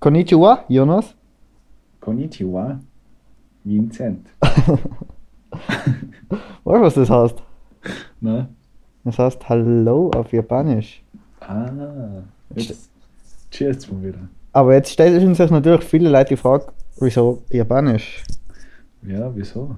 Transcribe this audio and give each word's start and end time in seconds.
Konnichiwa, 0.00 0.64
Jonas. 0.68 1.14
Konnichiwa. 2.00 2.78
Vincent. 3.64 4.28
Weißt 6.64 6.76
du, 6.76 6.82
was 6.82 6.94
das 6.94 7.10
heißt? 7.10 7.42
Ne? 8.20 8.48
Das 9.04 9.18
heißt 9.18 9.48
Hallo 9.48 10.10
auf 10.14 10.32
Japanisch. 10.32 11.02
Ah, 11.40 11.68
jetzt 12.54 12.90
cheers 13.50 13.90
mal 13.90 14.02
wieder. 14.02 14.18
Aber 14.52 14.74
jetzt 14.74 14.92
stellen 14.92 15.34
sich 15.34 15.50
natürlich 15.50 15.82
viele 15.84 16.10
Leute 16.10 16.30
die 16.30 16.36
Frage, 16.36 16.66
wieso 17.00 17.42
Japanisch? 17.50 18.22
Ja, 19.02 19.34
wieso? 19.34 19.76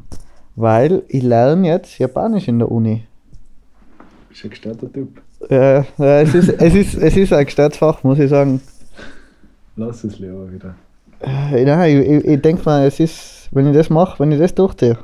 Weil 0.54 1.02
ich 1.08 1.22
lerne 1.22 1.66
jetzt 1.66 1.98
Japanisch 1.98 2.48
in 2.48 2.58
der 2.58 2.70
Uni. 2.70 3.04
Ist 4.30 4.44
ein 4.44 4.50
gestörter 4.50 4.92
Typ. 4.92 5.22
Ja, 5.48 5.84
ja, 5.96 6.20
es, 6.20 6.34
ist, 6.34 6.48
es, 6.50 6.74
ist, 6.74 6.94
es 6.94 7.16
ist 7.16 7.32
ein 7.32 7.44
gestörtes 7.46 7.78
Fach, 7.78 8.02
muss 8.04 8.18
ich 8.18 8.28
sagen. 8.28 8.60
Lass 9.80 10.04
es 10.04 10.18
lieber 10.18 10.52
wieder. 10.52 10.74
Äh, 11.22 11.64
Nein, 11.64 12.02
ich, 12.02 12.08
ich, 12.08 12.24
ich 12.26 12.42
denke 12.42 12.62
mal, 12.66 12.86
es 12.86 13.00
ist, 13.00 13.48
wenn 13.50 13.66
ich 13.66 13.74
das 13.74 13.88
mache, 13.88 14.20
wenn 14.20 14.30
ich 14.30 14.38
das 14.38 14.54
durchziehe, 14.54 14.98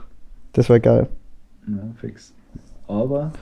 das 0.53 0.69
wäre 0.69 0.81
geil. 0.81 1.07
Ja, 1.67 1.83
fix. 1.99 2.35
Aber 2.87 3.33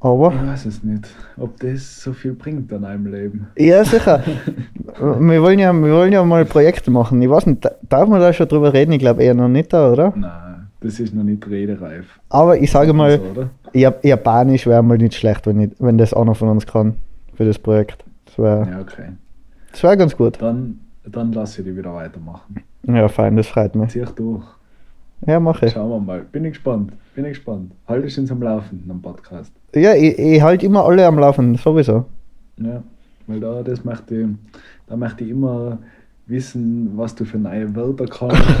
Aber, 0.00 0.32
ich 0.34 0.48
weiß 0.48 0.66
es 0.66 0.82
nicht, 0.82 1.06
ob 1.36 1.60
das 1.60 2.02
so 2.02 2.12
viel 2.12 2.32
bringt 2.32 2.72
an 2.72 2.84
einem 2.84 3.06
Leben. 3.06 3.46
ja, 3.56 3.84
sicher. 3.84 4.24
wir, 4.98 5.42
wollen 5.42 5.60
ja, 5.60 5.72
wir 5.72 5.92
wollen 5.92 6.12
ja 6.12 6.24
mal 6.24 6.44
Projekte 6.44 6.90
machen. 6.90 7.22
Ich 7.22 7.30
weiß 7.30 7.46
nicht, 7.46 7.64
darf 7.88 8.08
man 8.08 8.20
da 8.20 8.32
schon 8.32 8.48
drüber 8.48 8.72
reden? 8.72 8.90
Ich 8.90 8.98
glaube 8.98 9.22
eher 9.22 9.34
noch 9.34 9.48
nicht 9.48 9.72
da, 9.72 9.92
oder? 9.92 10.12
Nein, 10.16 10.66
das 10.80 10.98
ist 10.98 11.14
noch 11.14 11.22
nicht 11.22 11.46
redereif. 11.48 12.06
Aber 12.30 12.58
ich 12.58 12.68
sage 12.72 12.92
mal, 12.92 13.20
So? 13.32 13.48
Jap 13.78 14.04
Japanisch 14.04 14.66
wäre 14.66 14.82
mal 14.82 14.98
nicht 14.98 15.14
schlecht, 15.14 15.46
wenn, 15.46 15.60
ich, 15.60 15.70
wenn 15.78 15.98
das 15.98 16.12
einer 16.12 16.34
von 16.34 16.48
uns 16.48 16.66
kann 16.66 16.96
für 17.34 17.44
das 17.44 17.60
Projekt. 17.60 18.04
Das 18.26 18.36
Ja, 18.38 18.80
okay. 18.80 19.12
Das 19.72 19.82
wär 19.82 19.96
ganz 19.96 20.16
gut. 20.16 20.40
Dann, 20.40 20.80
dann 21.04 21.32
lass 21.32 21.58
ich 21.58 21.64
die 21.64 21.76
wieder 21.76 21.94
weitermachen. 21.94 22.56
Ja, 22.84 23.08
fein, 23.08 23.36
das 23.36 23.46
freut 23.46 23.74
mich. 23.74 23.90
Zieh 23.90 24.02
ich 24.02 24.10
durch. 24.10 24.44
Ja, 25.26 25.38
mache 25.38 25.66
ich. 25.66 25.72
Schauen 25.72 25.90
wir 25.90 26.00
mal. 26.00 26.20
Bin 26.32 26.44
ich 26.44 26.52
gespannt. 26.52 26.92
Bin 27.14 27.24
ich 27.24 27.32
gespannt. 27.32 27.72
Halt 27.86 28.04
es 28.04 28.18
uns 28.18 28.30
am 28.32 28.42
Laufen 28.42 28.84
am 28.88 29.00
Podcast. 29.00 29.52
Ja, 29.74 29.94
ich, 29.94 30.18
ich 30.18 30.42
halte 30.42 30.66
immer 30.66 30.84
alle 30.84 31.06
am 31.06 31.18
Laufen, 31.18 31.54
sowieso. 31.56 32.06
Ja, 32.56 32.82
weil 33.26 33.40
da, 33.40 33.62
das 33.62 33.84
möchte 33.84 34.14
ich, 34.16 34.28
da 34.86 34.96
möchte 34.96 35.24
ich 35.24 35.30
immer 35.30 35.78
wissen, 36.26 36.92
was 36.96 37.14
du 37.14 37.24
für 37.24 37.38
neue 37.38 37.74
Wörter 37.74 38.06
kannst. 38.06 38.42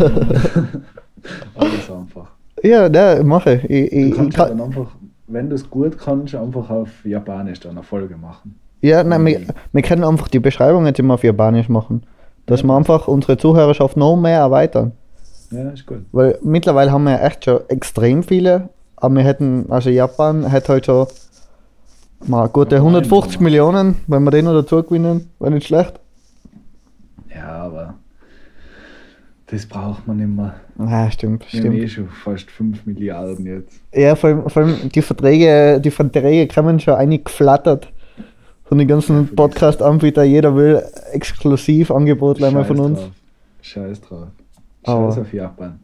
Alles 1.54 1.90
einfach. 1.90 2.30
Ja, 2.62 2.88
ne, 2.88 3.22
mache 3.24 3.54
ich. 3.54 3.64
ich, 3.64 3.90
Du 3.90 3.96
ich, 3.96 4.28
ich 4.28 4.34
kann, 4.34 4.48
dann 4.48 4.60
einfach, 4.60 4.90
wenn 5.26 5.48
du 5.48 5.56
es 5.56 5.68
gut 5.68 5.98
kannst, 5.98 6.34
einfach 6.34 6.70
auf 6.70 7.04
Japanisch 7.04 7.60
dann 7.60 7.72
eine 7.72 7.82
Folge 7.82 8.16
machen. 8.16 8.56
Ja, 8.82 9.04
nein, 9.04 9.24
wir, 9.24 9.40
wir 9.72 9.82
können 9.82 10.04
einfach 10.04 10.28
die 10.28 10.40
Beschreibung 10.40 10.86
jetzt 10.86 10.98
immer 10.98 11.14
auf 11.14 11.24
Japanisch 11.24 11.68
machen. 11.68 12.02
Dass 12.46 12.64
wir 12.64 12.76
einfach 12.76 13.06
unsere 13.06 13.36
Zuhörerschaft 13.36 13.96
noch 13.96 14.16
mehr 14.16 14.40
erweitern. 14.40 14.92
Ja, 15.52 15.70
ist 15.70 15.86
gut. 15.86 16.04
Weil 16.10 16.38
mittlerweile 16.42 16.90
haben 16.90 17.04
wir 17.04 17.22
echt 17.22 17.44
schon 17.44 17.60
extrem 17.68 18.24
viele, 18.24 18.70
aber 18.96 19.14
wir 19.14 19.22
hätten, 19.22 19.66
also 19.70 19.90
Japan 19.90 20.44
hätte 20.50 20.72
halt 20.72 20.86
schon 20.86 21.06
mal 22.26 22.48
gute 22.48 22.74
Ja, 22.76 22.80
150 22.80 23.36
einmal. 23.36 23.44
Millionen, 23.44 23.96
wenn 24.08 24.24
wir 24.24 24.32
den 24.32 24.46
noch 24.46 24.54
dazu 24.54 24.82
gewinnen, 24.82 25.30
wäre 25.38 25.52
nicht 25.52 25.66
schlecht. 25.68 26.00
Ja, 27.32 27.48
aber 27.62 27.94
das 29.46 29.66
braucht 29.66 30.08
man 30.08 30.18
immer. 30.18 30.54
Ja, 30.78 31.08
stimmt, 31.10 31.44
Wir 31.52 31.60
haben 31.62 31.72
eh 31.72 31.86
stimmt. 31.86 32.08
schon 32.08 32.34
fast 32.34 32.50
5 32.50 32.86
Milliarden 32.86 33.46
jetzt. 33.46 33.80
Ja, 33.94 34.16
vor 34.16 34.30
allem, 34.30 34.48
vor 34.48 34.62
allem 34.62 34.88
die 34.88 35.02
Verträge, 35.02 35.80
die 35.80 35.90
Verträge 35.90 36.52
kommen 36.52 36.80
schon 36.80 36.94
eingeflattert 36.94 37.92
von 38.72 38.78
den 38.78 38.88
ganzen. 38.88 39.28
Podcast-Anbietern. 39.36 40.24
Jeder 40.26 40.56
will 40.56 40.82
exklusiv 41.12 41.90
Angebot 41.90 42.42
einmal 42.42 42.64
von 42.64 42.80
uns. 42.80 43.00
Drauf. 43.00 43.10
Scheiß 43.60 44.00
drauf. 44.00 44.28
Scheiß 44.86 45.18
auf 45.18 45.30
Japan. 45.34 45.78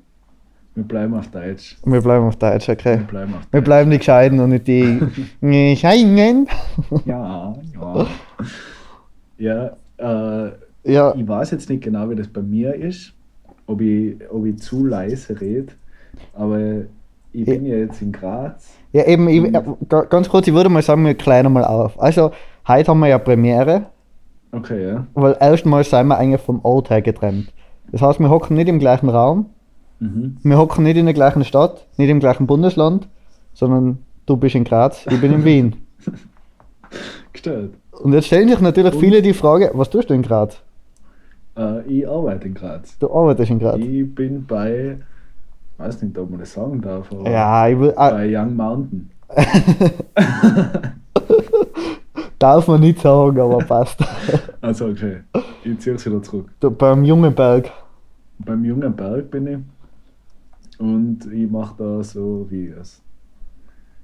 Wir 0.74 0.84
bleiben 0.84 1.12
auf 1.12 1.28
Deutsch. 1.28 1.76
Wir 1.84 2.00
bleiben 2.00 2.24
auf 2.24 2.36
Deutsch, 2.36 2.66
Wir 2.68 2.72
okay. 2.74 3.00
bleiben 3.06 3.34
auf 3.34 3.40
Wir 3.50 3.60
bleiben 3.60 3.90
die 3.90 3.98
Gescheiten 3.98 4.40
und 4.40 4.48
nicht 4.48 4.66
die 4.68 5.00
Gescheiten. 5.42 6.46
Ja, 7.04 7.54
ja. 7.74 8.06
Ja, 9.98 10.46
äh, 10.46 10.50
Ja, 10.90 11.14
ich 11.14 11.28
weiß 11.28 11.50
jetzt 11.50 11.68
nicht 11.68 11.84
genau, 11.84 12.08
wie 12.08 12.14
das 12.16 12.28
bei 12.28 12.40
mir 12.40 12.74
ist, 12.74 13.12
ob 13.66 13.82
ich, 13.82 14.16
ob 14.30 14.46
ich 14.46 14.56
zu 14.60 14.86
leise 14.86 15.38
rede, 15.38 15.74
aber 16.32 16.58
ich 17.34 17.44
bin 17.44 17.66
ja 17.66 17.76
jetzt 17.76 18.00
in 18.00 18.12
Graz. 18.12 18.70
ja 18.92 19.04
eben, 19.06 19.28
ich, 19.28 19.44
äh, 19.44 19.62
ga- 19.88 20.04
ganz 20.04 20.28
kurz, 20.30 20.46
ich 20.48 20.54
würde 20.54 20.70
mal 20.70 20.80
sagen, 20.82 21.04
wir 21.04 21.14
kleinen 21.14 21.52
mal 21.52 21.64
auf. 21.64 22.00
Also, 22.00 22.30
heute 22.68 22.90
haben 22.90 23.00
wir 23.00 23.08
ja 23.08 23.18
Premiere, 23.18 23.86
Okay, 24.52 24.88
ja. 24.88 25.06
weil 25.14 25.36
erstmals 25.40 25.90
sind 25.90 26.06
wir 26.08 26.16
eigentlich 26.18 26.40
vom 26.40 26.60
Ort 26.64 26.90
her 26.90 27.02
getrennt. 27.02 27.52
Das 27.92 28.00
heißt, 28.02 28.20
wir 28.20 28.30
hocken 28.30 28.56
nicht 28.56 28.68
im 28.68 28.78
gleichen 28.78 29.08
Raum, 29.08 29.46
Mhm. 30.00 30.36
wir 30.42 30.56
hocken 30.58 30.84
nicht 30.84 30.96
in 30.96 31.06
der 31.06 31.14
gleichen 31.14 31.44
Stadt, 31.44 31.86
nicht 31.96 32.08
im 32.08 32.20
gleichen 32.20 32.46
Bundesland, 32.46 33.08
sondern 33.52 33.98
du 34.26 34.36
bist 34.36 34.54
in 34.54 34.62
Graz, 34.64 35.04
ich 35.10 35.20
bin 35.20 35.32
in 35.32 35.44
Wien. 35.44 35.76
Gestellt. 37.32 37.74
Und 38.02 38.12
jetzt 38.12 38.26
stellen 38.26 38.48
sich 38.48 38.60
natürlich 38.60 38.94
Und? 38.94 39.00
viele 39.00 39.22
die 39.22 39.32
Frage, 39.34 39.70
was 39.74 39.90
tust 39.90 40.08
du 40.10 40.14
in 40.14 40.22
Graz? 40.22 40.62
Äh, 41.56 41.82
ich 41.82 42.08
arbeite 42.08 42.46
in 42.46 42.54
Graz. 42.54 42.96
Du 42.98 43.12
arbeitest 43.12 43.50
in 43.50 43.58
Graz. 43.58 43.76
Ich 43.78 44.14
bin 44.14 44.46
bei, 44.46 44.98
weiß 45.78 46.02
nicht, 46.02 46.16
ob 46.16 46.30
man 46.30 46.38
das 46.40 46.52
sagen 46.52 46.80
darf, 46.80 47.10
aber 47.12 47.28
Ja, 47.28 47.78
will, 47.78 47.92
ah, 47.96 48.10
bei 48.10 48.28
Young 48.38 48.54
Mountain. 48.54 49.10
darf 52.38 52.68
man 52.68 52.80
nicht 52.80 53.00
sagen, 53.00 53.40
aber 53.40 53.58
passt. 53.66 54.00
Also 54.60 54.86
okay, 54.86 55.18
ich 55.64 55.78
ziehe 55.80 55.96
es 55.96 56.06
wieder 56.06 56.22
zurück. 56.22 56.48
Du, 56.60 56.70
beim 56.70 57.04
jungen 57.04 57.34
Berg. 57.34 57.70
Beim 58.40 58.64
Jungen 58.64 58.94
Berg 58.94 59.30
bin 59.30 59.46
ich 59.46 59.58
und 60.78 61.26
ich 61.32 61.50
mache 61.50 61.74
da 61.76 62.02
so 62.04 62.46
Videos. 62.48 63.02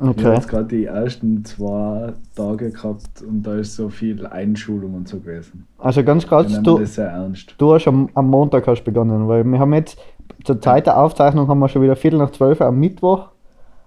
Ich 0.01 0.07
habe 0.07 0.11
Okay. 0.11 0.35
jetzt 0.35 0.49
gerade 0.49 0.65
die 0.65 0.85
ersten 0.87 1.45
zwei 1.45 2.13
Tage 2.35 2.71
gehabt 2.73 3.23
und 3.23 3.45
da 3.45 3.55
ist 3.55 3.77
so 3.77 3.89
viel 3.89 4.27
Einschulung 4.27 4.95
und 4.95 5.09
so 5.09 5.21
gewesen. 5.21 5.67
Also 5.79 6.03
ganz 6.03 6.27
kurz, 6.27 6.61
du, 6.63 6.79
das 6.79 6.97
sehr 6.97 7.07
ernst. 7.11 7.55
du 7.59 7.73
hast 7.75 7.87
am, 7.87 8.09
am 8.15 8.29
Montag 8.29 8.67
hast 8.67 8.83
begonnen, 8.83 9.29
weil 9.29 9.45
wir 9.45 9.59
haben 9.61 9.73
jetzt 9.73 9.97
zur 10.43 10.61
Zeit 10.61 10.87
der 10.87 10.99
Aufzeichnung 10.99 11.47
haben 11.47 11.61
wir 11.61 11.69
schon 11.69 11.83
wieder 11.83 11.95
Viertel 11.95 12.19
nach 12.19 12.31
zwölf 12.33 12.61
am 12.61 12.79
Mittwoch. 12.81 13.29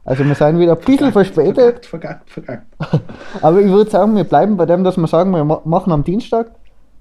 Also 0.08 0.24
wir 0.26 0.36
sind 0.36 0.58
wieder 0.58 0.72
ein 0.72 0.84
bisschen 0.86 1.12
verspätet. 1.12 1.86
Vergackt, 1.86 2.30
vergackt. 2.30 2.66
Aber 3.42 3.60
ich 3.62 3.70
würde 3.72 3.90
sagen, 3.92 4.16
wir 4.16 4.24
bleiben 4.24 4.56
bei 4.56 4.66
dem, 4.66 4.84
dass 4.84 4.96
wir 4.98 5.06
sagen, 5.08 5.32
wir 5.32 5.44
ma- 5.44 5.62
machen 5.66 5.92
am 5.92 6.04
Dienstag, 6.04 6.52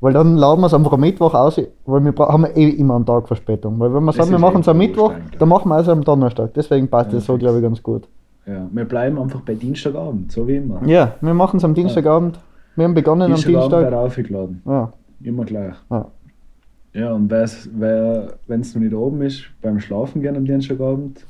weil 0.01 0.13
dann 0.13 0.37
laden 0.37 0.61
wir 0.61 0.67
es 0.67 0.75
einfach 0.75 0.93
am 0.93 1.01
Mittwoch 1.01 1.33
aus, 1.33 1.57
weil 1.87 2.01
wir 2.05 2.13
haben 2.19 2.45
eh 2.55 2.69
immer 2.69 2.97
einen 2.97 3.07
Tag 3.07 3.29
Verspätung. 3.29 3.79
Weil 3.79 3.95
wenn 3.95 4.03
wir 4.05 4.13
sagen, 4.13 4.31
wir 4.33 4.39
machen 4.41 4.57
eh 4.59 4.61
es 4.61 4.69
am 4.69 4.77
wurscht 4.79 4.89
Mittwoch, 4.91 5.13
dann 5.39 5.49
machen 5.49 5.69
wir 5.69 5.79
es 5.79 5.89
am 5.89 6.03
Donnerstag. 6.03 6.53
Deswegen 6.55 6.89
passt 6.89 7.11
Ja, 7.13 7.19
das 7.19 7.27
so, 7.27 7.39
glaube 7.39 7.59
ich, 7.59 7.63
ganz 7.63 7.81
gut. 7.83 8.09
Ja, 8.45 8.67
wir 8.71 8.85
bleiben 8.85 9.19
einfach 9.21 9.41
bei 9.41 9.55
Dienstagabend, 9.55 10.33
so 10.33 10.47
wie 10.49 10.57
immer. 10.57 10.81
Ja, 10.87 11.15
wir 11.21 11.35
machen 11.35 11.59
es 11.59 11.65
am 11.65 11.75
Dienstagabend. 11.75 12.39
Wir 12.75 12.85
haben 12.85 12.95
begonnen 12.95 13.23
am 13.23 13.29
Dienstagabend 13.35 13.63
Dienstag. 13.73 13.85
wird 13.91 13.95
aufgeladen. 13.95 14.63
Ja, 14.67 14.93
Immer 15.23 15.45
gleich. 15.45 15.75
ja. 15.91 16.07
Ja, 16.93 17.13
und 17.13 17.31
wer, 17.31 18.27
wenn 18.47 18.61
es 18.63 18.75
noch 18.75 18.83
nicht 18.83 18.95
oben 18.95 19.21
ist, 19.23 19.45
beim 19.63 19.79
Schlafen 19.81 20.23
gehen 20.23 20.35
am 20.37 20.45
Dienstagabend, 20.45 21.25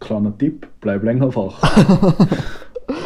kleiner 0.00 0.36
Tipp, 0.36 0.66
bleib 0.80 1.02
länger 1.04 1.34
wach. 1.34 1.62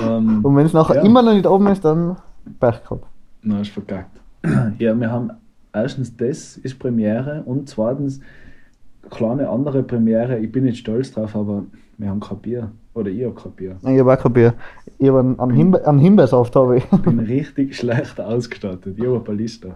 ähm, 0.06 0.44
Und 0.44 0.56
wenn 0.56 0.66
es 0.66 0.72
nachher 0.72 0.96
Ja. 0.96 1.02
immer 1.02 1.22
noch 1.22 1.32
nicht 1.34 1.46
oben 1.46 1.66
ist, 1.68 1.84
dann 1.84 2.16
Pech 2.58 2.82
gehabt. 2.82 3.04
Na, 3.42 3.60
ist 3.60 3.70
verkackt. 3.70 4.20
Ja, 4.78 4.98
wir 4.98 5.10
haben 5.10 5.30
erstens 5.72 6.16
das 6.16 6.56
ist 6.56 6.78
Premiere 6.78 7.42
und 7.44 7.68
zweitens 7.68 8.20
kleine 9.10 9.48
andere 9.48 9.82
Premiere. 9.82 10.38
Ich 10.38 10.50
bin 10.50 10.64
nicht 10.64 10.78
stolz 10.78 11.12
drauf, 11.12 11.36
aber 11.36 11.64
wir 11.98 12.08
haben 12.08 12.20
kein 12.20 12.38
Bier. 12.38 12.70
Oder 12.94 13.10
ich 13.10 13.24
habe 13.24 13.34
kein 13.34 13.52
Bier. 13.52 13.76
Ich 13.82 13.98
habe 14.00 14.12
auch 14.12 14.18
kein 14.18 14.32
Bier. 14.32 14.54
Ich 14.98 15.08
habe 15.08 15.20
einen, 15.20 15.38
einen, 15.38 15.52
Himbe 15.52 15.86
einen 15.86 15.98
Himbeersaft, 15.98 16.54
ich. 16.76 16.84
Ich 16.92 16.98
bin 17.02 17.18
richtig 17.20 17.76
schlecht 17.78 18.20
ausgestattet. 18.20 18.96
Ich 18.98 19.04
habe 19.06 19.16
ein 19.16 19.24
Palista. 19.24 19.68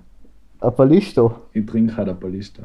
Ein 0.61 0.75
Ballisto. 0.75 1.35
Ich 1.52 1.67
trinke 1.67 1.97
halt 1.97 2.08
ein 2.08 2.19
Palista. 2.19 2.62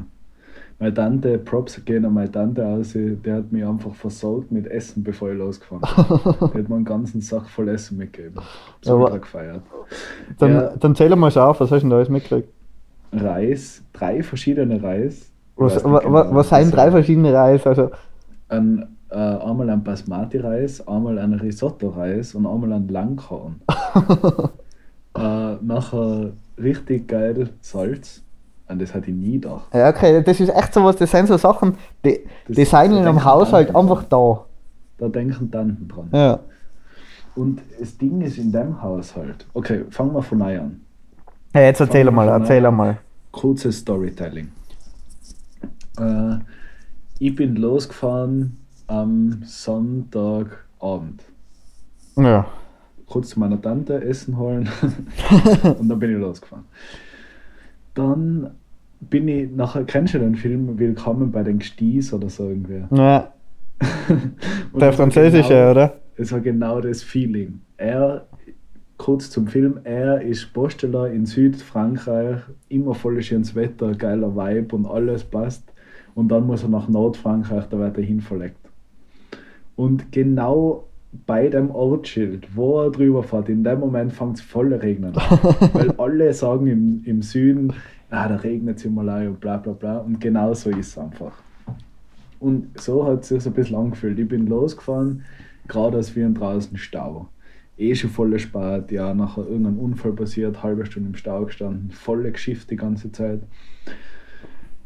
Meine 0.79 0.93
Tante, 0.93 1.37
Props 1.37 1.83
gehen 1.83 2.05
an 2.05 2.13
meine 2.13 2.31
Tante 2.31 2.65
aus, 2.65 2.93
der 2.95 3.35
hat 3.35 3.51
mich 3.51 3.65
einfach 3.65 3.93
versorgt 3.93 4.49
mit 4.49 4.65
Essen, 4.67 5.03
bevor 5.03 5.29
ich 5.31 5.37
losgefahren 5.37 5.81
bin. 5.81 6.49
die 6.53 6.57
hat 6.59 6.69
mir 6.69 6.75
einen 6.75 6.85
ganzen 6.85 7.19
Sack 7.19 7.49
voll 7.49 7.67
Essen 7.67 7.97
mitgegeben. 7.97 8.41
So 8.81 8.95
ultra 8.95 9.17
gefeiert. 9.17 9.61
Dann, 10.37 10.53
Ja. 10.53 10.73
dann 10.79 10.95
zähl 10.95 11.13
mal 11.17 11.37
auf, 11.37 11.59
was 11.59 11.69
hast 11.69 11.71
du 11.71 11.79
denn 11.81 11.89
da 11.89 11.95
alles 11.97 12.07
mitgekriegt? 12.07 12.47
Reis, 13.11 13.83
drei 13.91 14.23
verschiedene 14.23 14.81
Reis. 14.81 15.29
Was, 15.57 15.83
wa, 15.83 15.99
genau, 15.99 16.13
wa, 16.13 16.33
was 16.33 16.47
das 16.47 16.61
sind 16.61 16.73
drei 16.73 16.91
verschiedene 16.91 17.33
Reis? 17.33 17.67
Also, 17.67 17.91
ein, 18.47 18.87
äh, 19.09 19.15
einmal 19.15 19.69
ein 19.69 19.83
Basmati-Reis, 19.83 20.87
einmal 20.87 21.19
ein 21.19 21.33
Risotto-Reis 21.33 22.35
und 22.35 22.45
einmal 22.45 22.71
ein 22.71 22.87
Langkorn. 22.87 23.59
äh, 25.17 25.55
nachher 25.61 26.31
richtig 26.57 27.09
geil 27.09 27.49
Salz. 27.59 28.23
An 28.69 28.79
das 28.79 28.93
hatte 28.93 29.09
ich 29.11 29.15
nie 29.17 29.33
gedacht. 29.39 29.65
ja, 29.73 29.89
okay, 29.89 30.23
das 30.23 30.39
ist 30.39 30.49
echt 30.55 30.73
so 30.73 30.83
was, 30.85 30.95
das 30.95 31.11
sind 31.11 31.27
so 31.27 31.35
Sachen, 31.37 31.75
die, 32.05 32.19
Das- 32.47 32.55
die 32.55 32.63
sind 32.65 32.71
da 32.71 32.83
in 32.83 32.93
einem 33.05 33.23
Haushalt 33.25 33.75
einfach 33.75 34.03
da. 34.03 34.45
Da 34.97 35.07
denken 35.09 35.49
Tanten 35.51 35.87
dran. 35.87 36.09
Ja. 36.13 36.39
Und 37.35 37.61
das 37.79 37.97
Ding 37.97 38.21
ist 38.21 38.37
in 38.37 38.51
dem 38.51 38.81
Haushalt. 38.81 39.45
Okay, 39.53 39.85
fangen 39.89 40.13
wir 40.13 40.21
von 40.21 40.37
neu 40.37 40.59
an. 40.59 40.81
Hey, 41.53 41.65
jetzt 41.65 41.79
erzähl 41.79 42.03
Fangen 42.05 42.15
mal, 42.15 42.27
erzähl 42.29 42.65
an. 42.65 42.75
mal. 42.75 42.97
Kurzes 43.31 43.77
Storytelling. 43.79 44.49
Äh, 45.99 46.37
ich 47.19 47.35
bin 47.35 47.55
losgefahren 47.55 48.57
am 48.87 49.41
Sonntagabend. 49.45 51.23
Ja. 52.17 52.45
Kurz 53.07 53.29
zu 53.29 53.39
meiner 53.39 53.59
Tante 53.61 54.03
Essen 54.03 54.37
holen 54.37 54.69
und 55.79 55.89
dann 55.89 55.97
bin 55.99 56.11
ich 56.13 56.17
losgefahren. 56.19 56.65
Dann 57.95 58.51
bin 58.99 59.27
ich 59.27 59.49
nachher, 59.51 59.83
kennst 59.83 60.13
du 60.13 60.19
den 60.19 60.35
Film 60.35 60.77
Willkommen 60.77 61.31
bei 61.31 61.43
den 61.43 61.59
Gsties 61.59 62.13
oder 62.13 62.29
so 62.29 62.49
irgendwie? 62.49 62.83
ja. 62.91 63.33
Der 64.77 64.91
französische, 64.91 65.53
genau- 65.53 65.71
oder? 65.71 65.93
Es 66.17 66.33
war 66.33 66.41
genau 66.41 66.81
das 66.81 67.01
Feeling. 67.01 67.61
Er, 67.77 68.25
kurz 68.97 69.29
zum 69.29 69.47
Film, 69.47 69.79
er 69.85 70.21
ist 70.21 70.51
Posteler 70.53 71.09
in 71.09 71.25
Südfrankreich, 71.25 72.41
immer 72.67 72.93
voll 72.93 73.21
schönes 73.21 73.55
Wetter, 73.55 73.93
geiler 73.93 74.35
Vibe 74.35 74.75
und 74.75 74.85
alles 74.85 75.23
passt. 75.23 75.63
Und 76.13 76.27
dann 76.27 76.45
muss 76.45 76.63
er 76.63 76.69
nach 76.69 76.89
Nordfrankreich, 76.89 77.67
da 77.69 77.79
wird 77.79 77.97
er 77.97 78.03
hinverlegt. 78.03 78.57
Und 79.77 80.11
genau 80.11 80.89
bei 81.25 81.47
dem 81.47 81.71
Ortsschild, 81.71 82.53
wo 82.53 82.81
er 82.81 82.91
drüber 82.91 83.23
fährt, 83.23 83.47
in 83.47 83.63
dem 83.63 83.79
Moment 83.79 84.11
fängt 84.11 84.35
es 84.35 84.41
voll 84.41 84.73
regnen. 84.73 85.15
Weil 85.73 85.91
alle 85.97 86.33
sagen 86.33 86.67
im, 86.67 87.01
im 87.05 87.21
Süden, 87.21 87.71
ah, 88.11 88.27
da 88.27 88.35
regnet 88.35 88.77
es 88.77 88.85
immer 88.85 89.03
leid 89.03 89.27
und 89.27 89.39
bla 89.39 89.57
bla 89.57 89.73
bla. 89.73 89.97
Und 89.99 90.19
genau 90.19 90.53
so 90.53 90.69
ist 90.69 90.87
es 90.87 90.97
einfach. 90.97 91.33
Und 92.39 92.79
so 92.79 93.05
hat 93.05 93.21
es 93.21 93.29
sich 93.29 93.43
so 93.43 93.49
ein 93.49 93.53
bisschen 93.53 93.75
angefühlt. 93.75 94.17
Ich 94.17 94.27
bin 94.27 94.47
losgefahren, 94.47 95.23
gerade 95.67 95.97
als 95.97 96.15
wir 96.15 96.27
draußen 96.29 96.77
Stau. 96.77 97.27
Eh 97.77 97.95
schon 97.95 98.09
voll 98.09 98.37
spät, 98.39 98.91
ja, 98.91 99.13
nachher 99.13 99.45
irgendein 99.45 99.77
Unfall 99.77 100.11
passiert, 100.11 100.63
halbe 100.63 100.85
Stunde 100.85 101.09
im 101.09 101.15
Stau 101.15 101.45
gestanden, 101.45 101.91
volle 101.91 102.31
Geschichte 102.31 102.67
die 102.67 102.75
ganze 102.75 103.11
Zeit. 103.11 103.39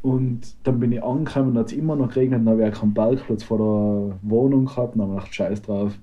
Und 0.04 0.42
dann 0.64 0.80
bin 0.80 0.92
ich 0.92 1.04
angekommen, 1.04 1.58
hat 1.58 1.68
es 1.68 1.74
immer 1.74 1.96
noch 1.96 2.10
geregnet, 2.10 2.42
dann 2.42 2.50
habe 2.50 2.68
ich 2.68 2.76
auch 2.76 2.82
keinen 2.82 2.94
Parkplatz 2.94 3.42
vor 3.44 3.58
der 3.58 4.30
Wohnung 4.30 4.66
gehabt, 4.66 4.96
dann 4.96 5.04
habe 5.04 5.14
ich 5.14 5.18
gedacht, 5.18 5.34
scheiß 5.34 5.62
drauf, 5.64 5.94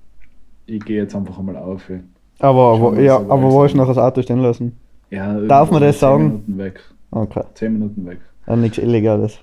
ich 0.66 0.84
gehe 0.84 1.02
jetzt 1.02 1.14
einfach 1.14 1.38
einmal 1.38 1.56
auf. 1.56 1.88
Aber, 2.38 2.76
Schauen 2.76 2.96
wo, 2.96 3.00
ja, 3.00 3.16
aber 3.16 3.42
wo 3.42 3.62
an. 3.62 3.76
noch 3.76 3.86
das 3.86 3.98
Auto 3.98 4.22
stehen 4.22 4.38
lassen? 4.40 4.76
Ja, 5.10 5.38
Darf 5.40 5.70
man 5.70 5.82
das 5.82 6.00
sagen? 6.00 6.42
Okay. 7.10 7.44
Zehn 7.54 7.74
Minuten 7.74 8.06
weg. 8.06 8.18
Ja, 8.46 8.56
nichts 8.56 8.78
Illegales. 8.78 9.38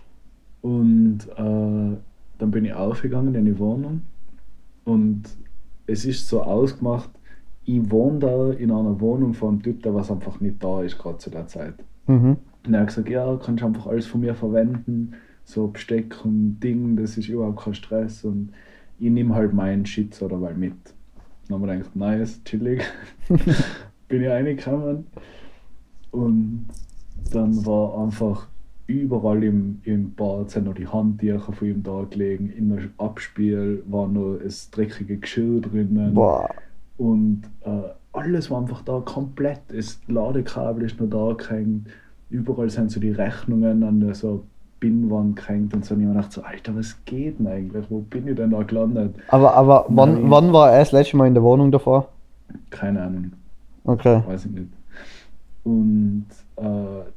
Und 0.62 1.19
äh, 1.36 1.98
dann 2.38 2.52
bin 2.52 2.66
ich 2.66 2.74
aufgegangen 2.74 3.36
in 3.36 3.46
die 3.46 3.60
Wohnung 3.60 4.02
und 4.86 5.24
es 5.86 6.06
ist 6.06 6.28
so 6.28 6.44
ausgemacht, 6.44 7.10
ich 7.66 7.92
wohne 7.92 8.19
da 8.19 8.52
in 8.52 8.72
einer 8.72 9.00
Wohnung 9.02 9.34
von 9.34 9.50
einem 9.50 9.64
Typ, 9.64 9.84
der 9.84 9.94
was 9.94 10.10
einfach 10.10 10.40
nicht 10.40 10.64
da 10.64 10.81
ist, 10.81 10.98
gerade 10.98 11.18
zu 11.18 11.30
der 11.30 11.48
Zeit. 11.48 11.75
Mhm. 12.08 12.38
Und 12.66 12.74
er 12.74 12.81
hat 12.81 12.88
gesagt, 12.88 13.10
ja, 13.10 13.38
kannst 13.38 13.64
einfach 13.64 13.88
alles 13.88 14.08
von 14.08 14.22
mir 14.22 14.36
verwenden, 14.36 15.14
so 15.44 15.68
Besteck 15.68 16.24
und 16.25 16.60
Ding, 16.60 16.96
das 16.96 17.18
ist 17.18 17.30
überhaupt 17.30 17.64
kein 17.64 17.74
Stress 17.74 18.24
und 18.24 18.52
ich 19.00 19.10
nehme 19.10 19.36
halt 19.36 19.54
meinen 19.54 19.86
Shit 19.86 20.22
oder 20.22 20.38
mal 20.38 20.56
mit. 20.56 20.74
Dann 21.48 21.56
haben 21.56 21.68
wir 21.68 21.78
gedacht, 21.78 21.96
nice, 21.96 22.42
chillig. 22.44 22.81
bin 24.08 24.22
ich 24.22 24.30
reingekommen 24.30 25.06
und 26.12 26.68
dann 27.30 27.66
war 27.66 28.04
einfach 28.04 28.48
überall 28.88 29.44
im, 29.44 29.82
im 29.84 30.14
Bad 30.14 30.52
sind 30.52 30.66
noch 30.66 30.74
die 30.76 30.88
Handtücher 30.88 31.52
von 31.52 31.68
ihm 31.68 31.84
da 31.84 32.06
gelegen, 32.10 32.50
in 32.50 32.70
der 32.70 32.84
Abspiel 32.98 33.84
war 33.88 34.08
noch 34.08 34.38
das 34.42 34.70
dreckige 34.72 35.18
Geschirr 35.18 35.60
drinnen 35.62 36.14
Boah. 36.14 36.50
und 36.98 37.44
äh, 37.66 37.70
alles 38.14 38.50
war 38.50 38.62
einfach 38.62 38.82
da 38.82 39.00
komplett. 39.02 39.60
Das 39.68 40.00
Ladekabel 40.08 40.84
ist 40.86 41.00
noch 41.00 41.10
da 41.10 41.34
gehängt. 41.36 41.88
Überall 42.30 42.70
sind 42.70 42.92
so 42.92 43.00
die 43.00 43.12
Rechnungen 43.12 43.84
an 43.84 44.00
der 44.00 44.16
so 44.16 44.44
Pinnwand 44.80 45.36
gehängt 45.36 45.74
und 45.74 45.86
so. 45.86 45.94
Und 45.94 46.02
ich 46.02 46.08
gedacht, 46.08 46.32
so, 46.32 46.42
Alter, 46.42 46.76
was 46.76 46.96
geht 47.06 47.40
denn 47.40 47.48
eigentlich? 47.48 47.86
Wo 47.90 48.00
bin 48.00 48.28
ich 48.28 48.36
denn 48.36 48.52
da 48.52 48.64
gelandet? 48.64 49.16
Aber, 49.28 49.54
aber 49.54 49.86
wann, 49.90 50.14
Nein. 50.22 50.32
wann 50.32 50.54
war 50.54 50.72
er 50.72 50.80
das 50.80 50.92
letzte 50.94 51.18
Mal 51.18 51.28
in 51.28 51.34
der 51.36 51.44
Wohnung 51.44 51.72
davor? 51.72 52.10
Keine 52.70 53.02
Ahnung, 53.04 53.32
Okay. 53.84 54.22
weiß 54.26 54.46
ich 54.46 54.52
nicht. 54.52 54.68
Und 55.68 56.25
äh, 56.56 56.62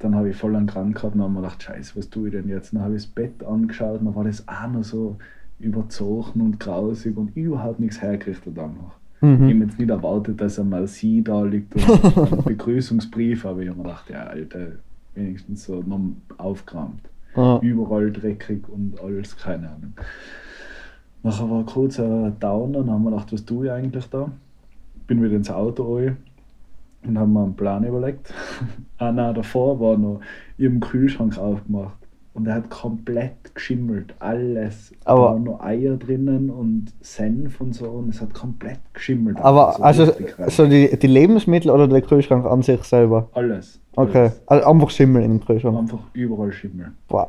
dann 0.00 0.14
habe 0.16 0.30
ich 0.30 0.36
voll 0.36 0.56
einen 0.56 0.66
Krank 0.66 0.96
gehabt 0.96 1.14
und 1.14 1.22
habe 1.22 1.32
mir 1.32 1.40
gedacht, 1.40 1.62
Scheiße, 1.62 1.94
was 1.96 2.10
tue 2.10 2.26
ich 2.28 2.34
denn 2.34 2.48
jetzt? 2.48 2.72
Dann 2.74 2.82
habe 2.82 2.96
ich 2.96 3.04
das 3.04 3.12
Bett 3.12 3.44
angeschaut 3.44 4.00
und 4.00 4.06
dann 4.06 4.14
war 4.16 4.24
das 4.24 4.46
auch 4.48 4.68
noch 4.68 4.82
so 4.82 5.16
überzogen 5.60 6.40
und 6.40 6.58
grausig 6.58 7.16
und 7.16 7.36
überhaupt 7.36 7.78
nichts 7.78 8.02
hergerichtet. 8.02 8.54
Ich 8.56 9.22
Mhm. 9.22 9.42
habe 9.50 9.52
jetzt 9.66 9.78
nicht 9.78 9.90
erwartet, 9.90 10.40
dass 10.40 10.58
einmal 10.58 10.86
sie 10.88 11.22
da 11.22 11.44
liegt 11.44 11.76
und 11.76 12.32
ein 12.32 12.42
Begrüßungsbrief, 12.44 13.46
aber 13.46 13.60
ich 13.60 13.68
habe 13.68 13.78
mir 13.78 13.84
gedacht, 13.84 14.10
ja, 14.10 14.22
Alter, 14.24 14.66
wenigstens 15.14 15.64
so 15.64 15.82
noch 15.86 16.00
aufgeräumt. 16.38 17.02
Ja. 17.36 17.58
Überall 17.60 18.10
dreckig 18.10 18.68
und 18.68 18.98
alles, 19.00 19.36
keine 19.36 19.68
Ahnung. 19.68 19.92
Nachher 21.22 21.48
war 21.48 21.64
kurz 21.66 22.00
ein 22.00 22.32
Downer, 22.40 22.78
dann 22.78 22.90
haben 22.90 23.04
wir 23.04 23.10
gedacht, 23.10 23.32
was 23.32 23.44
tue 23.44 23.66
ich 23.66 23.70
eigentlich 23.72 24.06
da? 24.08 24.32
Bin 25.06 25.22
wieder 25.22 25.36
ins 25.36 25.50
Auto 25.50 25.96
rein 25.96 26.16
und 27.06 27.18
haben 27.18 27.32
mir 27.32 27.42
einen 27.44 27.54
Plan 27.54 27.84
überlegt. 27.84 28.32
ah 28.98 29.12
nein, 29.12 29.34
davor 29.34 29.80
war 29.80 29.96
noch 29.96 30.20
ihren 30.58 30.80
Kühlschrank 30.80 31.38
aufgemacht 31.38 31.96
und 32.34 32.46
er 32.46 32.54
hat 32.54 32.70
komplett 32.70 33.54
geschimmelt, 33.54 34.14
alles. 34.18 34.92
Aber- 35.04 35.20
da 35.20 35.26
waren 35.32 35.44
noch 35.44 35.60
Eier 35.60 35.96
drinnen 35.96 36.50
und 36.50 36.92
Senf 37.00 37.60
und 37.60 37.74
so 37.74 37.86
und 37.88 38.10
es 38.10 38.20
hat 38.20 38.32
komplett 38.34 38.80
geschimmelt. 38.92 39.38
Aber 39.40 39.72
So 39.76 39.82
also 39.82 40.02
richtig 40.04 40.38
rein. 40.38 40.50
so 40.50 40.66
die, 40.66 40.96
die 40.98 41.06
Lebensmittel 41.06 41.70
oder 41.70 41.88
der 41.88 42.02
Kühlschrank 42.02 42.44
an 42.46 42.62
sich 42.62 42.82
selber? 42.84 43.28
alles. 43.32 43.80
Okay. 43.96 44.18
alles. 44.18 44.42
Also 44.46 44.66
einfach 44.68 44.90
Schimmel 44.90 45.22
im 45.24 45.44
Kühlschrank. 45.44 45.76
Einfach 45.76 46.00
überall 46.12 46.52
Schimmel. 46.52 46.92
Boah. 47.08 47.28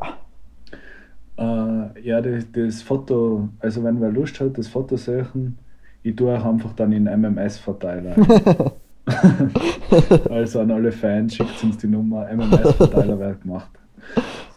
Äh, 1.37 2.01
ja, 2.03 2.21
das, 2.21 2.45
das 2.51 2.81
Foto, 2.81 3.49
also 3.59 3.83
wenn 3.83 3.99
wer 4.01 4.11
Lust 4.11 4.39
hat, 4.39 4.57
das 4.57 4.67
Foto 4.67 4.95
sehen, 4.97 5.57
ich 6.03 6.15
tue 6.15 6.37
auch 6.37 6.45
einfach 6.45 6.73
dann 6.73 6.91
in 6.91 7.05
MMS-Verteiler. 7.05 8.15
ein. 8.17 8.71
also 10.29 10.59
an 10.59 10.71
alle 10.71 10.91
Fans 10.91 11.35
schickt 11.35 11.63
uns 11.63 11.77
die 11.77 11.87
Nummer, 11.87 12.27
MMS-Verteiler 12.31 13.19
wird 13.19 13.41
gemacht. 13.41 13.71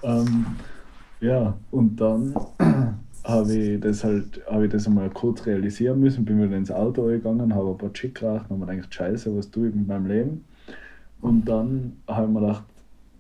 Ähm, 0.03 0.47
ja, 1.21 1.55
und 1.71 1.97
dann 2.01 2.35
habe 3.25 3.55
ich 3.55 3.81
das 3.81 4.05
halt, 4.05 4.43
habe 4.51 4.67
ich 4.67 4.73
das 4.73 4.87
einmal 4.87 5.11
kurz 5.11 5.47
realisieren 5.47 6.01
müssen, 6.01 6.25
bin 6.25 6.43
wieder 6.43 6.57
ins 6.57 6.71
Auto 6.71 7.07
gegangen, 7.07 7.55
habe 7.55 7.71
ein 7.71 7.79
paar 7.79 7.93
Chick 7.93 8.17
geraucht 8.17 8.51
und 8.51 8.61
habe 8.61 8.67
mir 8.67 8.77
gedacht, 8.77 8.95
scheiße, 8.95 9.37
was 9.37 9.51
tue 9.51 9.69
ich 9.69 9.75
mit 9.75 9.89
meinem 9.89 10.07
Leben? 10.07 10.45
Und 11.21 11.47
dann 11.49 11.97
habe 12.07 12.27
ich 12.27 12.33
mir 12.33 12.41
gedacht, 12.41 12.65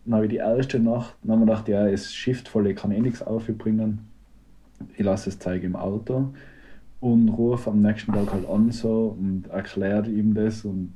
dann 0.04 0.14
habe 0.14 0.26
ich 0.26 0.30
die 0.30 0.36
erste 0.36 0.78
Nacht, 0.78 1.14
dann 1.22 1.32
habe 1.32 1.42
ich 1.42 1.46
mir 1.46 1.52
gedacht, 1.52 1.68
ja, 1.68 1.88
es 1.88 2.12
schifft 2.12 2.48
voll, 2.48 2.66
ich 2.66 2.76
kann 2.76 2.92
eh 2.92 3.00
nichts 3.00 3.22
aufbringen. 3.22 4.00
Ich 4.96 5.04
lasse 5.04 5.30
das 5.30 5.38
Zeug 5.38 5.62
im 5.62 5.76
Auto 5.76 6.34
und 7.00 7.28
rufe 7.30 7.70
am 7.70 7.80
nächsten 7.80 8.12
Tag 8.12 8.32
halt 8.32 8.46
an 8.48 8.70
so 8.70 9.16
und 9.18 9.46
erkläre 9.48 10.10
ihm 10.10 10.34
das 10.34 10.64
und 10.64 10.92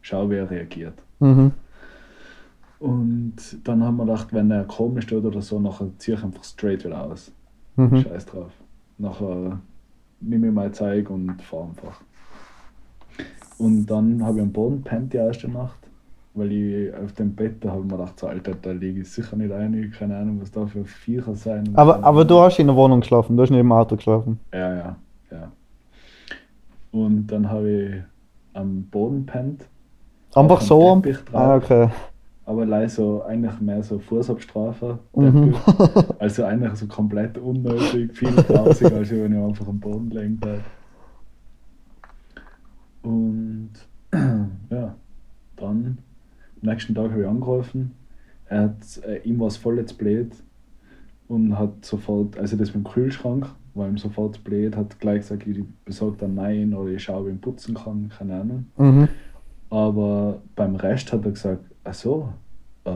schaue, 0.00 0.30
wie 0.30 0.36
er 0.36 0.50
reagiert. 0.50 0.94
Mhm. 1.18 1.52
Und 2.78 3.36
dann 3.64 3.84
haben 3.84 3.98
wir 3.98 4.06
gedacht, 4.06 4.32
wenn 4.32 4.50
er 4.50 4.64
komisch 4.64 5.06
tut 5.06 5.24
oder 5.24 5.42
so, 5.42 5.60
nachher 5.60 5.88
ziehe 5.98 6.16
ich 6.16 6.24
einfach 6.24 6.42
straight 6.42 6.84
wieder 6.84 7.04
aus. 7.04 7.30
Mhm. 7.76 8.02
Scheiß 8.02 8.26
drauf. 8.26 8.52
Nachher 8.98 9.60
nehme 10.20 10.48
ich 10.48 10.52
mein 10.52 10.72
Zeug 10.72 11.10
und 11.10 11.40
fahre 11.42 11.64
einfach. 11.64 12.00
Und 13.58 13.86
dann 13.86 14.24
habe 14.24 14.38
ich 14.38 14.42
am 14.42 14.52
Boden 14.52 14.82
pennt 14.82 15.12
die 15.12 15.18
erste 15.18 15.50
Nacht, 15.50 15.78
weil 16.32 16.52
ich 16.52 16.94
auf 16.94 17.12
dem 17.12 17.34
Bett, 17.34 17.56
da 17.60 17.70
habe 17.70 17.80
ich 17.80 17.90
mir 17.90 17.98
gedacht, 17.98 18.18
so, 18.18 18.26
Alter, 18.26 18.54
da 18.54 18.70
liege 18.70 19.02
ich 19.02 19.10
sicher 19.10 19.36
nicht 19.36 19.52
ein, 19.52 19.92
keine 19.96 20.16
Ahnung, 20.16 20.40
was 20.40 20.50
da 20.50 20.66
für 20.66 20.84
Viecher 20.86 21.34
sein. 21.34 21.70
Aber, 21.74 22.02
aber 22.02 22.24
du 22.24 22.38
hast 22.38 22.58
in 22.58 22.68
der 22.68 22.76
Wohnung 22.76 23.00
geschlafen, 23.00 23.36
du 23.36 23.42
hast 23.42 23.50
nicht 23.50 23.60
im 23.60 23.72
Auto 23.72 23.96
geschlafen. 23.96 24.40
Ja, 24.52 24.74
ja, 24.74 24.96
ja. 25.30 25.52
Und 26.92 27.26
dann 27.26 27.50
habe 27.50 27.70
ich 27.70 27.94
am 28.54 28.84
Boden 28.84 29.26
pennt, 29.26 29.66
Einfach 30.34 30.60
so? 30.60 30.96
Teppich 30.96 31.24
drauf. 31.24 31.40
Ah, 31.40 31.56
okay. 31.56 31.88
aber 32.46 32.66
leider 32.66 32.88
so 32.88 33.22
eigentlich 33.22 33.60
mehr 33.60 33.82
so 33.82 33.98
Fußabstrafe. 33.98 34.98
Mhm. 35.14 35.54
Also 36.18 36.44
eigentlich 36.44 36.74
so 36.74 36.86
komplett 36.86 37.38
unnötig, 37.38 38.16
viel 38.16 38.32
grausiger, 38.48 38.96
als 38.96 39.10
wenn 39.10 39.32
ich 39.32 39.38
einfach 39.38 39.68
am 39.68 39.80
Boden 39.80 40.10
liegen 40.10 40.36
bleibe. 40.36 40.62
Und 43.02 43.70
ja, 44.12 44.94
dann 45.56 45.98
am 46.62 46.68
nächsten 46.68 46.94
Tag 46.94 47.10
habe 47.10 47.22
ich 47.22 47.28
angerufen. 47.28 47.92
Er 48.46 48.62
hat, 48.64 49.00
äh, 49.06 49.18
ihm 49.22 49.38
war 49.40 49.46
es 49.46 49.56
voll 49.56 49.78
jetzt 49.78 49.96
blöd 49.96 50.32
und 51.28 51.56
hat 51.58 51.84
sofort, 51.84 52.36
also 52.38 52.56
das 52.56 52.74
mit 52.74 52.84
dem 52.84 52.92
Kühlschrank, 52.92 53.46
war 53.74 53.88
ihm 53.88 53.98
sofort 53.98 54.42
blöd, 54.42 54.76
hat 54.76 54.98
gleich 54.98 55.20
gesagt, 55.20 55.46
ich 55.46 55.62
besorge 55.84 56.16
dann 56.18 56.34
nein 56.34 56.74
oder 56.74 56.90
ich 56.90 57.04
schaue, 57.04 57.20
ob 57.20 57.26
ich 57.28 57.34
ihn 57.34 57.40
putzen 57.40 57.74
kann, 57.74 58.10
keine 58.16 58.40
Ahnung. 58.40 58.66
Mhm. 58.76 59.08
Aber 59.70 60.42
beim 60.56 60.74
Rest 60.76 61.12
hat 61.12 61.24
er 61.24 61.30
gesagt, 61.30 61.64
ach 61.84 61.94
so, 61.94 62.28
äh, 62.84 62.90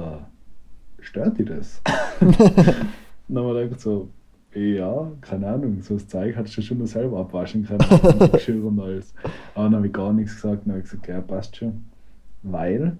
stört 1.00 1.38
dich 1.38 1.46
das? 1.46 1.80
dann 2.20 3.38
haben 3.38 3.54
wir 3.54 3.62
gedacht 3.64 3.80
so, 3.80 4.08
ja, 4.54 5.10
keine 5.20 5.48
Ahnung, 5.48 5.80
so 5.82 5.94
das 5.94 6.06
Zeug 6.08 6.36
hättest 6.36 6.56
du 6.56 6.62
schon 6.62 6.78
noch 6.78 6.86
selber 6.86 7.18
abwaschen 7.20 7.64
können, 7.64 7.84
mit 8.20 8.32
Geschirr 8.32 8.64
und 8.64 8.78
alles. 8.80 9.14
Aber 9.54 9.64
dann 9.64 9.76
habe 9.76 9.86
ich 9.86 9.92
gar 9.92 10.12
nichts 10.12 10.34
gesagt, 10.34 10.62
dann 10.64 10.72
habe 10.74 10.82
ich 10.84 10.90
gesagt, 10.90 11.08
ja, 11.08 11.20
passt 11.20 11.56
schon. 11.56 11.84
Weil 12.42 12.96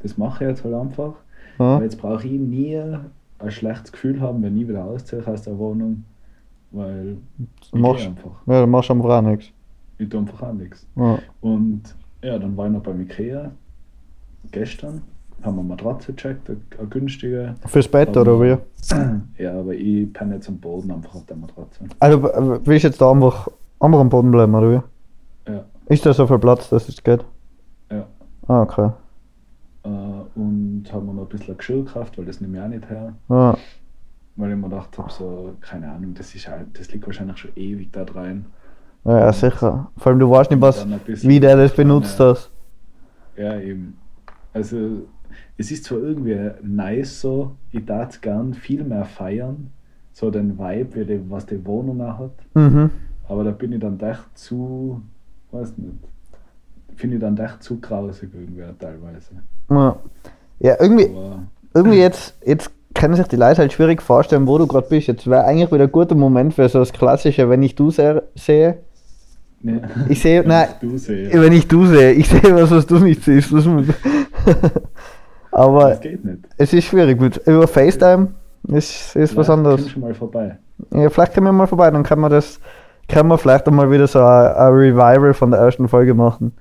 Das 0.00 0.16
mache 0.18 0.44
ich 0.44 0.50
jetzt 0.50 0.64
halt 0.64 0.74
einfach. 0.74 1.14
Ja. 1.58 1.76
Aber 1.76 1.84
jetzt 1.84 1.98
brauche 1.98 2.26
ich 2.26 2.32
nie 2.40 2.76
ein 2.76 3.50
schlechtes 3.50 3.92
Gefühl 3.92 4.20
haben, 4.20 4.42
wenn 4.42 4.56
ich 4.56 4.68
wieder 4.68 4.84
ausziehe 4.84 5.26
aus 5.26 5.42
der 5.42 5.56
Wohnung, 5.58 6.04
weil 6.70 7.16
ich 7.60 7.72
Machst- 7.72 8.06
einfach. 8.06 8.30
Ja, 8.46 8.60
dann 8.60 8.70
machst 8.70 8.88
du 8.88 8.94
einfach 8.94 9.10
auch 9.10 9.22
nichts. 9.22 9.46
Ich 9.98 10.08
tue 10.08 10.20
einfach 10.20 10.42
auch 10.42 10.52
nichts. 10.52 10.86
Ja. 10.96 11.18
Und 11.40 11.82
ja, 12.22 12.38
dann 12.38 12.56
war 12.56 12.66
ich 12.66 12.72
noch 12.72 12.82
beim 12.82 13.00
Ikea 13.00 13.50
gestern, 14.50 15.02
haben 15.42 15.56
wir 15.56 15.62
Matratze 15.62 16.12
gecheckt, 16.12 16.48
eine, 16.50 16.88
günstige. 16.88 17.54
Fürs 17.66 17.88
Bett 17.88 18.16
oder 18.16 18.40
wie? 18.40 18.56
Ja, 19.42 19.58
aber 19.58 19.74
ich 19.74 20.12
penne 20.12 20.36
jetzt 20.36 20.48
am 20.48 20.58
Boden 20.58 20.90
einfach 20.90 21.14
auf 21.14 21.26
der 21.26 21.36
Matratze. 21.36 21.84
Also 21.98 22.22
willst 22.22 22.84
du 22.84 22.88
jetzt 22.88 23.00
da 23.00 23.10
einfach, 23.10 23.48
einfach 23.80 24.00
am 24.00 24.08
Boden 24.08 24.30
bleiben, 24.30 24.54
oder 24.54 24.70
wie? 24.70 25.52
Ja, 25.52 25.64
Ist 25.86 26.06
da 26.06 26.12
so 26.12 26.26
viel 26.26 26.38
Platz, 26.38 26.68
dass 26.70 26.88
es 26.88 27.02
geht? 27.02 27.24
ja. 27.90 28.06
Ah, 28.48 28.62
okay. 28.62 28.90
Äh, 29.84 29.88
und 29.88 30.84
haben 30.92 31.06
wir 31.06 31.12
noch 31.12 31.22
ein 31.22 31.28
bisschen 31.28 31.56
Geschirr 31.56 31.84
gekauft, 31.84 32.18
weil 32.18 32.24
das 32.24 32.40
nehme 32.40 32.58
ich 32.58 32.62
auch 32.62 32.68
nicht 32.68 32.88
her. 32.88 33.12
Ja. 33.28 33.56
Weil 34.36 34.50
ich 34.50 34.56
mir 34.56 34.68
gedacht 34.68 34.96
habe, 34.98 35.12
so, 35.12 35.54
keine 35.60 35.90
Ahnung, 35.90 36.14
das, 36.14 36.34
ist 36.34 36.48
halt, 36.48 36.78
das 36.78 36.90
liegt 36.92 37.06
wahrscheinlich 37.06 37.38
schon 37.38 37.50
ewig 37.56 37.92
da 37.92 38.04
rein. 38.04 38.46
Ja, 39.04 39.32
sicher. 39.32 39.90
Vor 39.96 40.10
allem 40.10 40.18
du 40.20 40.30
weißt 40.30 40.50
nicht, 40.50 40.60
was, 40.62 40.86
wie 41.06 41.40
der 41.40 41.56
das 41.56 41.72
benutzt 41.74 42.18
Ja. 42.18 42.30
hat. 42.30 42.50
Ja, 43.36 43.58
eben. 43.58 43.96
Also, 44.52 44.76
es 45.58 45.70
ist 45.70 45.84
zwar 45.84 45.98
irgendwie 45.98 46.38
nice 46.62 47.20
so, 47.20 47.52
ich 47.72 47.84
darf 47.84 48.20
gern 48.20 48.54
viel 48.54 48.84
mehr 48.84 49.04
feiern, 49.04 49.70
so 50.12 50.30
den 50.30 50.58
Vibe, 50.58 50.94
wie 50.94 51.04
die, 51.04 51.30
was 51.30 51.46
die 51.46 51.64
Wohnung 51.66 52.00
auch 52.02 52.18
hat, 52.18 52.30
Mhm. 52.54 52.90
aber 53.28 53.44
da 53.44 53.50
bin 53.50 53.72
ich 53.72 53.80
dann 53.80 53.98
echt 54.00 54.26
zu, 54.38 55.00
weiß 55.50 55.78
nicht, 55.78 55.94
finde 56.96 57.16
ich 57.16 57.22
dann 57.22 57.36
echt 57.38 57.62
zu 57.62 57.80
grausig 57.80 58.30
irgendwie 58.34 58.62
teilweise. 58.78 59.30
Ja. 59.70 59.96
ja, 60.60 60.76
irgendwie, 60.78 61.06
Aber 61.16 61.46
irgendwie 61.74 61.98
jetzt, 61.98 62.36
jetzt 62.46 62.70
können 62.94 63.14
sich 63.14 63.26
die 63.28 63.36
Leute 63.36 63.58
halt 63.62 63.72
schwierig 63.72 64.02
vorstellen, 64.02 64.46
wo 64.46 64.58
du 64.58 64.66
gerade 64.66 64.86
bist. 64.88 65.06
Jetzt 65.06 65.26
wäre 65.26 65.44
eigentlich 65.44 65.72
wieder 65.72 65.84
ein 65.84 65.92
guter 65.92 66.14
Moment 66.14 66.52
für 66.52 66.68
so 66.68 66.78
das 66.80 66.92
Klassische, 66.92 67.48
wenn 67.48 67.62
ich 67.62 67.74
du 67.74 67.90
se 67.90 68.22
sehe. 68.34 68.80
Ne, 69.62 69.82
Ich 70.08 70.20
sehe, 70.20 70.42
nein, 70.46 70.68
wenn 70.80 71.52
ich 71.52 71.66
du 71.68 71.86
sehe, 71.86 72.12
ich 72.12 72.28
sehe 72.28 72.54
was, 72.54 72.70
was 72.70 72.86
du 72.86 72.98
nicht 72.98 73.22
siehst. 73.24 73.52
Aber 75.50 75.90
Das 75.90 76.00
geht 76.00 76.24
nicht. 76.24 76.38
es 76.56 76.72
ist 76.72 76.84
schwierig. 76.84 77.20
Mit, 77.20 77.36
über 77.46 77.66
FaceTime 77.68 78.28
ist, 78.68 79.14
ist 79.16 79.36
was 79.36 79.46
Vielleicht 79.46 79.50
anderes. 79.50 79.80
kommst 79.82 79.96
du 79.96 80.00
mal 80.00 80.14
vorbei. 80.14 80.56
Ja, 80.94 81.10
vielleicht 81.10 81.34
kommen 81.34 81.46
wir 81.48 81.52
mal 81.52 81.66
vorbei, 81.66 81.90
dann 81.90 82.02
kann 82.02 82.18
man 82.18 82.30
das, 82.30 82.58
kann 83.08 83.26
man 83.26 83.38
vielleicht 83.38 83.66
einmal 83.68 83.90
wieder 83.90 84.06
so 84.06 84.18
ein, 84.20 84.72
Revival 84.72 85.34
von 85.34 85.50
der 85.50 85.60
ersten 85.60 85.88
Folge 85.88 86.14
machen. 86.14 86.52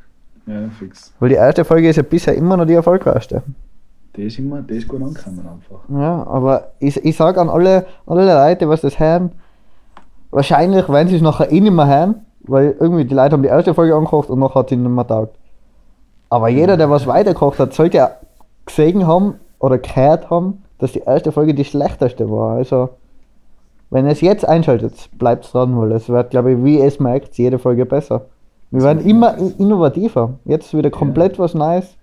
Ja, 0.46 0.55
fix. 0.77 1.13
Weil 1.20 1.29
die 1.29 1.36
erste 1.36 1.63
Folge 1.63 1.89
ist 1.89 1.96
ja 1.96 2.03
bisher 2.03 2.36
immer 2.36 2.58
noch 2.58 2.65
die 2.65 2.74
erfolgreichste. 2.74 3.41
Das 4.13 4.25
ist 4.25 4.39
immer, 4.39 4.62
das 4.62 4.77
ist 4.77 4.88
gut 4.89 5.01
angekommen 5.01 5.39
einfach. 5.39 5.79
Ja, 5.89 6.27
aber 6.27 6.72
ich, 6.79 6.98
ich 7.05 7.15
sage 7.15 7.39
an 7.39 7.50
alle, 7.50 7.86
alle 8.05 8.25
Leute, 8.25 8.67
was 8.67 8.81
das 8.81 9.00
hören, 9.00 9.31
wahrscheinlich 10.31 10.89
werden 10.89 11.08
sie 11.08 11.15
es 11.15 11.22
nachher 11.22 11.50
eh 11.51 11.62
nicht 11.62 11.72
mehr 11.74 11.88
hören, 11.88 12.15
weil 12.51 12.75
irgendwie 12.79 13.05
die 13.05 13.15
Leute 13.15 13.31
haben 13.31 13.43
die 13.43 13.50
erste 13.50 13.74
Folge 13.74 13.96
angekocht 13.96 14.29
und 14.29 14.39
nachher 14.39 14.55
hat 14.55 14.70
sie 14.70 14.75
nicht 14.75 14.89
mehr 14.89 15.08
taugt. 15.08 15.38
Aber 16.29 16.50
jeder, 16.50 16.75
der 16.75 16.89
was 16.89 17.08
weitergekocht 17.08 17.60
hat, 17.60 17.74
sollte 17.74 17.98
ja 17.98 18.12
gesehen 18.65 19.08
haben 19.08 19.36
oder 19.60 19.77
gehört 19.77 20.29
haben, 20.29 20.63
dass 20.77 20.91
die 20.91 21.00
erste 21.00 21.31
Folge 21.31 21.53
die 21.53 21.65
schlechteste 21.65 22.29
war. 22.29 22.58
Also, 22.58 22.89
wenn 23.89 24.05
es 24.05 24.22
jetzt 24.22 24.48
einschaltet, 24.48 25.10
bleibt 25.17 25.51
dran, 25.53 25.79
weil 25.79 25.93
es 25.93 26.10
wird, 26.10 26.31
glaube 26.31 26.53
ich, 26.53 26.63
wie 26.63 26.79
es 26.79 27.00
merkt, 27.00 27.38
jede 27.38 27.58
Folge 27.58 27.86
besser. 27.86 28.25
Wir 28.70 28.84
werden 28.84 29.05
immer 29.05 29.38
innovativer. 29.38 30.34
Jetzt 30.46 30.74
wieder 30.74 30.89
komplett 30.89 31.39
was 31.39 31.53
Neues. 31.53 31.96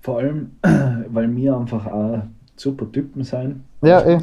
Vor 0.00 0.18
allem, 0.18 0.52
weil 1.08 1.34
wir 1.36 1.56
einfach 1.56 1.86
auch 1.86 2.18
super 2.56 2.90
Typen 2.90 3.22
sein. 3.24 3.64
Ja, 3.82 4.00
eh. 4.02 4.18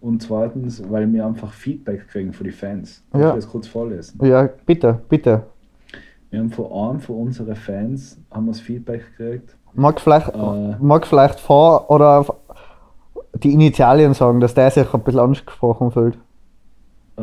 Und 0.00 0.22
zweitens, 0.22 0.82
weil 0.90 1.12
wir 1.12 1.26
einfach 1.26 1.52
Feedback 1.52 2.08
kriegen 2.08 2.32
von 2.32 2.44
den 2.44 2.52
Fans. 2.54 3.02
Ja. 3.12 3.30
Ich 3.30 3.34
das 3.36 3.48
kurz 3.48 3.66
vorlesen. 3.68 4.18
Ja, 4.24 4.48
bitte, 4.64 4.98
bitte. 5.08 5.42
Wir 6.30 6.38
haben 6.40 6.50
von 6.50 6.66
einem 6.72 7.00
von 7.00 7.16
unseren 7.16 7.54
Fans 7.56 8.18
haben 8.30 8.46
wir 8.46 8.52
das 8.52 8.60
Feedback 8.60 9.02
gekriegt. 9.16 9.56
Mag 9.74 10.00
vielleicht, 10.00 10.28
Äh. 10.34 10.76
mag 10.80 11.06
vielleicht 11.06 11.38
vor 11.40 11.90
oder 11.90 12.24
die 13.34 13.52
Initialien 13.52 14.14
sagen, 14.14 14.40
dass 14.40 14.54
der 14.54 14.70
sich 14.70 14.92
ein 14.92 15.00
bisschen 15.02 15.20
angesprochen 15.20 15.90
fühlt. 15.90 16.18
Äh, 17.18 17.22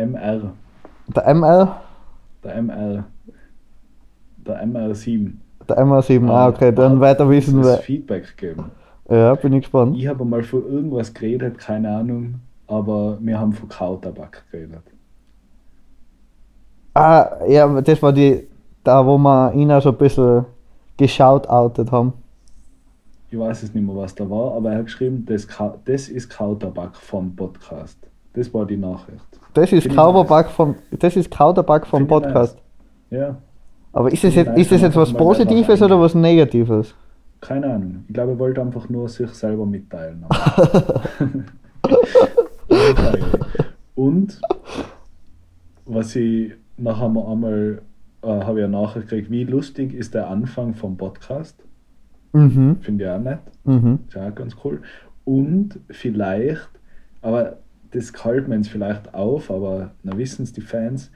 MR. 0.00 0.52
Der 1.14 1.34
ML, 1.34 1.68
Der 2.42 2.54
MR. 2.62 3.04
Der 4.46 4.62
MR7. 4.66 5.32
der 5.68 5.78
ML7, 5.84 6.30
ah, 6.30 6.48
okay, 6.48 6.72
dann 6.72 7.00
weiter 7.00 7.28
wissen 7.28 7.62
wir. 7.64 7.78
Feedback 7.78 8.36
gegeben. 8.36 8.70
Ja, 9.08 9.34
bin 9.34 9.52
ich 9.52 9.62
gespannt. 9.62 9.96
Ich 9.96 10.06
habe 10.06 10.24
mal 10.24 10.42
von 10.42 10.64
irgendwas 10.66 11.12
geredet, 11.12 11.58
keine 11.58 11.90
Ahnung, 11.96 12.36
aber 12.66 13.18
wir 13.20 13.38
haben 13.38 13.52
von 13.52 13.68
Kautabak 13.68 14.44
geredet. 14.50 14.82
Ah, 16.94 17.28
ja, 17.48 17.80
das 17.80 18.00
war 18.02 18.12
die, 18.12 18.46
da 18.84 19.04
wo 19.04 19.18
wir 19.18 19.52
ihn 19.54 19.70
auch 19.72 19.82
so 19.82 19.90
ein 19.90 19.96
bisschen 19.98 20.44
geschaut 20.96 21.48
outet 21.48 21.90
haben. 21.90 22.12
Ich 23.30 23.38
weiß 23.38 23.64
es 23.64 23.74
nicht 23.74 23.84
mehr, 23.84 23.96
was 23.96 24.14
da 24.14 24.28
war, 24.30 24.54
aber 24.54 24.70
er 24.72 24.78
hat 24.78 24.84
geschrieben, 24.86 25.24
das, 25.26 25.46
Ka- 25.48 25.74
das 25.84 26.08
ist 26.08 26.30
Kautabak 26.30 26.94
vom 26.96 27.34
Podcast. 27.34 27.98
Das 28.32 28.52
war 28.54 28.64
die 28.64 28.76
Nachricht. 28.76 29.24
Das 29.54 29.72
ist 29.72 29.88
Kautabak 29.94 30.50
vom, 30.50 30.76
das 30.98 31.16
ist 31.16 31.30
Kautabak 31.30 31.86
vom 31.86 32.06
Podcast. 32.06 32.56
Ja, 33.10 33.36
Aber 33.92 34.10
ist 34.12 34.22
das 34.24 34.34
Finde 34.34 34.50
jetzt, 34.50 34.58
ist 34.60 34.72
das 34.72 34.80
nice, 34.82 34.88
jetzt 34.88 34.96
was 34.96 35.12
Positives 35.12 35.82
oder 35.82 36.00
was 36.00 36.14
Negatives? 36.14 36.94
Keine 37.40 37.72
Ahnung. 37.72 38.04
Ich 38.08 38.14
glaube, 38.14 38.32
er 38.32 38.38
wollte 38.38 38.60
einfach 38.60 38.88
nur 38.88 39.08
sich 39.08 39.30
selber 39.30 39.66
mitteilen. 39.66 40.24
Und 43.94 44.40
was 45.86 46.16
ich 46.16 46.52
nachher 46.76 47.08
mal 47.08 47.30
einmal 47.30 47.82
äh, 48.22 48.26
habe 48.26 48.58
ich 48.58 48.62
ja 48.62 48.68
nachgekriegt, 48.68 49.30
wie 49.30 49.44
lustig 49.44 49.94
ist 49.94 50.14
der 50.14 50.28
Anfang 50.28 50.74
vom 50.74 50.96
Podcast. 50.96 51.62
Mhm, 52.32 52.78
Finde 52.80 53.04
ich 53.04 53.10
auch 53.10 53.20
nett. 53.20 53.40
mhm. 53.64 54.00
Ist 54.08 54.16
auch 54.16 54.34
ganz 54.34 54.56
cool. 54.64 54.82
Und 55.24 55.78
vielleicht, 55.90 56.68
aber 57.22 57.58
das 57.92 58.12
kalt 58.12 58.48
man 58.48 58.58
jetzt 58.58 58.70
vielleicht 58.70 59.14
auf, 59.14 59.50
aber 59.50 59.92
na 60.02 60.16
wissen 60.18 60.42
es 60.42 60.52
die 60.52 60.60
Fans. 60.60 61.12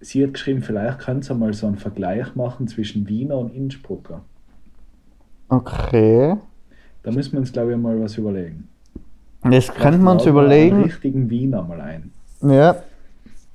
Sie 0.00 0.22
hat 0.22 0.34
geschrieben, 0.34 0.62
vielleicht 0.62 1.00
könnt 1.00 1.28
ihr 1.30 1.34
mal 1.34 1.52
so 1.52 1.66
einen 1.66 1.76
Vergleich 1.76 2.34
machen 2.34 2.66
zwischen 2.66 3.08
Wiener 3.08 3.38
und 3.38 3.54
Innsbrucker. 3.54 4.24
Okay. 5.48 6.36
Da 7.02 7.10
müssen 7.10 7.32
wir 7.32 7.40
uns, 7.40 7.52
glaube 7.52 7.72
ich, 7.72 7.78
mal 7.78 8.00
was 8.00 8.16
überlegen. 8.16 8.68
Das 9.42 9.72
könnte 9.72 9.98
man 9.98 10.14
uns 10.16 10.24
wir 10.24 10.30
einen 10.32 10.38
überlegen. 10.38 10.82
richtigen 10.84 11.28
Wiener 11.30 11.62
mal 11.62 11.80
ein. 11.80 12.10
Ja, 12.42 12.76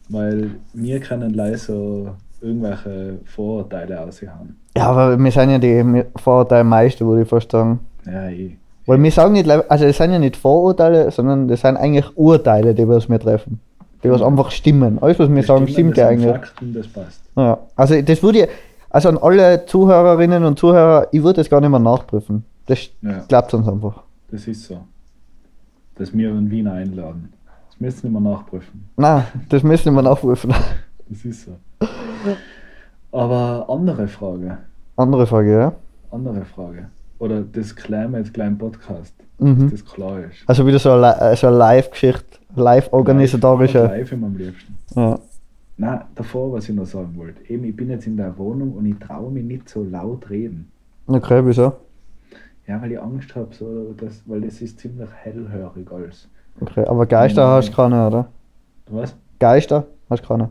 Weil 0.09 0.51
wir 0.73 0.99
können 0.99 1.33
leider 1.33 1.57
so 1.57 2.09
irgendwelche 2.41 3.17
Vorurteile 3.25 3.99
aushauen. 4.01 4.55
ja, 4.77 4.85
aber 4.87 5.17
wir 5.19 5.31
sind 5.31 5.49
ja 5.49 5.57
die 5.57 6.03
Vorurteile 6.15 6.63
meiste, 6.63 7.05
würde 7.05 7.23
ich 7.23 7.27
fast 7.27 7.51
sagen. 7.51 7.79
Ja, 8.05 8.29
eh. 8.29 8.51
Weil 8.85 9.01
wir 9.03 9.11
sagen 9.11 9.33
nicht, 9.33 9.49
also 9.49 9.85
das 9.85 9.97
sind 9.97 10.11
ja 10.11 10.19
nicht 10.19 10.35
Vorurteile, 10.35 11.11
sondern 11.11 11.47
das 11.47 11.61
sind 11.61 11.77
eigentlich 11.77 12.05
Urteile, 12.17 12.73
die 12.73 12.87
wir 12.87 12.97
aus 12.97 13.09
mir 13.09 13.19
treffen. 13.19 13.59
Die 14.03 14.09
was 14.09 14.21
einfach 14.21 14.49
stimmen. 14.51 14.97
Alles, 15.01 15.19
was 15.19 15.29
wir 15.29 15.37
Das 15.37 15.47
sagen, 15.47 15.67
stimmt, 15.67 15.97
ja 15.97 16.07
eigentlich. 16.07 16.31
Fakten, 16.31 16.73
das 16.73 16.87
passt. 16.87 17.21
Ja. 17.35 17.59
Also 17.75 18.01
das 18.01 18.23
würde 18.23 18.39
ich, 18.43 18.47
also 18.89 19.09
an 19.09 19.17
alle 19.17 19.65
Zuhörerinnen 19.65 20.43
und 20.43 20.57
Zuhörer, 20.59 21.07
ich 21.11 21.21
würde 21.23 21.37
das 21.41 21.49
gar 21.49 21.61
nicht 21.61 21.69
mehr 21.69 21.79
nachprüfen. 21.79 22.43
Das 22.65 22.89
Ja. 23.01 23.19
klappt 23.27 23.53
uns 23.53 23.67
einfach. 23.67 24.03
Das 24.31 24.47
ist 24.47 24.63
so. 24.65 24.79
Dass 25.95 26.15
wir 26.15 26.29
einen 26.29 26.49
Wiener 26.51 26.73
einladen. 26.73 27.33
Das 27.69 27.79
müssen 27.79 28.11
wir 28.11 28.19
nachprüfen. 28.19 28.89
Nein, 28.97 29.23
das 29.49 29.63
müssen 29.63 29.93
wir 29.93 30.01
nachprüfen. 30.01 30.53
Das 31.09 31.25
ist 31.25 31.45
so. 31.45 31.51
Aber 33.11 33.65
andere 33.69 34.07
Frage. 34.07 34.57
Andere 34.95 35.25
Frage, 35.25 35.51
ja. 35.51 35.73
Andere 36.11 36.45
Frage. 36.45 36.87
Oder 37.19 37.41
das 37.41 37.75
klären 37.75 38.11
wir 38.11 38.19
jetzt 38.19 38.33
gleich 38.33 38.47
im 38.47 38.57
Podcast. 38.57 39.13
Mhm. 39.39 39.69
Dass 39.71 39.81
das 39.81 39.85
klar 39.93 40.19
ist. 40.19 40.37
Also 40.47 40.65
wieder 40.67 40.79
so 40.79 40.91
eine, 40.91 41.35
so 41.35 41.47
eine 41.47 41.57
Live-Geschichte, 41.57 42.37
live-organisatorische. 42.55 43.83
Live 43.85 44.11
immer 44.11 44.27
am 44.27 44.37
liebsten. 44.37 44.77
Ja. 44.95 45.19
Na, 45.81 46.05
davor, 46.13 46.51
was 46.51 46.67
ich 46.67 46.75
noch 46.75 46.85
sagen 46.85 47.15
wollte. 47.15 47.41
Eben, 47.49 47.63
ich 47.63 47.73
bin 47.73 47.89
jetzt 47.89 48.05
in 48.05 48.17
der 48.17 48.37
Wohnung 48.37 48.73
und 48.73 48.85
ich 48.85 48.99
traue 48.99 49.31
mich 49.31 49.45
nicht 49.45 49.69
so 49.69 49.81
laut 49.81 50.29
reden. 50.29 50.69
Okay, 51.07 51.41
wieso? 51.45 51.71
Ja, 52.67 52.81
weil 52.81 52.91
ich 52.91 53.01
Angst 53.01 53.33
habe, 53.33 53.47
so, 53.55 53.93
dass, 53.93 54.21
weil 54.25 54.41
das 54.41 54.61
ist 54.61 54.77
ziemlich 54.77 55.09
hellhörig 55.23 55.89
alles. 55.89 56.27
Okay, 56.59 56.83
aber 56.85 57.05
Geister 57.05 57.45
Nein. 57.45 57.53
hast 57.55 57.69
du 57.69 57.75
keine, 57.77 58.07
oder? 58.07 58.27
Was? 58.87 59.15
Geister 59.39 59.87
hast 60.09 60.23
du 60.23 60.27
keine. 60.27 60.49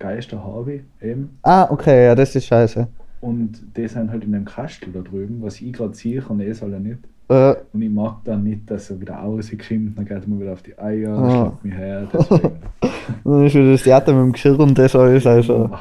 Geister 0.00 0.42
habe 0.42 0.72
ich 0.72 0.82
eben. 1.00 1.38
Ah, 1.42 1.68
okay, 1.70 2.06
ja, 2.06 2.16
das 2.16 2.34
ist 2.34 2.46
scheiße. 2.46 2.88
Und 3.20 3.76
die 3.76 3.86
sind 3.86 4.10
halt 4.10 4.24
in 4.24 4.32
dem 4.32 4.44
Kastel 4.44 4.92
da 4.92 5.02
drüben, 5.02 5.40
was 5.40 5.60
ich 5.60 5.72
gerade 5.72 5.94
sehe 5.94 6.20
und 6.28 6.40
eh 6.40 6.52
soll 6.52 6.72
er 6.72 6.80
nicht. 6.80 6.98
Äh, 7.28 7.54
Und 7.72 7.82
ich 7.82 7.90
mag 7.90 8.16
dann 8.24 8.42
nicht, 8.44 8.70
dass 8.70 8.90
er 8.90 9.00
wieder 9.00 9.14
rauskommt, 9.16 9.98
dann 9.98 10.04
geht 10.06 10.26
mir 10.26 10.40
wieder 10.40 10.52
auf 10.54 10.62
die 10.62 10.78
Eier, 10.78 11.10
Ah. 11.16 11.30
schlägt 11.30 11.64
mich 11.64 11.74
her. 11.74 12.08
Dann 13.24 13.46
ist 13.46 13.54
wieder 13.54 13.72
das 13.72 13.82
Theater 13.82 14.12
mit 14.12 14.22
dem 14.22 14.32
Geschirr 14.32 14.58
und 14.60 14.76
das 14.78 14.94
alles, 14.96 15.26
also. 15.26 15.70
Ah, 15.72 15.80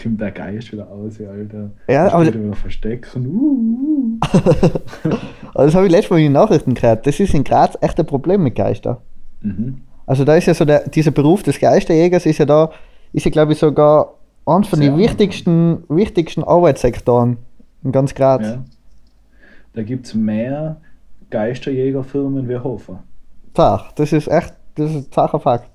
kommt 0.00 0.20
der 0.20 0.30
Geist 0.30 0.72
wieder 0.72 0.88
aus, 0.90 1.18
Alter. 1.20 1.70
Ja, 1.88 2.06
Ich 2.08 2.12
aber- 2.12 2.26
wieder 2.26 2.52
verstecken. 2.54 3.26
Uh, 3.26 4.18
uh. 4.18 4.18
Also 5.54 5.68
das 5.68 5.74
habe 5.74 5.86
ich 5.86 5.92
letztes 5.92 6.10
Mal 6.10 6.18
in 6.18 6.24
den 6.24 6.32
Nachrichten 6.32 6.74
gehört. 6.74 7.06
Das 7.06 7.18
ist 7.18 7.32
in 7.34 7.42
Graz 7.44 7.78
echt 7.80 7.98
ein 7.98 8.04
Problem 8.06 8.42
mit 8.42 8.54
Geistern. 8.54 8.98
Mhm. 9.40 9.80
Also 10.06 10.24
da 10.24 10.36
ist 10.36 10.46
ja 10.46 10.54
so 10.54 10.64
der, 10.66 10.86
dieser 10.88 11.10
Beruf 11.12 11.42
des 11.42 11.58
Geisterjägers 11.58 12.26
ist 12.26 12.38
ja 12.38 12.44
da, 12.44 12.70
ist 13.12 13.24
ja 13.24 13.30
glaube 13.30 13.52
ich 13.54 13.58
sogar 13.58 14.14
eins 14.44 14.68
von 14.68 14.78
den 14.80 14.96
wichtigsten, 14.98 15.82
wichtigsten 15.88 16.44
Arbeitssektoren 16.44 17.38
in 17.82 17.90
ganz 17.92 18.14
Graz. 18.14 18.42
Ja. 18.42 18.64
Da 19.76 19.82
gibt 19.82 20.06
es 20.06 20.14
mehr 20.14 20.78
Geisterjägerfirmen 21.30 22.48
wie 22.48 22.56
Hofer. 22.58 23.02
Zach, 23.54 23.92
das 23.92 24.12
ist 24.12 24.26
echt, 24.26 24.54
das 24.74 24.90
ist 24.90 24.96
ein 24.96 25.12
zacher 25.12 25.38
Fakt. 25.38 25.70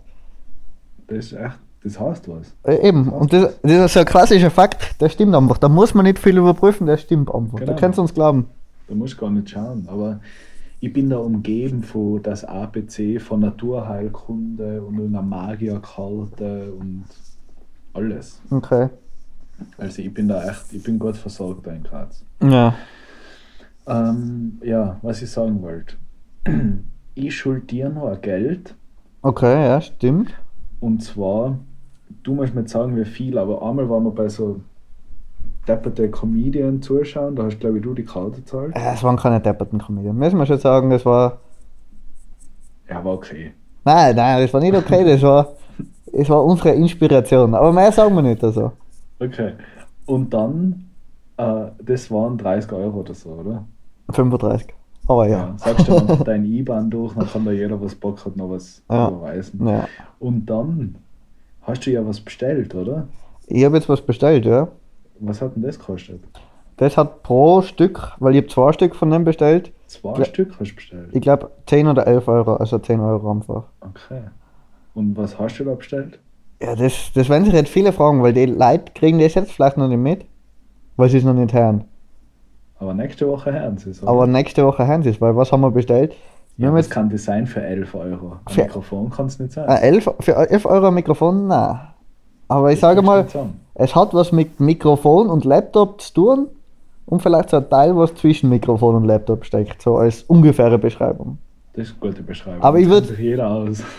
Das 1.08 1.18
ist 1.26 1.34
echt, 1.34 1.60
das 1.84 2.00
heißt 2.00 2.28
was. 2.28 2.54
Äh, 2.64 2.88
eben, 2.88 3.10
und 3.10 3.32
das, 3.32 3.60
das 3.62 3.72
ist 3.72 3.94
so 3.94 4.00
ein 4.00 4.06
klassischer 4.06 4.50
Fakt, 4.50 5.00
der 5.00 5.10
stimmt 5.10 5.36
einfach. 5.36 5.60
Da 5.60 5.70
muss 5.70 5.94
man 5.94 6.06
nicht 6.06 6.18
viel 6.20 6.38
überprüfen, 6.38 6.88
der 6.88 6.98
stimmt 6.98 7.34
einfach. 7.34 7.60
Da 7.60 7.66
Genau. 7.66 7.78
kannst 7.80 7.98
du 7.98 8.02
uns 8.02 8.14
glauben. 8.14 8.48
Da 8.88 8.96
musst 8.96 9.14
du 9.14 9.18
gar 9.22 9.30
nicht 9.30 9.50
schauen. 9.52 9.88
Aber 9.88 10.20
ich 10.80 10.92
bin 10.92 11.10
da 11.12 11.18
umgeben 11.20 11.84
von 11.84 12.24
das 12.24 12.44
ABC, 12.44 13.20
von 13.20 13.42
Naturheilkunde 13.42 14.82
und 14.82 15.00
einer 15.00 15.22
Magierkarte 15.22 16.74
und 16.74 17.06
alles. 17.94 18.42
Okay. 18.50 18.90
Also 19.78 20.02
ich 20.02 20.12
bin 20.12 20.28
da 20.28 20.44
echt, 20.50 20.74
ich 20.74 20.82
bin 20.82 20.98
gut 20.98 21.16
versorgt 21.18 21.68
da 21.68 21.72
in 21.72 21.84
Graz. 21.84 22.24
Ja. 22.42 22.74
Ähm, 23.88 24.60
ja, 24.64 24.98
was 25.02 25.22
ich 25.22 25.30
sagen 25.32 25.62
wollte. 25.62 25.96
Ich 27.14 27.36
schulde 27.36 27.66
dir 27.68 27.90
noch 27.90 28.08
ein 28.08 28.22
Geld 28.22 28.74
Okay, 29.22 29.68
ja, 29.68 29.82
stimmt. 29.82 30.34
und 30.80 31.04
zwar, 31.04 31.58
du 32.24 32.34
musst 32.34 32.56
mir 32.56 32.62
nicht 32.62 32.72
sagen, 32.72 32.96
wie 32.96 33.04
viel, 33.04 33.38
aber 33.38 33.62
einmal 33.62 33.90
waren 33.90 34.06
wir 34.06 34.12
bei 34.12 34.30
so 34.30 34.62
depperte 35.68 36.10
Comedian 36.10 36.82
zuschauen, 36.82 37.36
da 37.36 37.44
hast 37.44 37.60
glaube 37.60 37.78
ich 37.78 37.84
du 37.84 37.94
die 37.94 38.06
Karte 38.06 38.38
gezahlt. 38.40 38.74
Äh, 38.78 38.94
Es 38.94 39.04
waren 39.04 39.18
keine 39.18 39.42
depperten 39.42 39.78
Comedien. 39.80 40.16
Müssen 40.18 40.40
wir 40.40 40.46
schon 40.46 40.58
sagen, 40.58 40.90
das 40.90 41.06
war. 41.06 41.40
Ja, 42.90 43.04
war 43.04 43.14
okay. 43.14 43.52
Nein, 43.84 44.16
nein, 44.16 44.42
das 44.42 44.54
war 44.54 44.62
nicht 44.62 44.76
okay, 44.76 45.04
das 45.04 45.22
war. 45.22 45.50
Es 46.14 46.30
war 46.30 46.44
unsere 46.44 46.72
Inspiration. 46.72 47.54
Aber 47.56 47.72
mehr 47.74 47.92
sagen 47.92 48.16
wir 48.16 48.22
nicht 48.22 48.44
also. 48.44 48.72
Okay. 49.20 49.54
Und 50.06 50.34
dann, 50.34 50.86
äh, 51.42 51.72
das 51.84 52.10
waren 52.12 52.38
30 52.38 52.72
Euro 52.74 53.00
oder 53.00 53.14
so, 53.14 53.30
oder? 53.30 53.64
35. 54.12 54.68
Aber 55.08 55.28
ja. 55.28 55.54
Sagst 55.58 55.88
du 55.88 55.96
einfach 55.96 56.24
dein 56.24 56.46
IBAN 56.46 56.90
durch, 56.90 57.14
dann 57.16 57.28
kann 57.28 57.44
da 57.46 57.52
jeder, 57.52 57.82
was 57.82 57.96
Bock 57.96 58.24
hat, 58.26 58.36
noch 58.38 58.50
was 58.52 58.82
Ja. 58.90 59.08
überweisen. 59.10 59.68
ja. 59.68 59.88
Und 60.20 60.46
dann 60.46 60.96
hast 61.64 61.86
du 61.86 61.92
ja 61.92 62.06
was 62.06 62.20
bestellt, 62.22 62.76
oder? 62.76 63.08
Ich 63.48 63.64
habe 63.66 63.76
jetzt 63.78 63.90
was 63.90 64.02
bestellt, 64.02 64.46
ja. 64.46 64.68
Was 65.20 65.42
hat 65.42 65.56
denn 65.56 65.64
das 65.64 65.78
gekostet? 65.80 66.22
Das 66.78 66.98
hat 66.98 67.22
pro 67.24 67.62
Stück, 67.62 68.14
weil 68.20 68.34
ich 68.36 68.42
habe 68.42 68.48
zwei 68.48 68.72
Stück 68.74 68.96
von 68.96 69.10
dem 69.12 69.24
bestellt, 69.24 69.72
Zwei 69.88 70.18
Ja. 70.20 70.26
Stück 70.26 70.52
hast 70.60 70.72
du 70.72 70.76
bestellt. 70.76 71.10
ich 71.12 71.22
glaube 71.22 71.52
10 71.68 71.88
oder 71.88 72.08
11 72.08 72.28
Euro, 72.30 72.56
also 72.56 72.80
10 72.80 73.00
Euro 73.02 73.30
einfach. 73.32 73.64
Okay. 73.82 74.22
Und 74.94 75.18
was 75.18 75.38
hast 75.38 75.58
du 75.60 75.66
da 75.66 75.74
bestellt? 75.74 76.18
Ja, 76.62 76.76
das, 76.76 77.12
das 77.14 77.28
werden 77.28 77.44
sich 77.46 77.54
jetzt 77.54 77.70
viele 77.70 77.92
fragen, 77.92 78.22
weil 78.24 78.32
die 78.34 78.46
Leute 78.46 78.92
kriegen 78.96 79.20
das 79.20 79.34
jetzt 79.34 79.52
vielleicht 79.52 79.78
noch 79.78 79.88
nicht 79.90 79.98
mit, 79.98 80.26
sie 81.10 81.18
es 81.18 81.24
noch 81.24 81.34
nicht 81.34 81.54
hören. 81.54 81.84
Aber 82.80 82.94
nächste 82.94 83.28
Woche 83.28 83.52
hören 83.54 83.78
sie 83.78 83.92
es. 83.92 84.02
oder? 84.02 84.12
Aber 84.12 84.28
nächste 84.28 84.66
Woche 84.66 84.88
hören 84.88 85.04
sie 85.04 85.10
es, 85.10 85.22
weil 85.22 85.36
was 85.36 85.52
haben 85.52 85.62
wir 85.62 85.72
bestellt? 85.72 86.14
Wir 86.58 86.66
ja, 86.66 86.70
haben 86.70 86.76
das 86.78 86.86
jetzt 86.88 86.94
kann 86.94 87.10
das 87.10 87.24
sein 87.24 87.46
für 87.48 87.62
11 87.62 87.94
Euro. 87.96 88.38
Ein 88.46 88.54
Für- 88.54 88.62
Mikrofon 88.64 89.10
kann 89.10 89.26
es 89.28 89.40
nicht 89.40 89.54
sein. 89.54 89.70
äh, 89.70 89.82
11, 89.82 90.10
für 90.20 90.36
11 90.36 90.66
Euro 90.66 90.88
ein 90.88 90.94
Mikrofon, 90.94 91.48
nein. 91.48 91.80
Aber 92.48 92.72
ich 92.72 92.80
Das 92.80 92.90
sage 92.90 93.02
mal, 93.02 93.26
es 93.76 93.96
hat 93.96 94.14
was 94.14 94.32
mit 94.32 94.60
Mikrofon 94.60 95.30
und 95.30 95.46
Laptop 95.46 96.02
zu 96.02 96.14
tun 96.14 96.48
und 97.06 97.22
vielleicht 97.22 97.50
so 97.52 97.58
ein 97.58 97.70
Teil, 97.70 97.96
was 97.96 98.14
zwischen 98.16 98.50
Mikrofon 98.50 98.96
und 98.96 99.06
Laptop 99.06 99.46
steckt, 99.46 99.82
so 99.82 99.98
als 99.98 100.24
ungefähre 100.24 100.78
Beschreibung. 100.78 101.38
Das 101.74 101.88
ist 101.88 101.96
eine 102.02 102.12
gute 102.12 102.24
Beschreibung. 102.24 102.62
Aber 102.62 102.78
ich 102.80 102.90
Das 102.90 103.04
würd- 103.12 103.18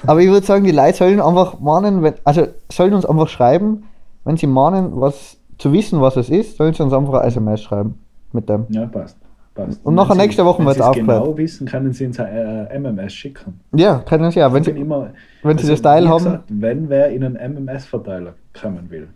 würde 0.06 0.46
sagen, 0.46 0.64
die 0.64 0.72
Leute 0.72 0.98
sollen 0.98 1.20
einfach 1.20 1.58
mahnen, 1.60 2.02
wenn, 2.02 2.14
also 2.24 2.46
sollen 2.70 2.92
uns 2.92 3.06
einfach 3.06 3.28
schreiben, 3.28 3.84
wenn 4.24 4.36
sie 4.36 4.46
mahnen, 4.46 4.90
was 5.00 5.38
zu 5.62 5.72
wissen, 5.72 6.00
was 6.00 6.16
es 6.16 6.28
ist, 6.28 6.56
sollen 6.56 6.74
sie 6.74 6.82
uns 6.82 6.92
einfach 6.92 7.14
eine 7.14 7.26
SMS 7.28 7.62
schreiben 7.62 7.98
mit 8.32 8.48
dem. 8.48 8.66
Ja, 8.68 8.86
passt. 8.86 9.16
passt. 9.54 9.80
Und 9.84 9.94
nachher 9.94 10.14
Sie- 10.14 10.20
nächste 10.20 10.44
Woche 10.44 10.62
Sie 10.62 10.68
es 10.70 10.80
aufgeklärt. 10.80 11.22
genau 11.24 11.36
wissen, 11.38 11.66
können 11.66 11.92
Sie 11.92 12.06
uns 12.06 12.18
ein 12.20 12.26
äh, 12.68 12.78
MMS 12.78 13.12
schicken. 13.12 13.60
Ja, 13.74 13.98
können 14.00 14.30
sie 14.30 14.40
ja, 14.40 14.52
wenn 14.52 14.64
sie, 14.64 14.70
immer, 14.72 15.10
wenn 15.42 15.56
sie 15.58 15.62
also, 15.64 15.72
das 15.74 15.82
Teil 15.82 16.08
haben. 16.08 16.24
Gesagt, 16.24 16.44
wenn 16.48 16.88
wer 16.88 17.10
in 17.10 17.24
einen 17.24 17.64
MMS-Verteiler 17.66 18.34
kommen 18.60 18.90
will, 18.90 19.08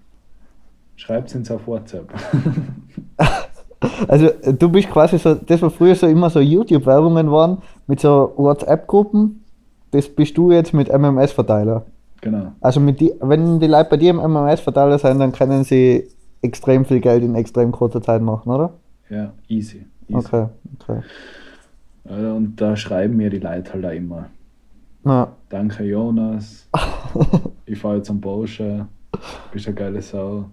schreibt 0.96 1.28
es 1.28 1.34
uns 1.36 1.50
auf 1.50 1.66
WhatsApp. 1.66 2.08
Also 4.08 4.30
du 4.58 4.68
bist 4.70 4.90
quasi 4.90 5.18
so, 5.18 5.34
das 5.34 5.60
war 5.60 5.70
früher 5.70 5.94
so 5.94 6.06
immer 6.06 6.30
so 6.30 6.40
YouTube-Werbungen 6.40 7.30
waren 7.30 7.58
mit 7.86 8.00
so 8.00 8.32
WhatsApp-Gruppen, 8.36 9.44
das 9.90 10.08
bist 10.08 10.36
du 10.36 10.50
jetzt 10.50 10.72
mit 10.72 10.88
MMS-Verteiler. 10.90 11.84
genau. 12.22 12.52
Also 12.60 12.80
mit 12.80 13.00
die, 13.00 13.12
wenn 13.20 13.60
die 13.60 13.66
Leute 13.66 13.90
bei 13.90 13.96
dir 13.98 14.10
im 14.10 14.16
MMS-Verteiler 14.16 14.98
sind, 14.98 15.18
dann 15.20 15.30
können 15.32 15.62
sie 15.62 16.08
extrem 16.46 16.84
viel 16.84 17.00
Geld 17.00 17.22
in 17.22 17.34
extrem 17.34 17.72
kurzer 17.72 18.02
Zeit 18.02 18.22
machen, 18.22 18.50
oder? 18.50 18.72
Ja, 19.08 19.32
easy. 19.48 19.86
easy. 20.08 20.18
Okay, 20.18 20.46
okay. 20.80 21.02
Und 22.04 22.56
da 22.56 22.76
schreiben 22.76 23.16
mir 23.16 23.30
die 23.30 23.38
Leute 23.38 23.72
halt 23.72 23.84
auch 23.84 23.90
immer. 23.90 24.26
Ja. 25.04 25.28
Danke 25.48 25.84
Jonas, 25.84 26.68
ich 27.66 27.78
fahre 27.78 27.96
jetzt 27.96 28.10
am 28.10 28.20
Porsche, 28.20 28.86
bist 29.52 29.66
eine 29.66 29.74
geile 29.76 30.02
Sau. 30.02 30.46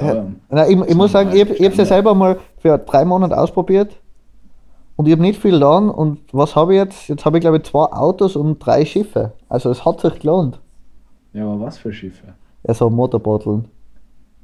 Ja. 0.00 0.26
Na, 0.48 0.66
ich, 0.66 0.80
ich 0.80 0.94
muss 0.94 1.12
sagen, 1.12 1.30
ich, 1.30 1.42
ich 1.42 1.60
habe 1.60 1.72
es 1.72 1.76
ja 1.76 1.84
selber 1.84 2.14
mal 2.14 2.38
für 2.58 2.78
drei 2.78 3.04
Monate 3.04 3.38
ausprobiert 3.38 4.00
und 4.96 5.06
ich 5.06 5.12
habe 5.12 5.22
nicht 5.22 5.40
viel 5.40 5.52
getan. 5.52 5.90
Und 5.90 6.20
was 6.32 6.56
habe 6.56 6.74
ich 6.74 6.78
jetzt? 6.78 7.08
Jetzt 7.08 7.24
habe 7.24 7.38
ich 7.38 7.42
glaube 7.42 7.58
ich 7.58 7.64
zwei 7.64 7.84
Autos 7.84 8.34
und 8.34 8.58
drei 8.58 8.84
Schiffe. 8.84 9.32
Also 9.48 9.70
es 9.70 9.84
hat 9.84 10.00
sich 10.00 10.18
gelohnt. 10.20 10.60
ja, 11.32 11.44
aber 11.44 11.60
was 11.60 11.78
für 11.78 11.92
Schiffe? 11.92 12.34
Ja, 12.66 12.74
so 12.74 12.88
Motorbotteln. 12.90 13.66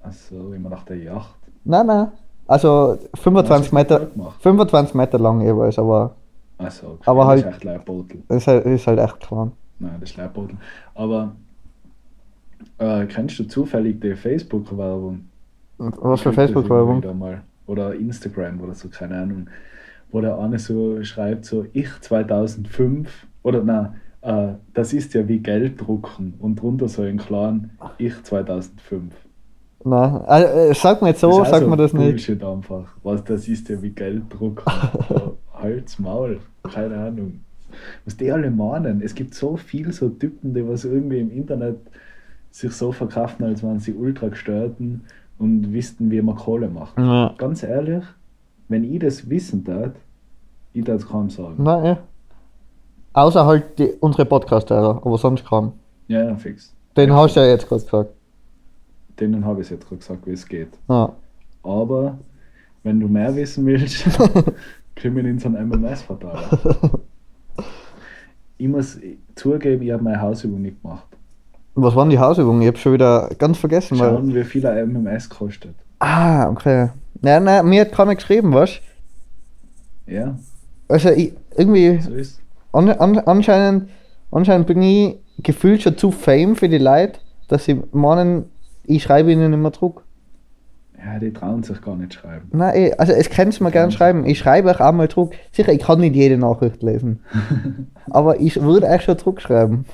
Achso, 0.03 0.53
immer 0.53 0.71
nach 0.71 0.85
der 0.85 0.97
Yacht. 0.97 1.37
Nein, 1.65 1.87
nein. 1.87 2.09
Also 2.47 2.99
25 3.15 3.51
Hast 3.67 3.71
du 3.71 3.75
Meter, 3.77 4.01
gut 4.01 4.15
gemacht? 4.15 4.43
25 4.43 4.95
Meter 4.95 5.19
lang 5.19 5.41
jeweils, 5.41 5.79
aber 5.79 6.15
Achso, 6.59 6.89
okay. 6.93 7.03
Aber 7.07 7.21
das 7.21 7.29
halt- 7.29 7.41
ist 7.41 7.47
echt 7.55 7.65
Leibbotel. 7.65 8.23
es 8.29 8.37
ist 8.39 8.47
halt, 8.49 8.67
ist 8.67 8.87
halt 8.87 8.99
echt 8.99 9.21
klein. 9.21 9.53
Nein, 9.79 9.97
das 10.01 10.11
ist 10.11 10.17
Leibbotel. 10.17 10.57
Aber 10.95 11.33
äh, 12.79 13.07
kennst 13.07 13.39
du 13.39 13.45
zufällig 13.45 14.01
die 14.01 14.15
Facebook-Werbung? 14.15 15.27
Was 15.79 16.21
für 16.21 16.29
das 16.31 16.35
Facebook-Werbung? 16.35 17.03
Oder 17.67 17.95
Instagram 17.95 18.61
oder 18.61 18.75
so, 18.75 18.89
keine 18.89 19.19
Ahnung. 19.23 19.47
Wo 20.11 20.21
der 20.21 20.37
eine 20.39 20.59
so 20.59 21.03
schreibt, 21.05 21.45
so 21.45 21.65
ich 21.73 21.89
2005, 22.01 23.27
oder 23.43 23.63
na, 23.65 23.95
äh, 24.23 24.55
das 24.75 24.93
ist 24.93 25.15
ja 25.15 25.27
wie 25.29 25.39
Geld 25.39 25.81
drucken 25.81 26.35
und 26.41 26.61
drunter 26.61 26.89
so 26.89 27.05
in 27.05 27.17
klein, 27.19 27.71
ich 27.97 28.21
2005. 28.25 29.15
Nein, 29.83 30.21
also, 30.27 30.47
äh, 30.47 30.75
sag 30.75 31.01
mir 31.01 31.09
jetzt 31.09 31.21
so, 31.21 31.45
sagt 31.45 31.67
man 31.67 31.79
das 31.79 31.93
nicht. 31.93 32.05
Bullshit 32.05 32.45
einfach. 32.45 32.89
Was, 33.03 33.25
das 33.25 33.49
ist 33.49 33.69
ja 33.69 33.81
wie 33.81 33.91
Geld 33.91 34.25
drucken. 34.29 34.63
so, 35.09 35.39
halt's 35.55 35.99
Maul, 35.99 36.41
keine 36.63 36.99
Ahnung. 36.99 37.41
Was 38.05 38.17
die 38.17 38.31
alle 38.31 38.51
meinen, 38.51 39.01
es 39.01 39.15
gibt 39.15 39.35
so 39.35 39.57
viel 39.57 39.93
so 39.93 40.09
Typen, 40.09 40.55
die 40.55 40.69
was 40.69 40.85
irgendwie 40.85 41.21
im 41.21 41.31
Internet 41.31 41.79
sich 42.51 42.73
so 42.73 42.93
verkaufen, 42.93 43.45
als 43.45 43.63
wären 43.63 43.79
sie 43.79 43.95
ultra 43.95 44.29
gestörten 44.29 45.03
und 45.39 45.73
wüssten, 45.73 46.11
wie 46.11 46.21
man 46.21 46.37
Kohle 46.37 46.69
macht. 46.69 46.99
Ja. 46.99 47.35
Ganz 47.39 47.63
ehrlich, 47.63 48.05
wenn 48.69 48.85
ich 48.85 48.99
das 48.99 49.31
wissen 49.31 49.65
tat, 49.65 49.95
ich 50.73 50.83
würde 50.83 50.93
es 50.93 51.07
kaum 51.07 51.31
sagen. 51.31 51.63
Nein, 51.63 51.85
ja. 51.85 51.99
Außer 53.13 53.47
halt 53.47 53.79
die, 53.79 53.91
unsere 54.01 54.25
Podcast-Hörer, 54.25 55.03
aber 55.05 55.19
sonst 55.19 55.45
kaum. 55.45 55.73
Ja, 56.07 56.25
ja, 56.25 56.37
fix. 56.37 56.75
Den 56.97 57.13
hast 57.13 57.37
du 57.37 57.41
ja 57.41 57.47
jetzt 57.47 57.69
gerade 57.69 57.83
gesagt. 57.83 58.11
Denen 59.19 59.45
habe 59.45 59.63
ich 59.63 59.71
jetzt 59.71 59.87
gerade 59.87 59.99
gesagt, 59.99 60.27
wie 60.27 60.33
es 60.33 60.47
geht. 60.47 60.69
Ja. 60.89 61.13
Aber 61.63 62.19
wenn 62.83 63.01
du 63.01 63.09
mehr 63.09 63.35
wissen 63.37 63.67
willst, 63.67 64.05
kriegen 64.97 65.17
wir 65.17 65.25
in 65.25 65.39
so 65.39 65.49
einen 65.49 65.69
MMS-Verteiler. 65.69 66.61
Ich 68.57 68.69
muss 68.69 68.99
zugeben, 69.37 69.83
ich 69.83 69.91
habe 69.91 70.03
meine 70.05 70.21
Hausübung 70.21 70.61
nicht 70.61 70.83
gemacht. 70.83 71.07
Was 71.77 71.97
waren 71.97 72.11
die 72.11 72.19
Hausübungen? 72.19 72.61
Ich 72.61 72.69
habe 72.69 72.77
schon 72.77 72.93
wieder 72.93 73.31
ganz 73.39 73.57
vergessen. 73.57 73.97
Schauen, 73.97 74.35
wie 74.35 74.45
viel 74.45 74.67
ein 74.67 74.93
MMS 74.93 75.31
kostet. 75.31 75.75
Ah, 75.99 76.47
okay. 76.47 76.91
Nein, 77.23 77.45
nein, 77.45 77.67
mir 77.67 77.81
hat 77.81 77.93
keiner 77.93 78.15
geschrieben, 78.15 78.53
was? 78.53 78.73
Ja, 80.07 80.39
Also 80.89 81.09
ich, 81.09 81.33
irgendwie, 81.57 82.01
so 82.01 82.13
ist 82.13 82.41
an, 82.73 82.89
an, 82.91 83.19
anscheinend, 83.19 83.91
anscheinend 84.31 84.67
bin 84.67 84.83
ich 84.83 85.17
gefühlt 85.43 85.83
schon 85.83 85.97
zu 85.97 86.11
fame 86.11 86.57
für 86.57 86.69
die 86.69 86.79
Leute, 86.79 87.21
dass 87.49 87.65
sie 87.65 87.83
meinen, 87.93 88.45
ich 88.85 89.03
schreibe 89.03 89.33
ihnen 89.33 89.53
immer 89.53 89.73
zurück. 89.73 90.03
Ja, 91.03 91.19
die 91.19 91.33
trauen 91.33 91.63
sich 91.63 91.81
gar 91.81 91.97
nicht 91.97 92.13
schreiben. 92.13 92.49
Nein, 92.53 92.75
eh, 92.77 92.93
also 92.99 93.13
es 93.13 93.31
kannst 93.31 93.61
du 93.61 93.65
mir 93.65 93.71
gern 93.71 93.91
schreiben. 93.91 94.27
Ich 94.27 94.39
schreibe 94.39 94.69
euch 94.69 94.81
auch 94.81 94.93
mal 94.93 95.09
zurück. 95.09 95.33
Sicher, 95.51 95.73
ich 95.73 95.81
kann 95.83 96.01
nicht 96.01 96.15
jede 96.15 96.37
Nachricht 96.37 96.83
lesen. 96.83 97.21
aber 98.11 98.39
ich 98.41 98.61
würde 98.61 98.87
euch 98.87 99.03
schon 99.03 99.17
zurückschreiben. 99.19 99.87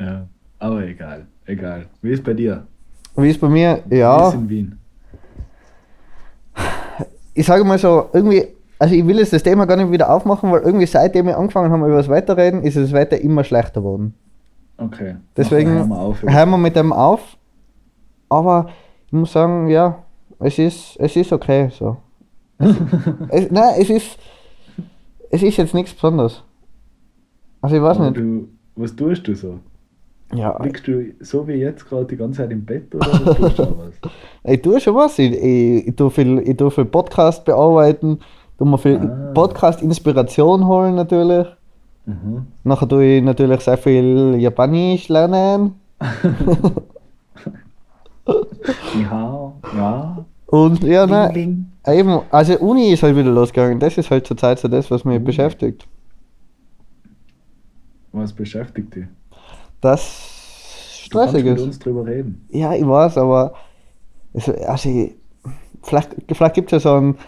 Ja, 0.00 0.26
aber 0.58 0.82
egal, 0.84 1.26
egal. 1.46 1.86
Wie 2.02 2.10
ist 2.10 2.24
bei 2.24 2.34
dir? 2.34 2.66
Wie 3.16 3.30
ist 3.30 3.40
bei 3.40 3.48
mir? 3.48 3.80
Wie 3.86 3.98
Ja, 3.98 4.28
ist 4.28 4.34
in 4.34 4.48
Wien? 4.48 4.78
ich 7.34 7.46
sage 7.46 7.64
mal 7.64 7.78
so, 7.78 8.08
irgendwie, 8.12 8.44
also 8.78 8.94
ich 8.94 9.06
will 9.06 9.18
jetzt 9.18 9.32
das 9.32 9.42
Thema 9.42 9.66
gar 9.66 9.76
nicht 9.76 9.90
wieder 9.92 10.10
aufmachen, 10.12 10.50
weil 10.50 10.62
irgendwie 10.62 10.86
seitdem 10.86 11.26
wir 11.26 11.38
angefangen 11.38 11.70
haben, 11.70 11.84
über 11.84 11.96
das 11.96 12.08
Weiterreden, 12.08 12.62
ist 12.62 12.76
das 12.76 12.92
Wetter 12.92 13.20
immer 13.20 13.44
schlechter 13.44 13.80
geworden. 13.80 14.14
Okay. 14.76 15.16
Deswegen 15.36 15.70
hören 15.70 15.88
wir 15.88 15.98
auf. 15.98 16.22
hören 16.22 16.50
wir 16.50 16.58
mit 16.58 16.74
dem 16.76 16.92
auf. 16.92 17.36
Aber 18.30 18.68
ich 19.06 19.12
muss 19.12 19.32
sagen, 19.32 19.68
ja, 19.68 19.98
es 20.38 20.58
ist, 20.58 20.96
es 20.98 21.16
ist 21.16 21.32
okay 21.32 21.68
so. 21.70 21.96
es, 23.28 23.50
nein, 23.50 23.74
es 23.78 23.90
ist, 23.90 24.18
es 25.30 25.42
ist 25.42 25.56
jetzt 25.56 25.74
nichts 25.74 25.92
Besonderes. 25.92 26.42
Also 27.60 27.76
ich 27.76 27.82
weiß 27.82 27.96
Aber 27.98 28.10
nicht. 28.10 28.16
du, 28.20 28.48
was 28.76 28.94
tust 28.96 29.26
du 29.28 29.34
so? 29.34 29.58
Ja, 30.32 30.56
Liegst 30.62 30.86
du 30.86 31.12
so 31.20 31.46
wie 31.48 31.54
jetzt 31.54 31.88
gerade 31.88 32.04
die 32.04 32.16
ganze 32.16 32.38
Zeit 32.38 32.52
im 32.52 32.64
Bett 32.64 32.94
oder 32.94 33.10
tust 33.10 33.58
du 33.58 33.78
was? 33.78 33.94
ich 34.44 34.62
tue 34.62 34.80
schon 34.80 34.94
was. 34.94 35.18
Ich, 35.18 35.32
ich, 35.32 35.88
ich 35.88 35.96
tue 35.96 36.10
viel, 36.10 36.38
ich 36.38 36.56
tue 36.56 36.70
viel 36.70 36.84
Podcast 36.84 37.44
bearbeiten, 37.44 38.20
tue 38.56 38.68
mir 38.68 38.78
viel 38.78 38.96
Ah. 38.98 39.32
Podcast-Inspiration 39.34 40.66
holen 40.68 40.94
natürlich. 40.94 41.48
Mhm. 42.06 42.46
Nachher 42.62 42.88
tue 42.88 43.04
ich 43.18 43.22
natürlich 43.24 43.60
sehr 43.60 43.76
viel 43.76 44.36
Japanisch 44.38 45.08
lernen. 45.08 45.74
Hao, 49.10 49.54
ja. 49.76 50.24
Und 50.46 50.82
ja, 50.82 51.06
nein, 51.06 51.70
eben, 51.86 52.20
also 52.30 52.58
Uni 52.58 52.92
ist 52.92 53.02
halt 53.02 53.16
wieder 53.16 53.30
losgegangen. 53.30 53.78
Das 53.78 53.96
ist 53.96 54.10
halt 54.10 54.26
zurzeit 54.26 54.58
so 54.58 54.68
das, 54.68 54.90
was 54.90 55.04
mich 55.04 55.16
Uni. 55.16 55.24
beschäftigt. 55.24 55.86
Was 58.12 58.32
beschäftigt 58.32 58.94
dich? 58.94 59.06
Das 59.80 61.00
stressig 61.04 61.44
mit 61.44 61.58
ist. 61.58 61.62
uns 61.62 61.78
drüber 61.78 62.06
reden. 62.06 62.46
Ja, 62.50 62.74
ich 62.74 62.86
weiß, 62.86 63.18
aber 63.18 63.54
es, 64.32 64.48
also 64.48 64.88
ich, 64.88 65.14
vielleicht, 65.82 66.16
vielleicht 66.32 66.54
gibt 66.54 66.72
es 66.72 66.82
ja 66.82 66.90
so 66.90 66.96
einen, 66.96 67.18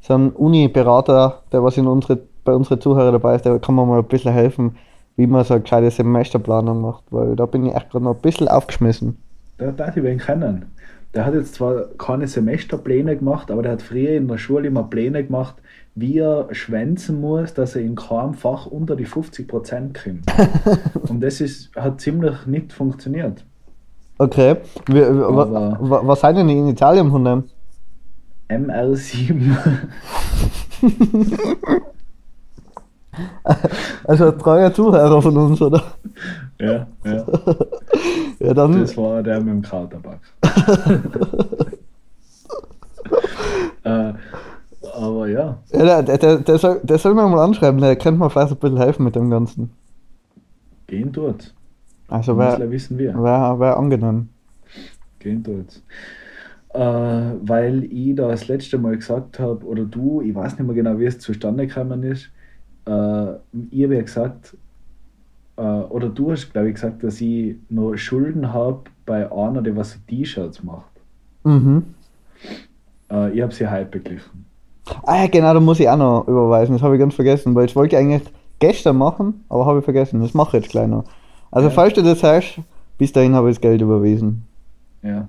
so 0.00 0.14
einen 0.14 0.30
Uni-Berater, 0.30 1.42
der 1.52 1.62
was 1.62 1.76
in 1.76 1.86
unsere, 1.86 2.18
bei 2.44 2.54
unseren 2.54 2.80
Zuhörern 2.80 3.12
dabei 3.12 3.36
ist, 3.36 3.44
der 3.44 3.58
kann 3.60 3.74
mir 3.74 3.86
mal 3.86 4.00
ein 4.00 4.04
bisschen 4.04 4.32
helfen, 4.32 4.76
wie 5.16 5.26
man 5.26 5.44
so 5.44 5.54
eine 5.54 5.62
gescheite 5.62 5.90
Semesterplanung 5.90 6.80
macht, 6.80 7.04
weil 7.10 7.36
da 7.36 7.46
bin 7.46 7.66
ich 7.66 7.74
echt 7.74 7.90
gerade 7.90 8.04
noch 8.04 8.14
ein 8.16 8.20
bisschen 8.20 8.48
aufgeschmissen. 8.48 9.18
Der 9.62 9.70
darf 9.70 9.96
ich 9.96 10.02
wen 10.02 10.18
kennen. 10.18 10.64
Der 11.14 11.24
hat 11.24 11.34
jetzt 11.34 11.54
zwar 11.54 11.84
keine 11.96 12.26
Semesterpläne 12.26 13.16
gemacht, 13.16 13.48
aber 13.48 13.62
der 13.62 13.70
hat 13.70 13.82
früher 13.82 14.16
in 14.16 14.26
der 14.26 14.38
Schule 14.38 14.66
immer 14.66 14.82
Pläne 14.82 15.22
gemacht, 15.22 15.54
wie 15.94 16.18
er 16.18 16.48
schwänzen 16.52 17.20
muss, 17.20 17.54
dass 17.54 17.76
er 17.76 17.82
in 17.82 17.94
keinem 17.94 18.34
Fach 18.34 18.66
unter 18.66 18.96
die 18.96 19.06
50% 19.06 19.46
kommt. 20.02 20.24
Und 21.08 21.20
das 21.22 21.40
ist, 21.40 21.70
hat 21.76 22.00
ziemlich 22.00 22.44
nicht 22.46 22.72
funktioniert. 22.72 23.44
Okay, 24.18 24.56
wie, 24.86 24.94
wie, 24.94 25.00
wa, 25.00 25.76
wa, 25.78 26.00
was 26.02 26.20
seid 26.20 26.36
denn 26.36 26.48
die 26.48 26.58
Initialien 26.58 27.08
von 27.08 27.24
dem? 27.24 27.44
ML7. 28.48 29.56
Also 34.04 34.32
ein 34.32 34.38
treuer 34.38 34.72
Zuhörer 34.72 35.20
von 35.22 35.36
uns, 35.36 35.60
oder? 35.62 35.82
ja, 36.60 36.86
ja. 37.04 37.26
Ja, 38.38 38.54
dann. 38.54 38.80
Das 38.80 38.96
war 38.96 39.22
der 39.22 39.38
mit 39.40 39.48
dem 39.48 39.62
Kautabak. 39.62 40.18
äh, 43.84 44.12
aber 44.94 45.28
ja, 45.28 45.58
Ja, 45.72 46.02
der, 46.02 46.18
der, 46.18 46.38
der, 46.38 46.58
soll, 46.58 46.80
der 46.82 46.98
soll 46.98 47.14
mir 47.14 47.28
mal 47.28 47.44
anschreiben, 47.44 47.80
der 47.80 47.94
könnte 47.94 48.18
mir 48.18 48.28
vielleicht 48.30 48.50
ein 48.52 48.58
bisschen 48.58 48.78
helfen 48.78 49.04
mit 49.04 49.14
dem 49.14 49.30
Ganzen. 49.30 49.70
gehen 50.88 51.12
dort. 51.12 51.54
Also 52.08 52.36
wäre 52.36 52.68
wissen 52.70 52.98
wir. 52.98 53.14
wär, 53.14 53.60
wär 53.60 53.76
angenehm. 53.76 54.28
Gehen 55.20 55.42
dort. 55.42 55.80
Äh, 56.74 57.36
weil 57.42 57.84
ich 57.84 58.16
da 58.16 58.28
das 58.28 58.48
letzte 58.48 58.78
Mal 58.78 58.96
gesagt 58.96 59.38
habe, 59.38 59.64
oder 59.64 59.84
du, 59.84 60.20
ich 60.20 60.34
weiß 60.34 60.58
nicht 60.58 60.66
mehr 60.66 60.74
genau, 60.74 60.98
wie 60.98 61.04
es 61.04 61.18
zustande 61.18 61.66
gekommen 61.66 62.02
ist. 62.02 62.30
Äh, 62.86 63.32
ich 63.70 63.84
habe 63.84 63.94
ja 63.96 64.02
gesagt, 64.02 64.56
äh, 65.56 65.62
oder 65.62 66.08
du 66.08 66.32
hast, 66.32 66.52
glaube 66.52 66.68
ich, 66.68 66.74
gesagt, 66.74 67.02
dass 67.04 67.20
ich 67.20 67.56
noch 67.68 67.96
Schulden 67.96 68.52
habe 68.52 68.80
bei 69.06 69.30
einer, 69.30 69.62
die 69.62 69.74
was 69.76 69.92
so 69.92 69.98
T-Shirts 70.08 70.62
macht. 70.62 70.90
Mhm. 71.44 71.84
Äh, 73.10 73.30
ich 73.32 73.42
habe 73.42 73.52
sie 73.52 73.70
heute 73.70 73.86
beglichen. 73.86 74.44
Ah 75.04 75.22
ja, 75.22 75.26
genau, 75.28 75.54
da 75.54 75.60
muss 75.60 75.78
ich 75.80 75.88
auch 75.88 75.96
noch 75.96 76.26
überweisen. 76.26 76.74
Das 76.74 76.82
habe 76.82 76.94
ich 76.96 77.00
ganz 77.00 77.14
vergessen, 77.14 77.54
weil 77.54 77.66
ich 77.66 77.76
wollte 77.76 77.96
eigentlich 77.96 78.22
gestern 78.58 78.96
machen, 78.96 79.44
aber 79.48 79.66
habe 79.66 79.78
ich 79.78 79.84
vergessen. 79.84 80.20
Das 80.20 80.34
mache 80.34 80.56
ich 80.56 80.64
jetzt 80.64 80.72
gleich 80.72 80.88
noch. 80.88 81.04
Also 81.50 81.68
Ja. 81.68 81.74
falls 81.74 81.94
du 81.94 82.02
das 82.02 82.22
hast, 82.22 82.60
bis 82.98 83.12
dahin 83.12 83.34
habe 83.34 83.50
ich 83.50 83.56
das 83.56 83.60
Geld 83.60 83.80
überwiesen. 83.80 84.42
Ja. 85.02 85.28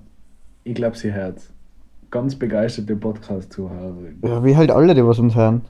Ich 0.64 0.76
glaube, 0.76 0.98
sie 0.98 1.14
hört. 1.14 1.42
Ganz 2.10 2.36
begeisterte 2.36 2.96
Podcast-Zuhörerin. 2.96 4.20
Ja, 4.24 4.44
wie 4.44 4.56
halt 4.56 4.72
alle, 4.72 4.94
die 4.94 5.06
was 5.06 5.20
uns 5.20 5.36
hören. 5.36 5.62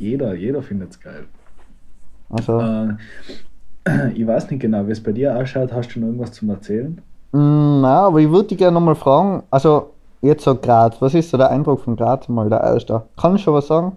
Jeder, 0.00 0.34
jeder 0.34 0.62
findet 0.62 0.92
es 0.92 1.00
geil. 1.00 1.24
Also, 2.30 2.58
Äh, 2.58 2.94
ich 4.14 4.26
weiß 4.26 4.50
nicht 4.50 4.60
genau, 4.60 4.86
wie 4.86 4.92
es 4.92 5.02
bei 5.02 5.12
dir 5.12 5.36
ausschaut. 5.36 5.72
Hast 5.72 5.94
du 5.94 6.00
noch 6.00 6.06
irgendwas 6.06 6.32
zum 6.32 6.48
Erzählen? 6.50 7.00
mh, 7.32 7.80
na, 7.82 8.00
aber 8.06 8.18
ich 8.18 8.30
würde 8.30 8.48
dich 8.48 8.58
gerne 8.58 8.74
nochmal 8.74 8.94
fragen, 8.94 9.42
also 9.50 9.92
jetzt 10.22 10.42
so 10.44 10.54
Graz, 10.56 11.00
was 11.00 11.14
ist 11.14 11.30
so 11.30 11.36
der 11.36 11.50
Eindruck 11.50 11.80
von 11.82 11.96
Graz 11.96 12.28
mal, 12.28 12.48
der 12.48 12.60
erste? 12.60 13.02
Kann 13.16 13.36
ich 13.36 13.42
schon 13.42 13.54
was 13.54 13.66
sagen? 13.66 13.96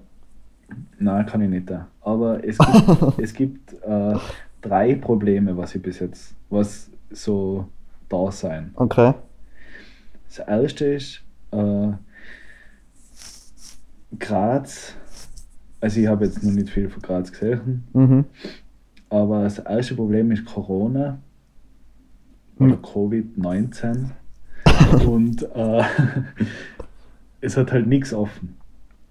Nein, 1.00 1.26
kann 1.26 1.42
ich 1.42 1.50
nicht. 1.50 1.72
Aber 2.02 2.44
es 2.46 2.58
gibt, 2.58 3.18
es 3.20 3.34
gibt 3.34 3.74
äh, 3.84 4.16
drei 4.62 4.96
Probleme, 4.96 5.56
was 5.56 5.74
ich 5.76 5.82
bis 5.82 6.00
jetzt, 6.00 6.36
was 6.50 6.90
so 7.12 7.66
da 8.10 8.30
sein. 8.32 8.72
Okay. 8.76 9.14
Das 10.28 10.40
erste 10.48 10.86
ist, 10.86 11.22
äh, 11.52 11.92
Graz, 14.20 14.96
also 15.84 16.00
ich 16.00 16.08
habe 16.08 16.24
jetzt 16.26 16.42
noch 16.42 16.52
nicht 16.54 16.70
viel 16.70 16.90
von 16.90 17.02
Graz 17.02 17.32
gesehen, 17.32 17.84
Mhm. 17.94 18.26
aber 19.10 19.44
das 19.44 19.60
erste 19.60 19.96
Problem 19.96 20.32
ist 20.32 20.46
Corona 20.46 21.20
oder 22.58 22.76
Covid-19 22.76 24.06
und 25.06 25.44
äh, 25.56 25.84
es 27.42 27.58
hat 27.58 27.72
halt 27.72 27.88
nichts 27.88 28.14
offen. 28.14 28.56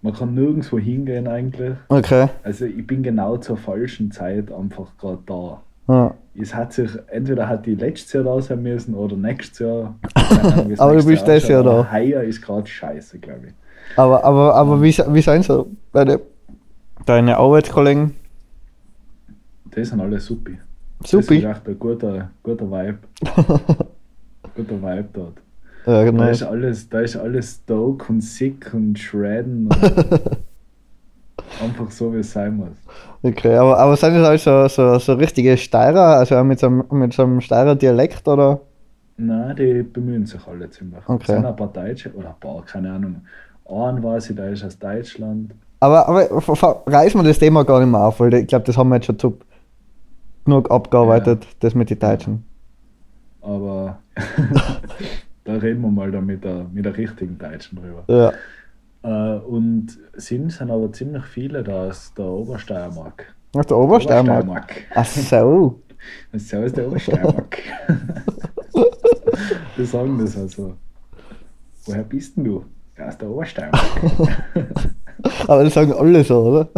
Man 0.01 0.15
kann 0.15 0.35
nirgendwo 0.35 0.79
hingehen 0.79 1.29
eigentlich. 1.29 1.75
Okay. 1.89 2.29
Also 2.43 2.65
ich 2.65 2.87
bin 2.87 3.03
genau 3.03 3.37
zur 3.37 3.57
falschen 3.57 4.11
Zeit 4.11 4.51
einfach 4.51 4.97
gerade 4.99 5.19
da. 5.27 5.63
Ja. 5.89 6.15
Es 6.35 6.55
hat 6.55 6.73
sich, 6.73 6.91
entweder 7.09 7.49
hat 7.49 7.67
die 7.67 7.75
letztes 7.75 8.13
Jahr 8.15 8.25
da 8.25 8.41
sein 8.41 8.63
müssen 8.63 8.95
oder 8.95 9.17
nächstes 9.17 9.59
Jahr. 9.61 9.95
Ahnung, 10.15 10.75
Aber 10.79 10.97
du 10.97 11.05
bist 11.07 11.29
das 11.29 11.47
Jahr 11.47 11.63
da. 11.63 11.93
Heuer 11.93 12.23
ist 12.23 12.41
gerade 12.43 12.67
scheiße, 12.67 13.19
glaube 13.19 13.49
ich. 13.49 13.55
Aber, 13.97 14.25
aber, 14.25 14.55
aber 14.55 14.83
wie, 14.83 14.89
wie 14.97 15.21
sind 15.21 15.45
so 15.45 15.69
deine, 15.93 16.19
deine 17.07 17.37
Arbeitskollegen? 17.39 18.15
Die 19.65 19.85
sind 19.85 20.01
alle 20.01 20.21
supi. 20.21 20.59
Das 21.01 21.11
Supi. 21.11 21.39
ist 21.39 21.45
echt 21.45 21.69
ein 21.69 21.79
guter, 21.79 22.31
guter 22.43 22.71
Vibe. 22.71 22.99
guter 24.55 24.81
Vibe 24.83 25.09
dort. 25.13 25.43
Ja, 25.87 26.05
Da 26.05 26.05
genau. 26.05 26.29
ist 26.31 26.43
alles, 26.43 26.89
da 26.89 27.01
ist 27.01 27.17
alles 27.17 27.57
Stoke 27.65 28.13
und 28.13 28.21
Sick 28.23 28.73
und 28.75 28.99
Shredden. 28.99 29.69
Und 29.69 30.01
einfach 31.59 31.91
so, 31.91 32.13
wie 32.13 32.19
es 32.19 32.33
sein 32.33 32.57
muss. 32.57 32.77
Okay, 33.23 33.55
aber, 33.57 33.79
aber 33.79 33.97
sind 33.97 34.15
das 34.15 34.27
halt 34.27 34.41
so, 34.41 34.67
so, 34.69 34.99
so 34.99 35.15
richtige 35.15 35.57
Steirer, 35.57 36.19
also 36.19 36.37
auch 36.37 36.45
mit 36.45 36.59
so 36.59 36.67
einem, 36.67 36.85
mit 36.91 37.13
so 37.13 37.23
einem 37.23 37.41
Steirer 37.41 37.77
Dialekt 37.77 38.27
oder? 38.27 38.61
Nein, 39.17 39.57
die 39.57 39.83
bemühen 39.83 40.27
sich 40.27 40.47
alle 40.47 40.69
ziemlich. 40.71 41.09
Okay. 41.09 41.25
Es 41.29 41.35
sind 41.35 41.47
ein 41.47 41.57
paar 41.57 41.73
Deutsche, 41.73 42.13
oder 42.15 42.31
ein 42.31 42.41
paar, 42.41 42.65
keine 42.65 42.93
Ahnung. 42.93 43.23
Einen 43.65 44.03
weiß 44.03 44.31
ich, 44.31 44.37
der 44.37 44.51
ist 44.51 44.65
aus 44.65 44.79
Deutschland. 44.79 45.55
Aber, 45.83 46.07
aber 46.09 46.83
reißen 46.87 47.21
wir 47.21 47.27
das 47.27 47.41
Thema 47.41 47.65
gar 47.65 47.81
nicht 47.81 47.91
mehr 47.91 48.03
auf, 48.03 48.21
weil 48.21 48.33
ich 48.35 48.47
glaube, 48.47 48.65
das 48.65 48.77
haben 48.77 48.89
wir 48.91 48.95
jetzt 48.97 49.07
schon 49.07 49.19
zu, 49.19 49.37
genug 50.45 50.71
abgearbeitet, 50.71 51.45
das 51.59 51.75
mit 51.75 51.91
den 51.91 51.99
Deutschen. 51.99 52.45
Aber 53.41 53.99
da 55.45 55.55
reden 55.55 55.81
wir 55.81 55.91
mal 55.91 56.13
da 56.13 56.21
mit 56.21 56.45
der, 56.45 56.67
mit 56.73 56.85
der 56.85 56.97
richtigen 56.97 57.37
Deutschen 57.37 57.81
drüber. 57.81 58.05
Ja. 58.07 58.33
Äh, 59.03 59.41
und 59.41 59.99
sind, 60.13 60.53
sind 60.53 60.71
aber 60.71 60.93
ziemlich 60.93 61.25
viele 61.25 61.65
da 61.65 61.89
aus 61.89 62.15
der 62.17 62.27
Obersteiermark. 62.27 63.35
Aus 63.53 63.67
der 63.67 63.77
Obersteiermark. 63.77 64.45
Obersteiermark. 64.45 64.87
Ach 64.95 65.07
so. 65.07 65.81
Das 66.33 66.53
ist 66.53 66.77
der 66.77 66.87
Obersteiermark. 66.87 67.59
Die 69.77 69.85
sagen 69.85 70.19
das 70.19 70.37
also. 70.37 70.75
Woher 71.85 72.03
bist 72.05 72.37
denn 72.37 72.45
du? 72.45 72.65
Ja, 72.97 73.09
aus 73.09 73.19
der 73.19 73.29
Obersteiermark. 73.29 74.01
Aber 75.47 75.65
das 75.65 75.75
sagen 75.75 75.93
alle 75.93 76.25
so, 76.25 76.41
oder? 76.43 76.69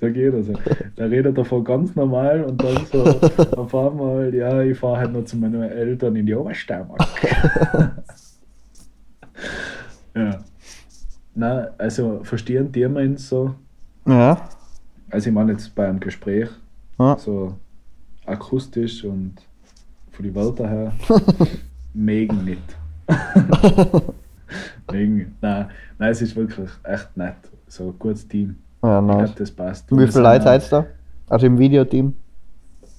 Sag 0.00 0.14
jeder 0.16 0.42
so. 0.42 0.52
Da 0.96 1.04
redet 1.04 1.36
er 1.38 1.44
von 1.44 1.64
ganz 1.64 1.94
normal 1.94 2.44
und 2.44 2.62
dann 2.62 2.78
so 2.90 3.04
auf 3.56 3.74
einmal, 3.74 4.34
ja, 4.34 4.62
ich 4.62 4.78
fahre 4.78 4.98
halt 4.98 5.12
noch 5.12 5.24
zu 5.24 5.36
meinen 5.36 5.62
Eltern 5.62 6.16
in 6.16 6.26
die 6.26 6.34
Obersteiermark. 6.34 7.00
ja. 10.14 10.38
Na, 11.34 11.68
also 11.78 12.20
verstehen 12.22 12.70
die 12.70 12.86
meinen 12.88 13.16
so, 13.16 13.54
Ja. 14.06 14.48
also 15.10 15.28
ich 15.28 15.34
meine 15.34 15.52
jetzt 15.52 15.74
bei 15.74 15.88
einem 15.88 15.98
Gespräch, 16.00 16.48
ja. 16.98 17.16
so 17.18 17.54
akustisch 18.24 19.04
und 19.04 19.34
von 20.12 20.24
die 20.24 20.34
Wörter 20.34 20.68
her, 20.68 20.92
megen 21.92 22.44
nicht. 22.44 22.76
Wegen, 24.90 25.34
nein, 25.40 25.70
nein, 25.98 26.10
es 26.12 26.22
ist 26.22 26.36
wirklich 26.36 26.70
echt 26.84 27.16
nett. 27.16 27.34
So 27.74 27.88
ein 27.88 27.98
gutes 27.98 28.28
Team. 28.28 28.54
Ja, 28.84 29.00
Ich 29.00 29.06
nice. 29.06 29.16
glaube, 29.16 29.32
das 29.38 29.50
passt. 29.50 29.90
Wie 29.90 30.06
viele 30.06 30.22
Leute 30.22 30.44
seid 30.44 30.62
ihr 30.62 30.68
da? 30.70 30.86
Also 31.28 31.46
im 31.46 31.58
Videoteam? 31.58 32.14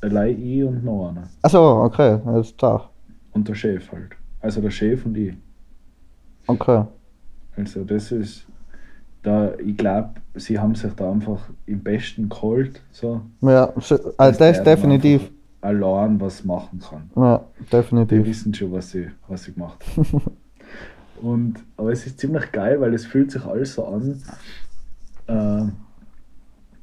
Allein 0.02 0.38
ich 0.42 0.64
und 0.66 0.84
noch 0.84 1.10
einer. 1.10 1.24
Achso, 1.42 1.84
okay, 1.86 2.20
das 2.26 2.48
ist 2.48 2.58
klar. 2.58 2.90
Und 3.32 3.48
der 3.48 3.56
Chef 3.56 3.90
halt. 3.94 4.10
Also 4.42 4.60
der 4.60 4.72
Chef 4.72 5.06
und 5.06 5.16
ich. 5.16 5.34
Okay. 6.48 6.84
Also 7.56 7.86
das 7.86 8.12
ist, 8.12 8.46
da, 9.24 9.54
ich 9.66 9.78
glaube, 9.78 10.10
sie 10.34 10.60
haben 10.60 10.76
sich 10.76 10.92
da 10.94 11.10
einfach 11.10 11.40
im 11.68 11.80
Besten 11.82 12.28
geholt, 12.28 12.82
so. 12.92 13.22
Ja, 13.40 13.72
also 13.74 13.98
das 14.18 14.62
definitiv. 14.62 15.22
einfach 15.22 15.36
Allein 15.62 16.20
was 16.20 16.44
machen 16.44 16.80
kann. 16.80 17.10
Ja, 17.16 17.42
Die 17.62 17.70
definitiv. 17.70 18.26
wissen 18.26 18.54
schon, 18.54 18.74
was 18.74 18.92
sie, 18.92 19.08
was 19.30 19.46
sie 19.46 19.54
gemacht 19.54 19.84
haben. 19.96 20.22
und, 21.22 21.56
aber 21.78 21.94
es 21.94 22.06
ist 22.06 22.20
ziemlich 22.20 22.52
geil, 22.52 22.80
weil 22.82 22.94
es 22.94 23.06
fühlt 23.06 23.32
sich 23.32 23.44
alles 23.46 23.74
so 23.76 23.86
an. 23.88 24.22
Äh, 25.28 25.66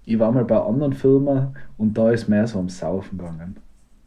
ich 0.05 0.19
war 0.19 0.33
mal 0.33 0.45
bei 0.45 0.61
anderen 0.61 0.93
Filmen 0.93 1.57
und 1.77 1.97
da 1.97 2.11
ist 2.11 2.29
mehr 2.29 2.47
so 2.47 2.59
am 2.59 2.69
Saufen 2.69 3.19
gegangen. 3.19 3.57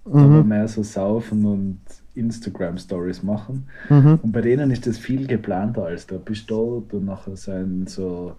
Da 0.03 0.11
war 0.29 0.43
Mhm. 0.43 0.49
mehr 0.49 0.67
so 0.67 0.83
Saufen 0.83 1.45
und 1.45 1.79
Instagram-Stories 2.13 3.23
machen. 3.23 3.67
Mhm. 3.89 4.19
Und 4.21 4.31
bei 4.31 4.41
denen 4.41 4.69
ist 4.71 4.85
das 4.85 4.97
viel 4.97 5.25
geplanter 5.25 5.85
als 5.85 6.05
da. 6.05 6.17
Bist 6.17 6.49
dort 6.51 6.93
und 6.93 7.05
nachher 7.05 7.35
sind 7.35 7.89
so 7.89 8.35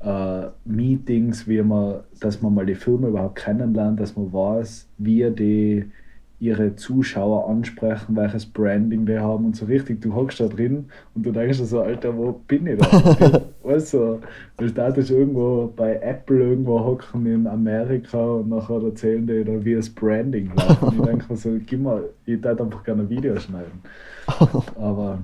äh, 0.00 0.46
Meetings, 0.64 1.46
wie 1.46 1.60
man, 1.62 2.00
dass 2.20 2.40
man 2.40 2.54
mal 2.54 2.64
die 2.64 2.74
Firma 2.74 3.08
überhaupt 3.08 3.36
kennenlernt, 3.36 4.00
dass 4.00 4.16
man 4.16 4.32
weiß, 4.32 4.88
wie 4.98 5.30
die 5.30 5.84
ihre 6.40 6.74
Zuschauer 6.74 7.48
ansprechen, 7.48 8.16
welches 8.16 8.46
Branding 8.46 9.04
die 9.06 9.18
haben 9.18 9.44
und 9.44 9.56
so 9.56 9.66
richtig. 9.66 10.00
Du 10.00 10.14
hockst 10.14 10.40
da 10.40 10.48
drin 10.48 10.86
und 11.14 11.24
du 11.26 11.32
denkst 11.32 11.58
dir 11.58 11.66
so, 11.66 11.80
Alter, 11.82 12.16
wo 12.16 12.32
bin 12.48 12.66
ich 12.66 12.78
da? 12.78 13.42
weißt 13.62 13.94
du, 13.94 14.20
du 14.56 14.68
startest 14.68 15.10
irgendwo 15.10 15.70
bei 15.76 15.96
Apple 15.96 16.40
irgendwo 16.40 16.80
hocken 16.80 17.26
in 17.26 17.46
Amerika 17.46 18.18
und 18.18 18.48
nachher 18.48 18.82
erzählen 18.82 19.26
die 19.26 19.44
da, 19.44 19.64
wie 19.64 19.74
das 19.74 19.90
Branding 19.90 20.50
läuft. 20.56 20.82
Und 20.82 20.94
ich 20.94 21.02
denke 21.02 21.26
mir 21.28 21.36
so, 21.36 21.50
gib 21.66 21.82
mal, 21.82 22.04
ich 22.24 22.42
würde 22.42 22.62
einfach 22.62 22.84
gerne 22.84 23.02
ein 23.02 23.10
Video 23.10 23.38
schneiden. 23.38 23.82
Aber 24.76 25.18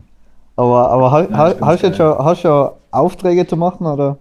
Aber, 0.57 0.91
aber 0.91 1.11
ha, 1.13 1.29
ha, 1.33 1.55
hast 1.61 1.83
du 1.83 1.87
jetzt 1.89 1.97
schon, 1.97 2.19
hast 2.19 2.41
schon 2.41 2.71
Aufträge 2.91 3.47
zu 3.47 3.57
machen 3.57 3.87
oder? 3.87 4.19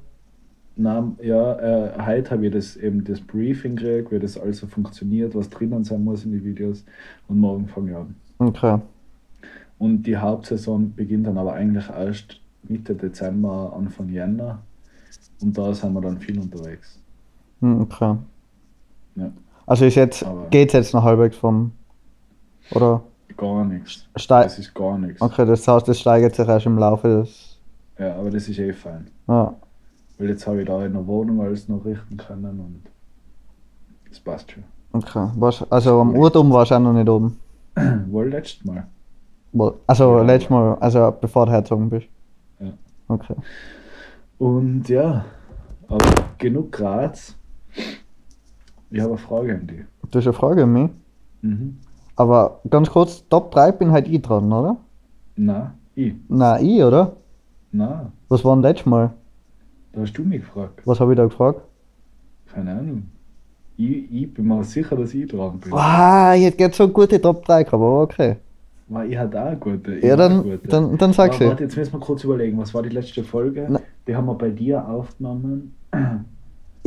Na, 0.78 1.10
ja, 1.22 1.54
äh, 1.60 2.06
heute 2.06 2.32
habe 2.32 2.48
ich 2.48 2.54
das 2.54 2.76
eben 2.76 3.04
das 3.06 3.22
Briefing 3.22 3.76
gekriegt, 3.78 4.12
wie 4.12 4.20
das 4.20 4.38
also 4.38 4.68
funktioniert, 4.68 5.34
was 5.34 5.50
drinnen 5.50 5.84
sein 5.86 6.04
muss 6.04 6.26
in 6.26 6.32
die 6.34 6.44
Videos. 6.44 6.84
Und 7.30 7.40
morgen 7.40 7.68
fange 7.68 7.92
ich 7.92 7.98
an. 7.98 8.16
Okay. 8.40 8.80
Und 9.78 10.04
die 10.04 10.18
Hauptsaison 10.18 10.94
beginnt 10.94 11.28
dann 11.28 11.38
aber 11.38 11.54
eigentlich 11.54 11.88
erst 11.90 12.42
Mitte 12.64 12.94
Dezember, 12.94 13.74
Anfang 13.76 14.10
Jänner. 14.10 14.60
Und 15.42 15.58
da 15.58 15.74
sind 15.74 15.94
wir 15.94 16.02
dann 16.02 16.18
viel 16.20 16.40
unterwegs. 16.40 17.00
Hm, 17.62 17.82
Okay. 17.82 18.16
Ja. 19.16 19.32
Also 19.66 19.86
ist 19.86 19.96
jetzt, 19.96 20.24
Aber- 20.26 20.48
geht's 20.50 20.74
jetzt 20.74 20.94
noch 20.94 21.04
halbwegs 21.04 21.38
vom, 21.38 21.72
oder? 22.72 23.02
Gar 23.38 23.66
nichts. 23.66 24.06
Steig, 24.18 24.44
Das 24.44 24.60
ist 24.60 24.74
gar 24.76 24.98
nichts. 24.98 25.22
okay, 25.22 25.46
das 25.46 25.68
heißt, 25.68 25.88
das 25.88 26.00
steigert 26.00 26.36
sich 26.36 26.48
erst 26.48 26.66
im 26.66 26.78
Laufe 26.78 27.08
des, 27.08 27.58
Ja, 27.98 28.16
aber 28.16 28.30
das 28.30 28.48
ist 28.50 28.60
eh 28.60 28.74
fein. 28.74 29.08
ja. 29.28 29.56
Weil 30.18 30.30
jetzt 30.30 30.48
habe 30.48 30.62
ich 30.62 30.68
da 30.68 30.86
in 30.86 30.94
der 30.94 31.06
Wohnung 31.08 31.42
alles 31.42 31.68
noch 31.68 31.84
richten 31.84 32.18
können 32.18 32.60
und 32.60 32.84
das 34.10 34.20
passt 34.20 34.52
schon. 34.52 34.64
Okay. 34.94 35.30
Was, 35.36 35.70
also 35.72 36.00
am 36.00 36.16
Urtum 36.16 36.52
warst 36.52 36.72
du 36.72 36.76
auch 36.76 36.80
noch 36.80 36.94
nicht 36.94 37.10
oben. 37.10 37.38
Wohl 38.08 38.30
letztes 38.30 38.64
Mal. 38.64 38.88
Also 39.88 40.18
Ja, 40.18 40.24
letztes 40.24 40.50
Mal, 40.50 40.76
also 40.80 41.14
bevor 41.20 41.46
du 41.46 41.52
hergezogen 41.52 41.90
bist. 41.90 42.08
Ja. 42.60 42.72
Okay. 43.08 43.36
Und 44.38 44.88
ja, 44.88 45.26
aber 45.88 46.06
genug 46.38 46.72
Graz. 46.72 47.36
Ich 48.90 49.00
habe 49.02 49.12
eine 49.12 49.18
Frage 49.18 49.56
an 49.56 49.68
dich. 49.68 49.82
Du 50.12 50.20
hast 50.20 50.26
eine 50.26 50.34
Frage 50.34 50.64
an 50.64 50.74
mich. 50.74 50.90
Mhm. 51.42 51.78
Aber 52.16 52.62
ganz 52.70 52.90
kurz, 52.90 53.28
Top 53.28 53.52
3 53.52 53.74
bin 53.74 53.92
halt 53.92 54.08
ich 54.08 54.22
dran, 54.22 54.52
oder? 54.52 54.78
Na, 55.36 55.74
ich. 55.96 56.14
Nein, 56.30 56.66
ich, 56.66 56.82
oder? 56.82 57.18
Na, 57.72 58.12
Was 58.30 58.46
war 58.46 58.56
denn 58.56 58.62
letztes 58.64 58.86
Mal? 58.86 59.12
Da 59.96 60.02
hast 60.02 60.14
du 60.14 60.24
mich 60.24 60.42
gefragt. 60.42 60.82
Was 60.86 61.00
habe 61.00 61.14
ich 61.14 61.18
da 61.18 61.24
gefragt? 61.24 61.62
Keine 62.54 62.72
Ahnung. 62.72 63.04
Ich, 63.78 64.12
ich 64.12 64.34
bin 64.34 64.48
mir 64.48 64.64
sicher, 64.64 64.96
dass 64.96 65.14
ich 65.14 65.28
dran 65.28 65.60
bin. 65.60 65.74
Ah, 65.74 66.36
ich 66.36 66.46
hätte 66.46 66.60
jetzt 66.64 66.78
so 66.78 66.88
gute 66.88 67.22
Top 67.22 67.46
3 67.46 67.64
gehabt, 67.64 67.74
aber 67.74 68.02
okay. 68.02 68.36
Weil 68.88 69.12
ich 69.12 69.18
hatte 69.18 69.42
auch 69.42 69.48
eine 69.48 69.58
gute. 69.58 70.06
Ja, 70.06 70.16
dann, 70.16 70.44
gute. 70.44 70.68
dann, 70.68 70.98
dann 70.98 71.14
sag 71.14 71.34
sie. 71.34 71.46
Warte, 71.46 71.64
jetzt 71.64 71.76
müssen 71.76 71.94
wir 71.94 72.00
kurz 72.00 72.24
überlegen, 72.24 72.58
was 72.58 72.74
war 72.74 72.84
die 72.84 72.90
letzte 72.90 73.24
Folge? 73.24 73.68
Na. 73.70 73.80
Die 74.08 74.16
haben 74.16 74.28
wir 74.28 74.36
bei 74.36 74.50
dir 74.50 74.88
aufgenommen. 74.88 75.76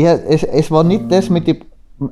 Ja, 0.01 0.13
es, 0.13 0.45
es 0.45 0.71
war 0.71 0.85
nicht 0.85 1.11
das 1.11 1.29
mit 1.29 1.49
die. 1.49 1.59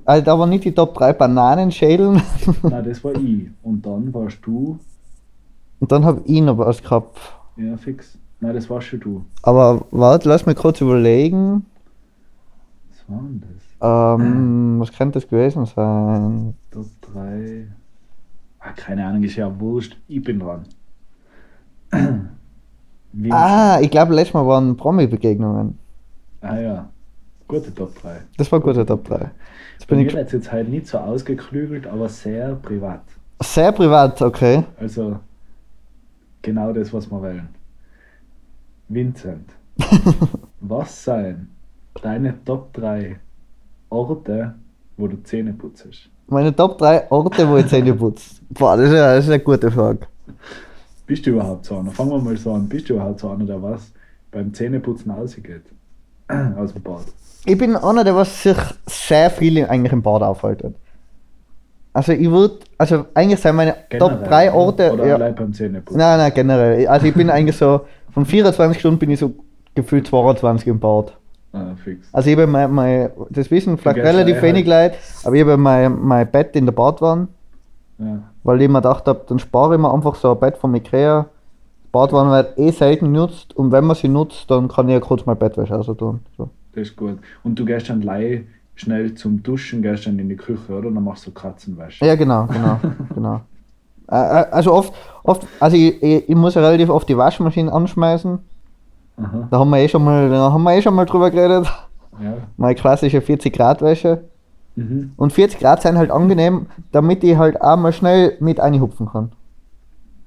Also 0.05 0.25
da 0.25 0.37
war 0.37 0.49
nicht 0.49 0.65
die 0.65 0.73
Top 0.73 0.95
3 0.95 1.13
Bananenschädeln. 1.13 2.21
Nein, 2.65 2.85
das 2.85 3.05
war 3.05 3.15
ich. 3.21 3.47
Und 3.63 3.87
dann 3.87 4.13
warst 4.13 4.39
du. 4.45 4.77
Und 5.79 5.93
dann 5.93 6.05
habe 6.05 6.21
ich 6.25 6.41
noch 6.41 6.59
was 6.59 6.83
gehabt. 6.83 7.17
Ja, 7.57 7.77
fix. 7.77 8.19
Nein, 8.41 8.55
das 8.55 8.69
warst 8.69 8.89
schon 8.89 9.01
du. 9.01 9.25
Aber 9.43 9.87
warte, 9.91 10.29
lass 10.29 10.45
mich 10.47 10.57
kurz 10.57 10.81
überlegen. 10.81 11.65
Was 12.91 13.09
war 13.09 13.23
denn 13.23 13.41
das? 13.41 13.63
Ähm, 14.21 14.77
was 14.81 14.93
könnte 14.93 15.19
das 15.21 15.29
gewesen 15.29 15.67
sein? 15.67 16.55
Top 16.71 16.87
3. 17.13 17.67
Ah, 18.61 18.73
keine 18.73 19.07
Ahnung, 19.07 19.23
ist 19.23 19.37
ja 19.37 19.59
wurscht. 19.61 19.97
Ich 20.09 20.23
bin 20.23 20.41
dran. 20.41 20.65
Wie 23.13 23.31
Ah, 23.33 23.79
ich 23.81 23.91
glaube, 23.91 24.15
letztes 24.15 24.35
Mal 24.35 24.47
waren 24.47 24.77
Promi-Begegnungen. 24.77 25.79
ah 26.41 26.59
ja. 26.59 26.89
Gute 27.49 27.73
Top 27.75 27.95
3. 28.03 28.23
Das 28.37 28.51
war 28.51 28.61
gute 28.61 28.85
Top 28.85 29.05
3. 29.05 29.31
Jetzt 29.75 29.87
Bei 29.89 29.97
bin 29.97 29.99
mir 29.99 30.07
ich 30.07 30.15
wird 30.15 30.33
jetzt 30.33 30.51
halt 30.53 30.69
nicht 30.69 30.87
so 30.87 30.99
ausgeklügelt, 30.99 31.87
aber 31.87 32.09
sehr 32.09 32.55
privat. 32.57 33.03
sehr 33.43 33.73
privat, 33.73 34.21
okay. 34.23 34.65
Also 34.79 35.21
genau 36.43 36.73
das, 36.73 36.93
was 36.93 37.11
wir 37.11 37.21
wollen. 37.21 37.49
Vincent, 38.89 39.51
was 40.61 41.05
seien 41.05 41.49
deine 42.03 42.35
Top 42.45 42.73
3 42.75 43.19
Orte, 43.91 44.55
wo 44.97 45.09
du 45.09 45.23
Zähne 45.25 45.53
putzt? 45.53 46.09
Meine 46.29 46.55
Top 46.55 46.79
3 46.79 47.11
Orte, 47.11 47.49
wo 47.49 47.57
ich 47.57 47.67
Zähne 47.67 47.95
putze. 47.95 48.37
Boah, 48.51 48.77
das 48.77 48.89
ist, 48.89 48.95
ja, 48.95 49.15
das 49.15 49.25
ist 49.25 49.31
eine 49.31 49.43
gute 49.43 49.71
Frage. 49.71 50.07
Bist 51.07 51.27
du 51.27 51.31
überhaupt 51.31 51.65
so 51.65 51.79
einer? 51.79 51.91
Fangen 51.91 52.11
wir 52.11 52.19
mal 52.19 52.37
so 52.37 52.53
an. 52.53 52.69
Bist 52.69 52.89
du 52.89 52.95
überhaupt 52.95 53.21
so 53.21 53.31
einer, 53.31 53.45
der 53.45 53.63
was 53.63 53.93
beim 54.31 54.53
Zähneputzen 54.53 55.11
rausgeht? 55.11 55.63
Aus 56.57 56.73
dem 56.73 56.83
Bad. 56.83 57.05
Ich 57.45 57.59
bin 57.59 57.77
einer, 57.77 58.03
der 58.03 58.17
was 58.17 58.43
sich 58.43 58.57
sehr 58.87 59.31
viel 59.31 59.65
eigentlich 59.67 59.93
im 59.93 60.03
Bad 60.03 60.23
aufhaltet. 60.23 60.77
Also 61.97 62.13
ich 62.13 62.31
würde, 62.31 62.57
also 62.77 63.07
eigentlich 63.15 63.41
sind 63.41 63.57
meine 63.57 63.75
Top 63.99 64.23
3 64.25 64.45
ne? 64.45 64.55
Orte. 64.55 64.93
Oder 64.93 65.07
ja, 65.07 65.15
allein 65.15 65.35
beim 65.35 65.51
Zähneputzen? 65.55 65.97
nein, 65.99 66.19
nein, 66.19 66.33
generell. 66.35 66.87
Also 66.89 67.07
ich 67.07 67.15
bin 67.15 67.31
eigentlich 67.37 67.57
so, 67.57 67.87
von 68.13 68.27
24 68.27 68.79
Stunden 68.79 68.99
bin 68.99 69.11
ich 69.11 69.19
so 69.19 69.33
gefühlt 69.75 70.07
22 70.07 70.69
im 70.69 70.79
Bad. 70.79 71.17
Ah, 71.55 71.75
fix. 71.83 72.07
Also 72.13 72.29
ich 72.29 72.37
habe 72.37 72.47
mein, 72.47 72.71
mein, 72.71 73.09
das 73.31 73.51
wissen 73.51 73.79
vielleicht 73.79 73.97
relativ 73.97 74.43
wenig 74.43 74.69
halt. 74.69 74.93
Leute, 74.93 75.03
aber 75.25 75.37
ich 75.37 75.41
habe 75.41 75.57
mein, 75.57 75.99
mein 76.03 76.31
Bett 76.31 76.55
in 76.55 76.67
der 76.67 76.73
Badwanne, 76.73 77.29
Ja. 77.99 78.19
weil 78.45 78.61
ich 78.61 78.69
mir 78.69 78.83
gedacht 78.83 79.07
habe, 79.07 79.23
dann 79.27 79.39
spare 79.39 79.77
ich 79.77 79.81
mir 79.81 79.91
einfach 79.91 80.17
so 80.17 80.33
ein 80.33 80.39
Bett 80.39 80.59
von 80.59 80.75
Ikea. 80.75 81.25
Badwanne 81.93 82.31
wird 82.31 82.59
eh 82.59 82.73
selten 82.73 83.07
genutzt 83.07 83.57
und 83.57 83.73
wenn 83.73 83.87
man 83.87 83.97
sie 83.97 84.09
nutzt, 84.09 84.51
dann 84.51 84.69
kann 84.69 84.87
ich 84.91 84.93
ja 84.93 85.01
kurz 85.01 85.25
mein 85.25 85.39
Bettwäsche 85.39 85.75
also 85.75 85.95
tun. 85.95 86.21
So. 86.37 86.51
Das 86.75 86.89
ist 86.89 86.97
gut. 86.97 87.21
Und 87.43 87.59
du 87.59 87.65
gehst 87.65 87.89
dann 87.89 88.03
lei 88.03 88.45
schnell 88.77 89.15
zum 89.15 89.43
Duschen, 89.43 89.83
gehst 89.83 90.07
dann 90.07 90.19
in 90.19 90.29
die 90.29 90.37
Küche, 90.37 90.73
oder? 90.73 90.91
Dann 90.91 91.03
machst 91.03 91.27
du 91.27 91.33
Katzenwäsche. 91.33 92.05
Ja, 92.05 92.15
genau, 92.15 92.47
genau, 92.47 92.79
genau. 93.15 93.41
Also 94.07 94.73
oft, 94.73 94.95
oft, 95.25 95.47
also 95.59 95.77
ich, 95.77 96.01
ich, 96.01 96.29
ich 96.29 96.37
muss 96.37 96.55
ja 96.55 96.61
relativ 96.61 96.91
oft 96.91 97.09
die 97.09 97.17
Waschmaschine 97.17 97.73
anschmeißen. 97.73 98.39
Aha. 99.17 99.49
Da 99.51 99.59
haben 99.59 99.71
wir 99.71 99.79
eh 99.79 99.89
schon 99.89 100.05
mal, 100.05 100.31
da 100.31 100.53
haben 100.53 100.63
wir 100.63 100.75
eh 100.75 100.83
schon 100.83 100.95
mal 100.95 101.07
drüber 101.07 101.31
geredet. 101.31 101.67
Ja. 102.23 102.35
Meine 102.57 102.75
klassische 102.77 103.21
40 103.21 103.53
Grad 103.53 103.83
Wäsche. 103.83 104.25
Mhm. 104.77 105.13
Und 105.17 105.33
40 105.33 105.59
Grad 105.59 105.83
sind 105.83 105.97
halt 105.97 106.11
angenehm, 106.11 106.67
damit 106.93 107.25
ich 107.25 107.37
halt 107.37 107.61
auch 107.61 107.77
mal 107.77 107.93
schnell 107.93 108.37
mit 108.41 108.61
einhupfen 108.61 109.09
kann. 109.09 109.33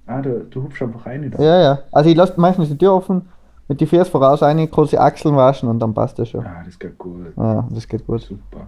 Ah, 0.07 0.21
du, 0.21 0.39
du 0.49 0.63
hupfst 0.63 0.81
einfach 0.81 1.05
rein 1.05 1.31
da. 1.31 1.41
Ja, 1.41 1.61
ja. 1.61 1.79
Also 1.91 2.09
ich 2.09 2.15
lasse 2.15 2.33
meistens 2.41 2.67
die 2.69 2.77
Tür 2.77 2.95
offen, 2.95 3.29
mit 3.69 3.79
die 3.79 3.85
Füße 3.85 4.05
voraus 4.11 4.41
kurz 4.71 4.89
die 4.89 4.99
Achseln 4.99 5.35
waschen 5.37 5.69
und 5.69 5.79
dann 5.79 5.93
passt 5.93 6.19
das 6.19 6.27
schon. 6.29 6.45
Ah, 6.45 6.61
das 6.65 6.77
geht 6.77 6.97
gut. 6.97 7.27
Ja, 7.37 7.65
das 7.69 7.87
geht 7.87 8.05
gut. 8.05 8.21
Super. 8.21 8.67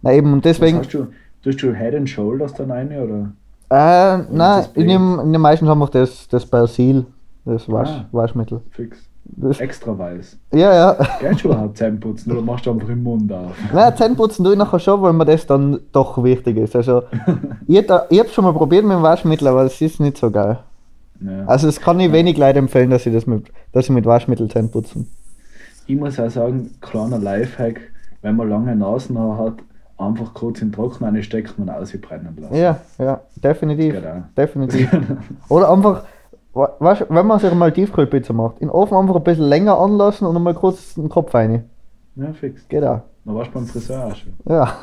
Na 0.00 0.12
eben, 0.12 0.32
und 0.32 0.44
deswegen. 0.44 0.78
Was 0.78 0.86
hast 0.86 0.94
du, 0.94 1.06
tust 1.42 1.62
du 1.62 1.74
Head 1.74 1.94
and 1.94 2.08
Shoulders 2.08 2.54
dann 2.54 2.70
rein, 2.70 2.88
oder? 2.88 3.32
Äh, 3.70 4.16
nein, 4.18 4.38
das 4.38 4.66
ich 4.68 4.72
Blade? 4.72 4.86
nehme 4.86 5.26
nehm 5.26 5.40
meistens 5.42 5.68
einfach 5.68 5.90
das, 5.90 6.26
das 6.28 6.46
Persil, 6.46 7.04
das 7.44 7.70
Wasch, 7.70 7.90
Ah. 7.90 8.04
Waschmittel. 8.12 8.62
Fix. 8.70 8.98
Das, 9.36 9.60
Extra 9.60 9.98
weiß. 9.98 10.38
ja, 10.54 10.72
ja. 10.74 10.96
Gehst 11.20 11.44
du 11.44 11.48
überhaupt 11.48 11.76
Zähne 11.76 11.98
putzen 11.98 12.32
oder 12.32 12.40
machst 12.40 12.64
du 12.64 12.70
einfach 12.70 12.88
im 12.88 13.02
Mund 13.02 13.30
auf? 13.30 13.52
Nein, 13.74 13.94
Zähneputzen 13.94 14.42
tue 14.42 14.54
ich 14.54 14.58
nachher 14.58 14.78
schon, 14.78 15.02
weil 15.02 15.12
mir 15.12 15.26
das 15.26 15.46
dann 15.46 15.80
doch 15.92 16.22
wichtig 16.24 16.56
ist. 16.56 16.74
Also, 16.74 17.02
ich, 17.66 17.76
ich 17.78 17.90
habe 18.18 18.28
schon 18.30 18.44
mal 18.44 18.54
probiert 18.54 18.86
mit 18.86 18.96
dem 18.96 19.02
Waschmittel, 19.02 19.48
aber 19.48 19.64
es 19.64 19.78
ist 19.82 20.00
nicht 20.00 20.16
so 20.16 20.30
geil. 20.30 20.60
Ja. 21.20 21.46
Also 21.46 21.68
es 21.68 21.80
kann 21.80 21.98
ich 22.00 22.12
wenig 22.12 22.36
Leute 22.36 22.58
empfehlen, 22.58 22.90
dass 22.90 23.04
sie 23.04 23.12
das 23.12 23.26
mit, 23.26 23.50
dass 23.72 23.86
sie 23.86 23.92
mit 23.92 24.06
Waschmittel 24.06 24.48
Zähne 24.48 24.68
putzen. 24.68 25.10
Ich 25.86 25.96
muss 25.96 26.20
auch 26.20 26.30
sagen, 26.30 26.70
kleiner 26.80 27.18
Lifehack, 27.18 27.80
wenn 28.22 28.36
man 28.36 28.48
lange 28.48 28.76
Nasen 28.76 29.18
hat, 29.18 29.54
einfach 29.96 30.34
kurz 30.34 30.62
in 30.62 30.70
Trockner 30.70 31.08
einstecken 31.08 31.62
und 31.62 31.70
ausbrennen 31.70 32.36
lassen. 32.38 32.54
Ja, 32.54 32.80
ja, 32.98 33.20
definitiv. 33.36 33.94
Geht 33.94 34.06
auch. 34.06 34.22
Definitiv. 34.36 34.90
Oder 35.48 35.72
einfach, 35.72 36.04
weißt, 36.52 37.06
wenn 37.08 37.26
man 37.26 37.38
sich 37.40 37.52
mal 37.54 37.72
Tiefkühlpizza 37.72 38.32
macht, 38.32 38.60
in 38.60 38.68
den 38.68 38.70
Ofen 38.70 38.96
einfach 38.96 39.16
ein 39.16 39.24
bisschen 39.24 39.46
länger 39.46 39.78
anlassen 39.78 40.26
und 40.26 40.40
mal 40.42 40.54
kurz 40.54 40.94
den 40.94 41.08
Kopf 41.08 41.34
rein. 41.34 41.64
Ja, 42.14 42.32
fix. 42.32 42.68
Geht 42.68 42.84
auch. 42.84 43.00
Dann 43.24 43.34
warst 43.34 43.50
du 43.50 43.54
beim 43.54 43.66
Friseur 43.66 44.06
auch 44.06 44.14
schon. 44.14 44.32
Ja. 44.48 44.78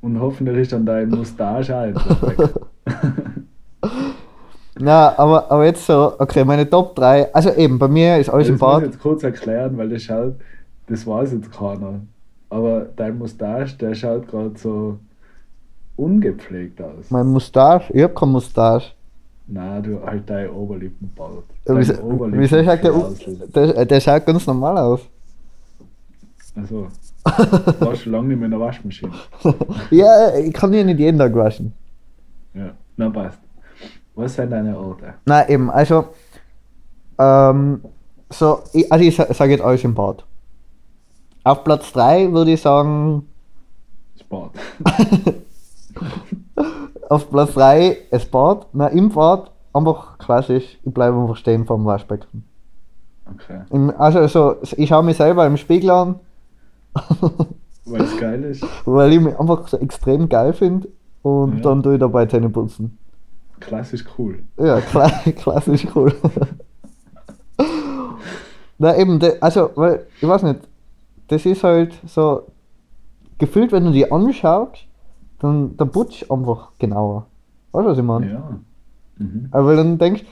Und 0.00 0.20
hoffentlich 0.20 0.58
ist 0.58 0.72
dann 0.72 0.86
dein 0.86 1.08
Mustache 1.08 1.92
auch. 1.94 2.50
Na, 4.80 5.18
aber, 5.18 5.50
aber 5.50 5.64
jetzt 5.66 5.86
so, 5.86 6.14
okay, 6.18 6.44
meine 6.44 6.68
Top 6.68 6.94
3. 6.96 7.34
Also 7.34 7.50
eben, 7.52 7.78
bei 7.78 7.88
mir 7.88 8.18
ist 8.18 8.28
alles 8.30 8.46
Das 8.48 8.54
im 8.54 8.58
muss 8.58 8.60
ich 8.60 8.82
Bad. 8.82 8.82
jetzt 8.92 9.00
kurz 9.00 9.22
erklären, 9.22 9.76
weil 9.76 9.88
das 9.88 10.02
schaut, 10.02 10.34
das 10.86 11.06
weiß 11.06 11.32
jetzt 11.32 11.52
keiner. 11.52 12.00
Aber 12.50 12.86
dein 12.96 13.18
Mustache, 13.18 13.76
der 13.78 13.94
schaut 13.94 14.28
gerade 14.28 14.56
so 14.56 14.98
ungepflegt 15.96 16.80
aus. 16.80 17.10
Mein 17.10 17.26
Mustache, 17.26 17.92
ich 17.92 18.02
hab 18.02 18.14
kein 18.14 18.28
Mustache. 18.30 18.92
Nein, 19.46 19.82
du 19.82 20.02
halt 20.04 20.28
dein 20.28 20.50
Oberlippenbart. 20.50 21.44
Ja, 21.66 21.74
Dein 21.74 21.78
Wieso, 21.78 21.94
wieso 22.32 22.62
schaut 22.64 22.84
der, 22.84 23.72
der, 23.72 23.84
der 23.86 24.00
schaut 24.00 24.26
ganz 24.26 24.46
normal 24.46 24.78
aus. 24.78 25.00
Also, 26.54 26.88
war 27.80 27.94
schon 27.96 28.12
lange 28.12 28.28
nicht 28.28 28.36
mehr 28.38 28.46
in 28.46 28.50
der 28.52 28.60
Waschmaschine. 28.60 29.12
Ja, 29.90 30.34
ich 30.36 30.52
kann 30.52 30.72
ja 30.72 30.84
nicht 30.84 30.98
jeden 30.98 31.18
Tag 31.18 31.34
waschen. 31.34 31.72
Ja, 32.54 32.70
na 32.96 33.10
passt. 33.10 33.38
Was 34.18 34.34
sind 34.34 34.50
deine 34.50 34.76
Orte? 34.76 35.14
Nein, 35.26 35.44
eben, 35.48 35.70
also, 35.70 36.06
ähm, 37.18 37.80
so, 38.30 38.58
ich, 38.72 38.90
also 38.90 39.04
ich 39.04 39.14
sage 39.16 39.52
jetzt 39.52 39.62
alles 39.62 39.84
im 39.84 39.94
Bad. 39.94 40.24
Auf 41.44 41.62
Platz 41.62 41.92
3 41.92 42.32
würde 42.32 42.50
ich 42.52 42.60
sagen, 42.60 43.28
Sport. 44.20 44.50
auf 47.08 47.30
Platz 47.30 47.54
3 47.54 47.96
das 48.10 48.26
Bad. 48.26 48.66
Na, 48.72 48.88
im 48.88 49.08
Bad 49.10 49.50
einfach 49.72 50.18
klassisch, 50.18 50.78
ich 50.82 50.92
bleibe 50.92 51.16
einfach 51.20 51.36
stehen 51.36 51.64
vorm 51.64 51.84
Waschbecken. 51.84 52.44
Okay. 53.34 53.60
Im, 53.70 53.90
also, 53.98 54.26
so, 54.26 54.56
ich 54.76 54.88
schaue 54.88 55.04
mich 55.04 55.16
selber 55.16 55.46
im 55.46 55.56
Spiegel 55.56 55.90
an, 55.90 56.16
Weil 57.84 58.02
es 58.02 58.18
geil 58.18 58.42
ist. 58.44 58.66
weil 58.84 59.12
ich 59.12 59.20
mich 59.20 59.38
einfach 59.38 59.68
so 59.68 59.76
extrem 59.78 60.28
geil 60.28 60.52
finde 60.52 60.88
und 61.22 61.56
Ja. 61.58 61.62
dann 61.62 61.82
tue 61.82 61.94
ich 61.94 62.00
dabei 62.00 62.26
Zähne 62.26 62.48
putzen. 62.50 62.98
Klassisch 63.60 64.04
cool. 64.18 64.42
Ja, 64.58 64.80
klar, 64.80 65.10
klassisch 65.36 65.86
cool. 65.94 66.14
Na 68.78 68.96
eben, 68.96 69.20
also, 69.40 69.70
weil, 69.74 70.06
ich 70.20 70.28
weiß 70.28 70.44
nicht, 70.44 70.60
das 71.28 71.44
ist 71.44 71.64
halt 71.64 71.92
so, 72.06 72.44
gefühlt, 73.38 73.72
wenn 73.72 73.84
du 73.84 73.92
die 73.92 74.10
anschaust, 74.10 74.86
dann, 75.40 75.76
dann 75.76 75.90
putzt 75.90 76.30
einfach 76.30 76.70
genauer. 76.78 77.26
Weißt 77.72 77.86
du, 77.86 77.90
was 77.90 77.98
ich 77.98 78.04
meine? 78.04 78.30
Ja. 78.30 78.58
Mhm. 79.18 79.48
Aber 79.50 79.76
dann 79.76 79.98
denkst 79.98 80.24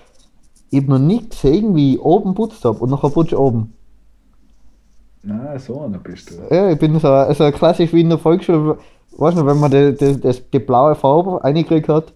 ich 0.71 0.81
hab 0.81 0.89
noch 0.89 0.99
nie 0.99 1.29
gesehen, 1.29 1.75
wie 1.77 1.95
ich 1.95 2.01
oben 2.01 2.35
putzt 2.35 2.65
habe 2.65 2.79
und 2.79 2.91
nachher 2.91 3.11
putzt 3.11 3.35
oben. 3.35 3.73
Na, 5.23 5.59
so 5.59 5.81
einer 5.81 5.99
bist 5.99 6.31
du. 6.31 6.55
Ja, 6.55 6.71
ich 6.71 6.79
bin 6.79 6.99
so, 6.99 7.09
also 7.09 7.51
klassisch 7.51 7.93
wie 7.93 8.01
in 8.01 8.09
der 8.09 8.19
Volksschule, 8.19 8.79
weißt 9.17 9.39
du, 9.39 9.47
wenn 9.47 9.59
man 9.59 9.71
die, 9.71 9.97
die, 9.97 10.21
das, 10.21 10.49
die 10.51 10.59
blaue 10.59 10.95
Farbe 10.95 11.43
reingekriegt 11.43 11.89
hat 11.89 12.13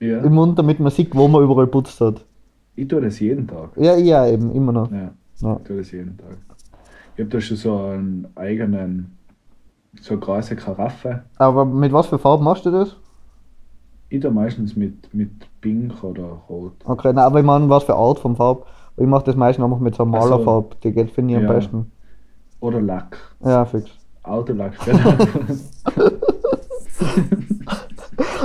Ja. 0.00 0.18
im 0.20 0.32
Mund, 0.34 0.58
damit 0.58 0.80
man 0.80 0.90
sieht, 0.90 1.14
wo 1.14 1.28
man 1.28 1.42
überall 1.42 1.66
putzt 1.66 2.00
hat. 2.00 2.24
Ich 2.76 2.88
tue 2.88 3.00
das 3.02 3.20
jeden 3.20 3.46
Tag. 3.46 3.70
Ja, 3.76 3.96
ja, 3.96 4.26
eben, 4.26 4.50
immer 4.52 4.72
noch. 4.72 4.90
Ja, 4.90 5.10
Ja. 5.40 5.56
ich 5.56 5.62
tue 5.66 5.76
das 5.78 5.90
jeden 5.92 6.16
Tag. 6.16 6.36
Ich 7.14 7.20
habe 7.20 7.30
da 7.30 7.40
schon 7.40 7.56
so 7.58 7.76
einen 7.76 8.26
eigenen, 8.34 9.16
so 10.00 10.12
eine 10.14 10.20
große 10.20 10.56
Karaffe. 10.56 11.22
Aber 11.36 11.64
mit 11.66 11.92
was 11.92 12.06
für 12.06 12.18
Farben 12.18 12.44
machst 12.44 12.64
du 12.64 12.70
das? 12.70 12.96
Ich 14.08 14.20
tue 14.20 14.30
meistens 14.30 14.74
mit, 14.74 15.12
mit 15.12 15.30
Pink 15.60 16.02
oder 16.02 16.40
Rot. 16.48 16.72
Okay, 16.84 17.12
na, 17.14 17.26
aber 17.26 17.40
ich 17.40 17.44
meine, 17.46 17.68
was 17.68 17.84
für 17.84 17.94
Art 17.94 18.18
von 18.18 18.34
Farbe? 18.36 18.64
Ich 18.96 19.06
mache 19.06 19.24
das 19.24 19.36
meistens 19.36 19.64
einfach 19.64 19.78
mit 19.80 19.94
so 19.94 20.02
einer. 20.04 20.12
Malerfarbe, 20.12 20.76
die 20.82 20.92
geht, 20.92 21.10
finde 21.10 21.32
ich, 21.34 21.36
am 21.38 21.44
Ja. 21.44 21.52
besten. 21.52 21.92
Oder 22.60 22.80
Lack. 22.80 23.18
Ja, 23.44 23.64
fix. 23.66 23.90
Autolack. 24.22 24.72
genau. 24.84 25.12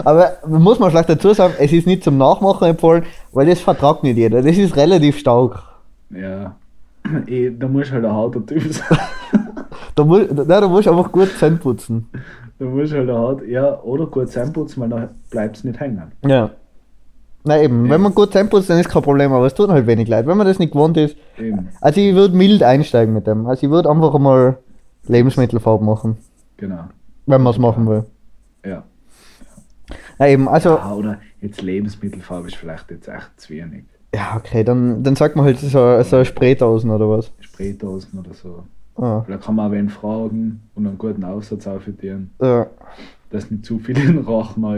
Aber 0.04 0.34
muss 0.48 0.80
man 0.80 0.90
vielleicht 0.92 1.10
dazu 1.10 1.34
sagen, 1.34 1.54
es 1.60 1.72
ist 1.72 1.88
nicht 1.88 2.04
zum 2.04 2.18
Nachmachen 2.18 2.68
empfohlen, 2.68 3.04
weil 3.32 3.46
das 3.48 3.60
vertragt 3.60 4.04
nicht 4.04 4.18
jeder. 4.18 4.42
Das 4.42 4.58
ist 4.58 4.76
relativ 4.76 5.18
stark. 5.20 5.64
ja. 6.10 6.56
Ich, 7.28 7.52
da 7.60 7.68
musst 7.68 7.92
halt 7.92 8.04
ein 8.04 8.12
harter 8.14 8.46
Typ 8.46 8.64
sein. 8.74 8.98
Da, 9.94 10.04
mu 10.04 10.18
nein, 10.18 10.46
da 10.48 10.68
musst 10.68 10.88
du 10.88 10.92
einfach 10.92 11.10
gut 11.12 11.30
Zähne 11.38 11.56
putzen. 11.56 12.10
Da 12.60 12.66
musst 12.66 12.92
halt 12.94 13.10
ein 13.10 13.16
hart, 13.16 13.48
ja, 13.48 13.80
oder 13.82 14.08
gut 14.08 14.28
zusammenputzen, 14.28 14.82
weil 14.82 14.90
dann 14.90 15.10
bleibt 15.30 15.56
es 15.58 15.64
nicht 15.64 15.80
hängen. 15.80 16.12
Ja. 16.26 16.50
Na 17.46 17.62
eben, 17.62 17.86
Ja. 17.86 17.92
wenn 17.92 18.02
man 18.02 18.14
gut 18.14 18.34
Zähne 18.34 18.50
putzt, 18.50 18.70
dann 18.70 18.78
ist 18.80 18.90
kein 18.90 19.02
Problem, 19.04 19.32
aber 19.32 19.46
es 19.46 19.54
tut 19.54 19.70
halt 19.70 19.88
wenig 19.88 20.10
leid. 20.10 20.28
Wenn 20.28 20.36
man 20.38 20.48
das 20.48 20.60
nicht 20.60 20.74
gewohnt 20.74 20.98
ist, 20.98 21.16
Eben, 21.38 21.70
also 21.80 22.02
ich 22.02 22.14
würde 22.14 22.36
mild 22.36 22.62
einsteigen 22.64 23.14
mit 23.14 23.26
dem. 23.28 23.46
Also 23.48 23.66
ich 23.68 23.72
würde 23.72 23.90
einfach 23.90 24.14
einmal 24.16 24.58
Lebensmittelfarbe 25.08 25.84
machen, 25.86 26.18
genau. 26.58 26.86
wenn 27.28 27.42
man 27.42 27.54
es 27.54 27.60
machen 27.60 27.88
will. 27.88 28.04
Ja. 28.66 28.84
Na 30.18 30.28
eben, 30.30 30.48
also, 30.48 30.70
ja. 30.70 30.94
Oder 30.94 31.20
jetzt 31.42 31.62
Lebensmittelfarbe 31.62 32.48
ist 32.48 32.56
vielleicht 32.56 32.90
jetzt 32.92 33.08
echt 33.08 33.32
zu 33.38 33.50
wenig. 33.50 33.86
ja 34.14 34.36
okay, 34.38 34.64
dann, 34.64 35.04
dann 35.04 35.16
sagt 35.16 35.36
man 35.36 35.46
halt 35.46 35.60
so, 35.60 36.02
so 36.04 36.24
Spraydosen 36.24 36.90
oder 36.90 37.10
was. 37.10 37.32
Spraydosen 37.40 38.20
oder 38.20 38.34
so. 38.34 38.64
Ah, 38.96 39.26
Da 39.28 39.38
kann 39.38 39.56
man 39.56 39.68
auch 39.68 39.72
wen 39.72 39.90
fragen 39.90 40.62
und 40.74 40.88
einen 40.88 40.98
guten 40.98 41.24
Aufsatz 41.26 41.68
aufhören, 41.68 42.32
ja. 42.42 42.68
dass 43.30 43.52
nicht 43.52 43.66
zu 43.66 43.78
viel 43.80 43.98
in 43.98 44.26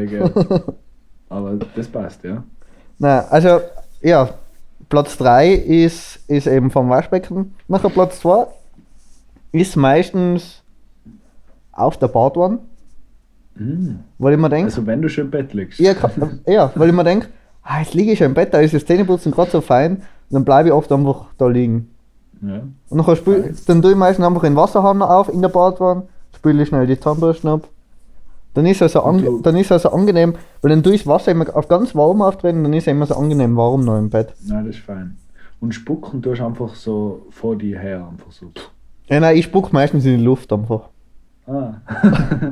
geht. 0.08 0.34
Aber 1.30 1.56
das 1.76 1.88
passt, 1.88 2.24
ja. 2.24 2.44
Na, 2.98 3.20
also, 3.28 3.60
ja, 4.02 4.30
Platz 4.90 5.18
3 5.18 5.54
ist, 5.54 6.20
ist 6.28 6.48
eben 6.48 6.72
vom 6.72 6.90
Waschbecken. 6.90 7.54
Nachher 7.68 7.90
Platz 7.90 8.20
2 8.22 8.48
ist 9.52 9.76
meistens 9.76 10.64
auf 11.72 11.98
der 11.98 12.08
Badwanne, 12.08 12.60
Mm. 13.60 14.00
weil 14.20 14.34
ich 14.34 14.40
mir 14.40 14.50
denke, 14.50 14.66
Also 14.66 14.86
wenn 14.86 15.02
du 15.02 15.10
schon 15.10 15.26
im 15.26 15.32
Bett 15.32 15.54
liegst. 15.54 15.80
ja, 15.80 15.94
ja, 16.48 16.72
weil 16.76 16.90
ich 16.90 16.96
mir 16.96 17.04
denke, 17.04 17.28
ah, 17.64 17.80
jetzt 17.80 17.94
liege 17.94 18.12
ich 18.12 18.18
schon 18.20 18.28
im 18.28 18.34
Bett, 18.34 18.54
da 18.54 18.60
ist 18.60 18.74
das 18.74 18.86
Zähneputzen 18.86 19.32
gerade 19.32 19.52
so 19.52 19.62
fein, 19.62 19.98
und 19.98 20.04
dann 20.32 20.46
bleibe 20.46 20.70
ich 20.70 20.74
oft 20.74 20.92
einfach 20.92 21.26
da 21.38 21.48
liegen. 21.48 21.90
ja. 22.42 22.62
Und 22.90 22.98
nachher 22.98 23.16
spül, 23.16 23.54
dann 23.68 23.82
tue 23.82 23.92
ich 23.92 23.98
meistens 23.98 24.26
einfach 24.26 24.42
den 24.42 24.56
Wasserhahn 24.56 25.02
auf 25.02 25.30
in 25.30 25.42
der 25.42 25.50
Badwanne, 25.50 26.04
spüle 26.36 26.62
ich 26.64 26.70
schnell 26.70 26.86
die 26.88 27.00
Zahnbürste 27.00 27.50
ab. 27.50 27.68
Dann 28.54 28.66
ist 28.66 28.82
es 28.82 28.94
so, 28.94 29.00
du- 29.02 29.40
dann 29.42 29.56
ist 29.56 29.70
es 29.70 29.84
so 29.84 29.90
angenehm, 29.92 30.34
weil 30.62 30.70
dann 30.72 30.82
tue 30.82 30.94
ich 30.96 31.04
das 31.04 31.08
Wasser 31.08 31.32
immer 31.32 31.46
auf 31.56 31.68
ganz 31.68 31.94
warm 31.94 32.22
aufdrehen, 32.24 32.64
dann 32.64 32.74
ist 32.74 32.84
es 32.88 32.92
immer 32.92 33.06
so 33.06 33.16
angenehm 33.16 33.56
warm 33.56 33.86
noch 33.86 33.98
im 34.00 34.10
Bett. 34.10 34.34
Nein, 34.48 34.66
das 34.66 34.76
ist 34.78 34.84
fein. 34.84 35.18
Und 35.60 35.74
spucken 35.76 36.22
tust 36.22 36.42
einfach 36.42 36.74
so 36.76 37.26
vor 37.30 37.56
dir 37.56 37.80
her, 37.80 38.08
einfach 38.12 38.32
so. 38.32 38.48
Ja, 39.10 39.20
nein, 39.20 39.38
ich 39.38 39.46
spuck 39.46 39.72
meistens 39.74 40.06
in 40.06 40.18
die 40.18 40.24
Luft 40.24 40.52
einfach. 40.52 40.90
Ah. 41.48 41.76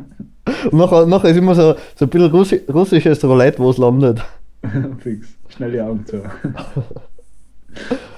Und 0.71 0.73
nachher, 0.77 1.05
nachher 1.05 1.29
ist 1.31 1.37
immer 1.37 1.55
so, 1.55 1.73
so 1.95 2.05
ein 2.05 2.09
bisschen 2.09 2.31
Russi 2.31 2.61
russisches 2.71 3.23
Roulette, 3.23 3.59
wo 3.59 3.69
es 3.69 3.77
landet. 3.77 4.21
Fix. 4.99 5.27
Schnell 5.49 5.71
die 5.71 5.81
Augen 5.81 6.05
zu. 6.05 6.21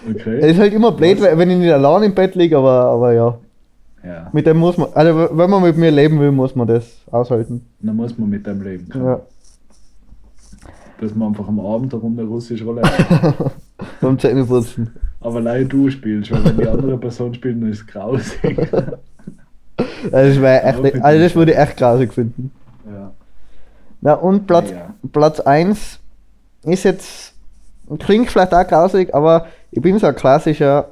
Es 0.08 0.16
Okay. 0.16 0.52
ist 0.52 0.60
halt 0.60 0.72
immer 0.74 0.92
blöd, 0.92 1.20
Was? 1.20 1.38
wenn 1.38 1.50
ich 1.50 1.58
nicht 1.58 1.72
allein 1.74 2.04
im 2.04 2.14
Bett 2.16 2.36
liege, 2.36 2.58
aber, 2.58 2.84
aber 2.86 3.14
ja. 3.14 3.38
Ja. 4.06 4.30
Mit 4.32 4.46
dem 4.46 4.58
muss 4.58 4.78
man, 4.78 4.90
also 4.94 5.30
wenn 5.34 5.50
man 5.50 5.64
mit 5.64 5.76
mir 5.78 5.90
leben 5.92 6.20
will, 6.20 6.32
muss 6.32 6.56
man 6.56 6.68
das 6.68 7.02
aushalten. 7.12 7.66
Dann 7.82 7.96
muss 7.96 8.18
man 8.18 8.30
mit 8.30 8.46
dem 8.46 8.62
leben 8.62 8.88
können. 8.88 9.06
Ja. 9.06 9.20
Dass 11.02 11.14
man 11.16 11.30
einfach 11.30 11.48
am 11.48 11.60
Abend 11.60 11.92
eine 11.94 12.02
Runde 12.02 12.24
russisch 12.24 12.64
Roulette. 12.64 12.90
Beim 14.02 14.18
Zähneputzen. 14.20 14.92
Aber 15.22 15.42
leider 15.42 15.66
du 15.66 15.90
spielst, 15.90 16.32
weil 16.32 16.46
wenn 16.46 16.58
die 16.58 16.68
andere 16.68 16.98
Person 16.98 17.34
spielt, 17.34 17.62
dann 17.62 17.70
ist 17.72 17.80
es 17.82 17.88
grausig. 17.88 18.58
Also 20.12 20.30
das, 20.34 20.42
wär 20.42 20.66
echt, 20.66 21.04
also 21.04 21.24
das 21.24 21.36
würde 21.36 21.52
ich 21.52 21.58
echt 21.58 21.78
grausig 21.78 22.14
finden. 22.14 22.52
ja. 22.86 23.12
Na 24.02 24.14
und 24.14 24.48
Platz, 24.48 24.72
Ja. 24.72 24.94
Platz 25.12 25.40
1 25.40 26.00
ist 26.64 26.84
jetzt, 26.84 27.34
klingt 28.00 28.30
vielleicht 28.30 28.54
auch 28.54 28.68
grausig, 28.68 29.14
aber 29.14 29.48
ich 29.72 29.82
bin 29.82 29.98
so 30.00 30.08
ein 30.08 30.16
klassischer 30.16 30.90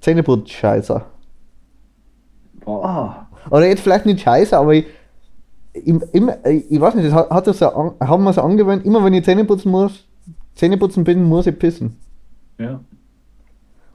Zähneputz-Scheißer. 0.00 1.04
Oder 3.50 3.66
jetzt 3.68 3.80
vielleicht 3.82 4.06
nicht 4.06 4.20
scheiße, 4.20 4.56
aber 4.56 4.74
ich, 4.74 4.86
im, 5.72 6.02
im, 6.12 6.30
ich 6.44 6.80
weiß 6.80 6.94
nicht, 6.94 7.06
das 7.06 7.14
hat, 7.14 7.30
hat 7.30 7.46
das 7.46 7.58
so 7.58 7.68
an, 7.68 7.92
haben 8.00 8.24
wir 8.24 8.32
so 8.32 8.42
angewöhnt, 8.42 8.84
immer 8.84 9.04
wenn 9.04 9.14
ich 9.14 9.24
Zähne 9.24 9.44
putzen 9.44 9.70
muss, 9.70 10.04
Zähne 10.54 10.76
putzen 10.76 11.04
bin, 11.04 11.24
muss 11.24 11.46
ich 11.46 11.58
pissen. 11.58 11.96
Ja. 12.58 12.80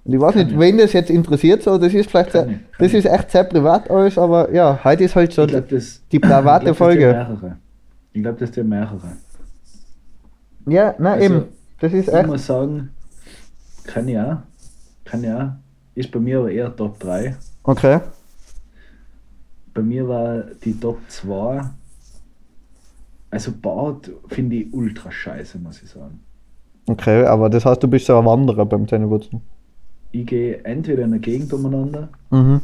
Und 0.03 0.13
ich 0.13 0.19
weiß 0.19 0.35
nicht, 0.35 0.51
ich. 0.51 0.59
wen 0.59 0.77
das 0.77 0.93
jetzt 0.93 1.09
interessiert, 1.11 1.61
so, 1.63 1.77
das 1.77 1.93
ist 1.93 2.09
vielleicht 2.09 2.31
sehr, 2.31 2.47
ich, 2.47 2.57
das 2.79 2.87
ich. 2.93 2.93
ist 2.93 3.05
echt 3.05 3.31
sehr 3.31 3.43
privat 3.43 3.89
alles, 3.91 4.17
aber 4.17 4.51
ja, 4.53 4.79
heute 4.83 5.03
ist 5.03 5.15
halt 5.15 5.31
so 5.31 5.43
Ich 5.43 5.49
glaube, 5.49 5.67
das. 5.67 6.01
die 6.11 6.19
private 6.19 6.71
ich 6.71 6.77
glaub, 6.77 6.77
das 6.77 6.77
Folge. 6.77 7.57
Ich 8.13 8.21
glaube, 8.23 8.39
das 8.39 8.53
sind 8.53 8.67
mehrere. 8.69 9.17
Ja, 10.67 10.95
nein, 10.97 11.21
Also, 11.21 11.25
eben. 11.25 11.45
Das 11.79 11.93
ist 11.93 12.07
Ich 12.07 12.13
echt. 12.13 12.27
muss 12.27 12.45
sagen, 12.45 12.89
kann 13.85 14.07
ja, 14.07 14.43
kann 15.05 15.23
ja, 15.23 15.59
ist 15.95 16.11
bei 16.11 16.19
mir 16.19 16.39
aber 16.39 16.51
eher 16.51 16.75
Top 16.75 16.99
3. 16.99 17.35
Okay. 17.63 17.99
Bei 19.73 19.81
mir 19.81 20.07
war 20.07 20.43
die 20.63 20.79
Top 20.79 20.99
2, 21.07 21.61
also 23.29 23.51
Bad 23.61 24.11
finde 24.27 24.57
ich 24.57 24.73
ultra 24.73 25.11
scheiße, 25.11 25.57
muss 25.59 25.81
ich 25.81 25.89
sagen. 25.89 26.19
Okay, 26.87 27.23
aber 27.25 27.49
das 27.49 27.65
heißt, 27.65 27.81
du 27.81 27.87
bist 27.87 28.05
so 28.07 28.17
ein 28.17 28.25
Wanderer 28.25 28.65
beim 28.65 28.87
Zähneputzen. 28.87 29.41
Ich 30.11 30.25
gehe 30.25 30.63
entweder 30.65 31.03
in 31.03 31.11
der 31.11 31.19
Gegend 31.19 31.53
umeinander 31.53 32.09
Mhm. 32.29 32.61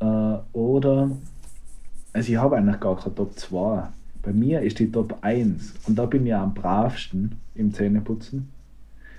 äh, 0.00 0.36
oder, 0.52 1.10
also 2.12 2.32
ich 2.32 2.38
habe 2.38 2.56
eigentlich 2.56 2.80
gar 2.80 2.96
keine 2.96 3.14
Top 3.14 3.38
2. 3.38 3.88
Bei 4.22 4.32
mir 4.32 4.60
ist 4.60 4.78
die 4.78 4.90
Top 4.90 5.16
1 5.22 5.74
und 5.88 5.98
da 5.98 6.06
bin 6.06 6.26
ich 6.26 6.34
am 6.34 6.54
bravsten 6.54 7.36
im 7.54 7.72
Zähneputzen. 7.74 8.48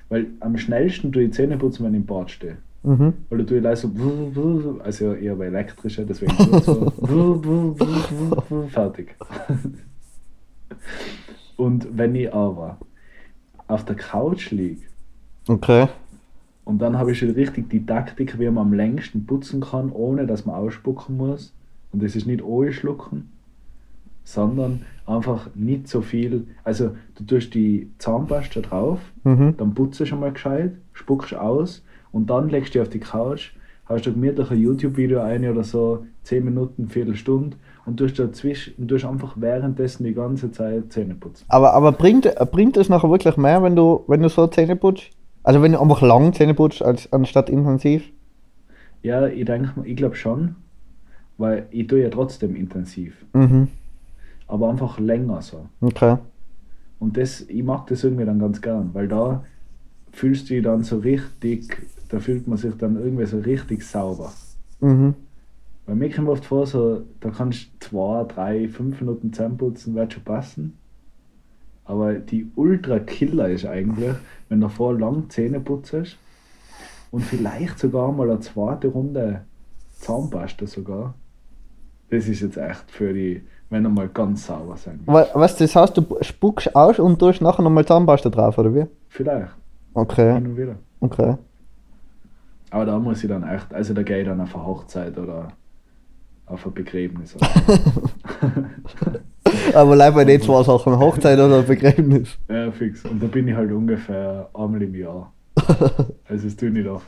Weil 0.10 0.28
am 0.40 0.58
schnellsten 0.58 1.12
tue 1.12 1.24
ich 1.24 1.34
Zähne 1.34 1.58
putzen, 1.58 1.84
wenn 1.86 1.94
ich 1.94 2.00
im 2.02 2.06
Bad 2.06 2.32
stehe. 2.32 2.58
Mhm. 2.84 3.14
Weil 3.30 3.38
du 3.40 3.46
tue 3.46 3.58
ich 3.58 3.64
leise 3.64 3.90
so, 4.34 4.80
also 4.84 5.14
eher 5.14 5.36
bei 5.36 5.46
elektrischer, 5.48 6.06
deswegen 6.06 6.34
so, 6.62 6.92
fertig. 8.70 9.16
Und 11.58 11.88
wenn 11.98 12.16
ich 12.16 12.34
aber 12.34 12.78
auf 13.68 13.86
der 13.86 13.96
Couch 13.96 14.52
liege 14.52 14.82
Okay. 15.48 15.88
Und 16.66 16.82
dann 16.82 16.98
habe 16.98 17.12
ich 17.12 17.20
schon 17.20 17.32
richtig 17.32 17.70
die 17.70 17.86
Taktik, 17.86 18.40
wie 18.40 18.46
man 18.50 18.68
am 18.68 18.74
längsten 18.74 19.26
putzen 19.26 19.62
kann, 19.62 19.92
ohne 19.92 20.26
dass 20.26 20.46
man 20.46 20.56
ausspucken 20.56 21.18
muss. 21.18 21.54
Und 21.92 22.02
das 22.02 22.16
ist 22.16 22.26
nicht 22.26 22.44
schlucken, 22.72 23.30
sondern 24.24 24.82
einfach 25.06 25.50
nicht 25.56 25.88
so 25.88 26.02
viel. 26.02 26.48
Also 26.64 26.92
du 27.16 27.24
tust 27.26 27.54
die 27.54 27.90
Zahnpasta 27.98 28.62
drauf, 28.62 29.00
Mhm. 29.24 29.56
dann 29.58 29.74
putzt 29.74 30.00
du 30.00 30.06
schon 30.06 30.20
mal 30.22 30.32
gescheit, 30.32 30.74
spuckst 30.94 31.36
aus 31.36 31.84
und 32.12 32.30
dann 32.30 32.50
legst 32.50 32.70
du 32.74 32.80
dich 32.80 32.88
auf 32.88 32.90
die 32.90 33.00
Couch, 33.00 33.52
hast 33.86 34.06
du 34.06 34.14
gemütlich 34.14 34.50
ein 34.50 34.60
YouTube-Video 34.60 35.22
ein 35.22 35.48
oder 35.48 35.64
so, 35.64 36.06
10 36.24 36.46
Minuten, 36.46 36.88
Viertelstunde 36.88 37.58
und 37.86 37.98
tust 37.98 38.18
dazwischen 38.18 38.76
und 38.78 38.88
tust 38.88 39.04
einfach 39.06 39.34
währenddessen 39.36 40.06
die 40.06 40.14
ganze 40.14 40.52
Zeit 40.52 40.94
Zähne 40.94 41.16
putzen. 41.16 41.44
Aber, 41.50 41.74
aber 41.74 41.92
bringt, 41.92 42.34
bringt 42.52 42.78
es 42.78 42.88
nachher 42.88 43.10
wirklich 43.10 43.36
mehr, 43.36 43.62
wenn 43.62 43.76
du, 43.76 44.04
wenn 44.08 44.22
du 44.22 44.30
so 44.30 44.48
Zähne 44.48 44.78
putzt? 44.78 45.10
Also 45.44 45.62
wenn 45.62 45.74
du 45.74 45.80
einfach 45.82 46.02
lang 46.02 46.34
Zähne 46.34 46.54
putzt, 46.54 46.82
als, 46.82 47.12
anstatt 47.12 47.50
intensiv? 47.50 48.10
Ja, 49.02 49.28
ich 49.28 49.46
denke, 49.46 49.74
ich 49.84 49.96
glaube 49.98 50.16
schon, 50.16 50.56
weil 51.38 51.68
ich 51.72 51.88
tue 51.88 52.02
ja 52.02 52.10
trotzdem 52.10 52.56
intensiv, 52.56 53.26
Mhm. 53.34 53.68
aber 54.48 54.70
einfach 54.70 55.00
länger 55.00 55.42
so. 55.42 55.68
Okay. 55.82 56.18
Und 57.00 57.18
das, 57.18 57.42
ich 57.42 57.64
mag 57.64 57.88
das 57.88 58.04
irgendwie 58.06 58.26
dann 58.26 58.40
ganz 58.40 58.62
gern, 58.62 58.92
weil 58.94 59.10
da 59.10 59.44
fühlst 60.14 60.50
du 60.50 60.54
dich 60.54 60.64
dann 60.64 60.84
so 60.84 61.00
richtig, 61.00 61.76
da 62.08 62.20
fühlt 62.20 62.48
man 62.48 62.58
sich 62.58 62.76
dann 62.78 62.96
irgendwie 62.96 63.26
so 63.26 63.40
richtig 63.40 63.84
sauber. 63.86 64.32
Mhm. 64.80 65.16
Bei 65.86 65.96
mir 65.96 66.10
kommt 66.10 66.30
oft 66.30 66.46
vor, 66.46 66.66
so, 66.66 67.02
da 67.20 67.30
kannst 67.30 67.66
du 67.66 67.90
zwei, 67.90 68.24
drei, 68.24 68.70
fünf 68.70 69.02
Minuten 69.02 69.34
Zähne 69.34 69.56
putzen, 69.56 69.96
wird 69.96 70.14
schon 70.14 70.24
passen. 70.24 70.78
Aber 71.86 72.14
die 72.14 72.50
Ultra-Killer 72.56 73.50
ist 73.50 73.66
eigentlich, 73.66 74.14
wenn 74.50 74.62
du 74.62 74.70
vorher 74.70 75.00
lang 75.00 75.30
Zähne 75.30 75.60
putzt 75.60 76.18
und 77.12 77.22
vielleicht 77.24 77.78
sogar 77.80 78.12
mal 78.12 78.30
eine 78.30 78.40
zweite 78.40 78.88
Runde 78.88 79.42
Zahnpasta 80.00 80.66
sogar. 80.66 81.14
Das 82.10 82.28
ist 82.28 82.42
jetzt 82.42 82.58
echt 82.58 82.90
für 82.92 83.14
die, 83.14 83.42
wenn 83.70 83.84
er 83.86 83.90
mal 83.90 84.08
ganz 84.08 84.46
sauber 84.48 84.78
sein 84.78 85.00
will. 85.06 85.14
Wa- 85.14 85.28
Was 85.34 85.56
das 85.58 85.76
heißt, 85.76 85.98
du 85.98 86.06
spuckst 86.22 86.76
aus 86.76 87.00
und 87.00 87.20
tust 87.20 87.42
nachher 87.42 87.64
nochmal 87.64 87.86
Zahnpasta 87.86 88.30
drauf, 88.30 88.58
oder 88.58 88.74
wie? 88.74 88.86
Vielleicht, 89.10 89.52
Okay. 89.94 90.34
hin 90.36 90.48
und 90.48 90.58
wieder. 90.58 90.76
Okay. 91.02 91.36
Aber 92.70 92.86
da 92.86 92.98
muss 92.98 93.24
ich 93.24 93.30
dann 93.30 93.44
echt, 93.44 93.74
also 93.74 93.94
da 93.94 94.04
gehe 94.04 94.22
ich 94.22 94.28
dann 94.28 94.40
auf 94.42 94.56
eine 94.56 94.66
Hochzeit 94.66 95.18
oder 95.18 95.50
auf 96.46 96.66
ein 96.66 96.74
Begräbnis. 96.74 97.36
Aber 99.74 99.96
leider 99.96 100.16
bei 100.16 100.26
den 100.26 100.42
zwei 100.42 100.64
Sachen, 100.64 100.98
Hochzeit 101.00 101.40
oder 101.40 101.62
Begräbnis. 101.64 102.38
ja, 102.50 102.72
fix. 102.72 103.04
Und 103.06 103.22
da 103.22 103.28
bin 103.28 103.48
ich 103.48 103.56
halt 103.56 103.72
ungefähr 103.72 104.50
einmal 104.54 104.82
im 104.82 104.96
Jahr. 104.96 105.32
Also 106.28 106.50
tue 106.50 106.70
ich 106.70 106.74
nicht 106.74 106.88
oft. 106.88 107.06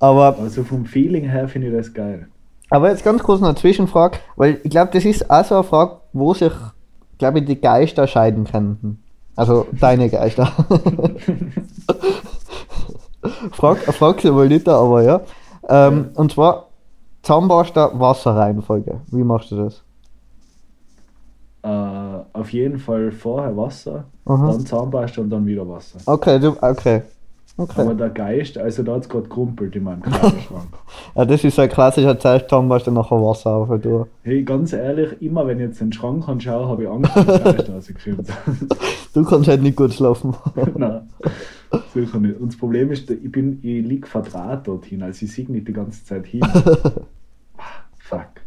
Aber, 0.00 0.36
Also 0.38 0.64
vom 0.64 0.84
Feeling 0.86 1.24
her 1.28 1.48
finde 1.48 1.68
ich 1.68 1.74
das 1.74 1.92
geil. 1.92 2.28
aber 2.70 2.90
jetzt 2.90 3.04
ganz 3.04 3.22
kurz 3.22 3.40
noch 3.40 3.48
eine 3.48 3.56
Zwischenfrage, 3.56 4.18
weil 4.36 4.60
ich 4.64 4.70
glaube, 4.70 4.90
das 4.92 5.04
ist 5.04 5.30
auch 5.30 5.44
so 5.44 5.54
eine 5.56 5.64
Frage, 5.64 5.96
wo 6.12 6.34
sich, 6.34 6.52
glaube 7.18 7.38
ich, 7.40 7.44
die 7.46 7.60
Geister 7.60 8.06
scheiden 8.06 8.44
könnten. 8.44 9.02
Also 9.36 9.66
deine 9.72 10.08
Geister. 10.10 10.46
frag, 13.52 13.78
frag 13.78 14.20
sie 14.20 14.34
wohl 14.34 14.48
nicht, 14.48 14.68
aber 14.68 15.02
ja. 15.02 15.20
Ähm, 15.68 16.10
und 16.14 16.32
zwar 16.32 16.68
Zahnpasta, 17.22 17.92
Wasserreihenfolge. 17.98 19.00
Wie 19.10 19.24
machst 19.24 19.50
du 19.50 19.56
das? 19.56 19.82
Äh, 21.64 21.68
auf 22.34 22.52
jeden 22.52 22.78
Fall 22.78 23.10
vorher 23.10 23.56
Wasser, 23.56 24.04
Aha. 24.26 24.52
dann 24.52 24.66
Zahnpasta 24.66 25.22
und 25.22 25.30
dann 25.30 25.46
wieder 25.46 25.66
Wasser. 25.66 25.98
Okay, 26.04 26.38
du, 26.38 26.54
okay. 26.60 27.00
Okay. 27.56 27.80
Aber 27.80 27.94
der 27.94 28.10
Geist, 28.10 28.58
also 28.58 28.82
da 28.82 28.96
hat 28.96 29.02
es 29.02 29.08
gerade 29.08 29.28
gerumpelt 29.28 29.74
in 29.74 29.84
meinem 29.84 30.02
Kleiderschrank. 30.02 30.66
Ja, 31.14 31.24
das 31.24 31.42
ist 31.42 31.54
so 31.54 31.62
ein 31.62 31.70
klassischer 31.70 32.18
zuerst 32.18 32.50
Zahnpasta, 32.50 32.90
nachher 32.90 33.16
Wasser 33.16 33.50
auf. 33.52 33.80
Du. 33.80 34.06
hey, 34.24 34.42
ganz 34.42 34.74
ehrlich, 34.74 35.22
immer 35.22 35.46
wenn 35.46 35.58
ich 35.58 35.68
jetzt 35.68 35.80
den 35.80 35.90
Schrank 35.90 36.28
anschaue, 36.28 36.68
habe 36.68 36.82
ich 36.82 36.88
Angst, 36.90 37.16
dass 37.16 37.24
der 37.24 37.54
Geist 37.54 37.70
rausgekommen 37.70 38.26
du 39.14 39.24
kannst 39.24 39.48
halt 39.48 39.62
nicht 39.62 39.76
gut 39.76 39.94
schlafen. 39.94 40.34
Nein, 40.76 41.08
sicher 41.94 42.18
nicht. 42.18 42.40
Und 42.40 42.52
das 42.52 42.58
Problem 42.58 42.90
ist, 42.90 43.08
ich, 43.08 43.32
bin, 43.32 43.60
ich 43.62 43.86
liege 43.86 44.06
verdraht 44.06 44.68
dorthin, 44.68 45.02
also 45.02 45.24
ich 45.24 45.32
sehe 45.32 45.50
nicht 45.50 45.66
die 45.66 45.72
ganze 45.72 46.04
Zeit 46.04 46.26
hin. 46.26 46.42
Ah, 47.56 47.84
Fuck. 47.96 48.43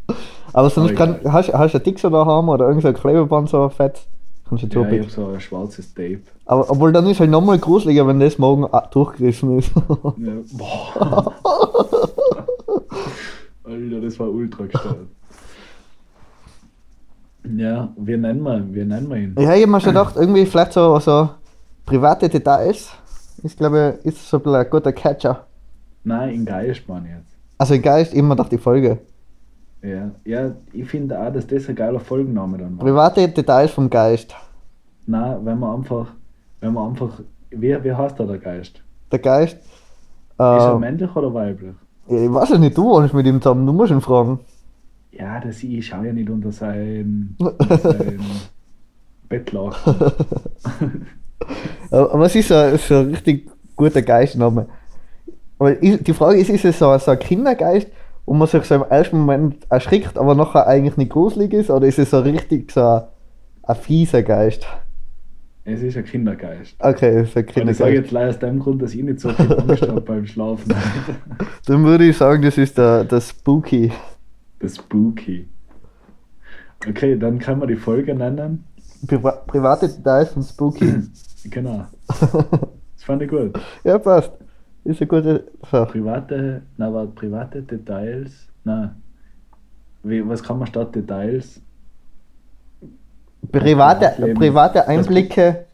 Aber 0.54 0.70
sonst 0.70 0.96
kann, 0.96 1.20
hast, 1.26 1.54
hast 1.54 1.74
du 1.74 1.78
ein 1.80 2.12
da 2.12 2.26
haben 2.26 2.50
oder 2.50 2.68
irgendein 2.68 2.94
Klebeband 2.94 3.50
so 3.50 3.70
fett? 3.70 4.08
Kannst 4.48 4.64
du 4.64 4.82
Ja, 4.82 4.88
ich 4.88 4.94
ja, 4.94 5.02
habe 5.02 5.12
so 5.12 5.28
ein 5.28 5.40
schwarzes 5.40 5.94
Tape. 5.94 6.22
Aber 6.46 6.70
obwohl 6.70 6.94
dann 6.94 7.06
ist 7.08 7.20
halt 7.20 7.30
nochmal 7.30 7.60
gruseliger, 7.60 8.08
wenn 8.08 8.20
das 8.20 8.38
morgen 8.38 8.66
ah, 8.72 8.88
durchgerissen 8.90 9.60
ist. 9.60 9.72
Ja, 9.76 10.34
boah. 10.54 11.34
Alter, 13.66 14.02
das 14.02 14.18
war 14.20 14.30
ultra 14.30 14.66
gestört. 14.66 15.08
Ja, 17.56 17.94
wir 17.98 18.18
nennen 18.18 18.42
wir, 18.42 18.74
wir 18.74 18.86
nennen 18.86 19.10
wir 19.10 19.18
ihn. 19.18 19.36
ja, 19.38 19.54
ich 19.54 19.64
hab 19.64 19.70
mir 19.70 19.82
schon 19.82 19.94
gedacht, 19.94 20.16
irgendwie 20.16 20.46
vielleicht 20.46 20.74
so, 20.74 21.00
so 21.00 21.30
private 21.86 22.30
Details. 22.30 22.92
Ich 23.44 23.56
glaube, 23.56 24.00
ist 24.04 24.28
so 24.28 24.38
ein, 24.38 24.44
bisschen 24.44 24.60
ein 24.60 24.70
guter 24.70 24.92
Catcher. 24.94 25.46
Nein, 26.04 26.34
in 26.34 26.46
Geist 26.46 26.82
ich 26.88 26.88
jetzt. 26.88 27.36
Also 27.58 27.74
im 27.74 27.82
Geist 27.82 28.14
immer 28.14 28.36
nach 28.36 28.50
die 28.50 28.58
Folge. 28.58 29.00
Ja, 29.82 30.12
ja 30.26 30.52
ich 30.74 30.88
finde 30.90 31.20
auch, 31.20 31.32
dass 31.32 31.48
das 31.48 31.70
ein 31.70 31.76
geiler 31.76 32.00
Folgenname 32.00 32.58
dann 32.58 32.78
war. 32.78 32.86
Private 32.86 33.28
Details 33.30 33.72
vom 33.72 33.90
Geist. 33.90 34.36
Nein, 35.06 35.38
wenn 35.46 35.60
man 35.60 35.78
einfach, 35.78 36.08
wenn 36.60 36.74
man 36.74 36.90
einfach, 36.90 37.22
wie, 37.50 37.84
wie 37.84 37.94
heißt 37.94 38.20
da 38.20 38.26
der 38.26 38.38
Geist? 38.40 38.82
Der 39.12 39.20
Geist. 39.20 39.58
Ist 39.58 39.64
er 40.40 40.76
Äh, 40.76 40.80
männlich 40.80 41.16
oder 41.16 41.34
weiblich? 41.34 41.74
ich 42.08 42.34
weiß 42.34 42.52
es 42.52 42.60
nicht, 42.60 42.78
du 42.78 42.86
wohnst 42.86 43.14
mit 43.14 43.26
ihm 43.26 43.42
zusammen, 43.42 43.66
du 43.66 43.74
musst 43.74 43.92
ihn 43.92 44.02
fragen. 44.02 44.40
Ja, 45.12 45.40
das 45.40 45.64
ich 45.64 45.86
schaue 45.88 46.08
ja 46.08 46.14
nicht 46.14 46.30
unter 46.30 46.52
sein, 46.52 47.36
sein 47.84 48.20
Bettlaken. 49.30 49.96
Aber 51.92 52.26
es 52.26 52.36
ist 52.36 52.50
so, 52.50 52.78
so 52.78 52.96
ein 52.96 53.10
richtig 53.12 53.50
guter 53.76 54.02
Geistname. 54.02 54.68
Ich, 55.82 56.04
die 56.04 56.14
Frage 56.14 56.40
ist, 56.40 56.50
ist 56.50 56.66
es 56.66 56.78
so, 56.80 56.96
so 56.98 57.12
ein 57.12 57.20
Kindergeist, 57.20 57.88
wo 58.28 58.34
man 58.34 58.48
sich 58.48 58.64
so 58.66 58.76
im 58.76 58.84
ersten 58.84 59.20
Moment 59.20 59.66
erschrickt, 59.72 60.18
aber 60.18 60.36
nachher 60.36 60.68
eigentlich 60.68 60.98
nicht 60.98 61.12
gruselig 61.12 61.54
ist, 61.54 61.72
oder 61.72 61.88
ist 61.88 61.98
es 61.98 62.12
so 62.12 62.20
richtig 62.20 62.72
so 62.72 62.82
ein, 62.82 63.02
ein 63.64 63.76
fieser 63.78 64.22
Geist? 64.22 64.68
Es 65.64 65.82
ist 65.82 65.98
ein 65.98 66.06
Kindergeist. 66.06 66.76
Okay, 66.80 67.20
es 67.20 67.30
ist 67.30 67.38
ein 67.38 67.46
Und 67.46 67.70
ich 67.70 67.78
sage 67.78 67.94
Kindergeist. 67.94 67.94
jetzt 67.96 68.12
leider 68.12 68.30
aus 68.30 68.40
dem 68.40 68.60
Grund, 68.60 68.82
dass 68.82 68.94
ich 68.94 69.04
nicht 69.04 69.20
so 69.20 69.30
viel 69.30 69.52
Angst 69.54 69.82
habe 69.82 70.02
beim 70.02 70.26
Schlafen. 70.26 70.74
Dann 71.66 71.84
würde 71.84 72.06
ich 72.06 72.18
sagen, 72.18 72.42
das 72.44 72.58
ist 72.58 72.78
der, 72.78 73.04
der 73.06 73.22
Spooky. 73.22 73.92
Das 74.60 74.76
Spooky. 74.76 75.48
Okay, 76.88 77.18
dann 77.18 77.40
kann 77.40 77.60
man 77.60 77.68
die 77.68 77.76
Folge 77.76 78.14
nennen. 78.14 78.64
Priva 79.08 79.32
private 79.32 79.90
Details 79.90 80.30
von 80.34 80.44
Spooky. 80.44 80.94
Genau. 81.50 81.86
Das 82.10 83.04
fand 83.06 83.22
ich 83.22 83.30
gut. 83.30 83.58
ja, 83.86 83.98
passt. 83.98 84.34
Ist 84.88 85.02
eine 85.02 85.08
gute 85.08 85.44
Sache. 85.70 85.86
Private, 85.92 86.62
na, 86.78 86.94
warte, 86.94 87.12
private 87.12 87.62
Details. 87.62 88.32
Na, 88.64 88.96
wie, 90.04 90.26
was 90.26 90.42
kann 90.42 90.60
man 90.60 90.68
statt 90.68 90.96
Details? 90.96 91.60
Private, 93.52 94.34
private 94.34 94.88
Einblicke. 94.88 95.66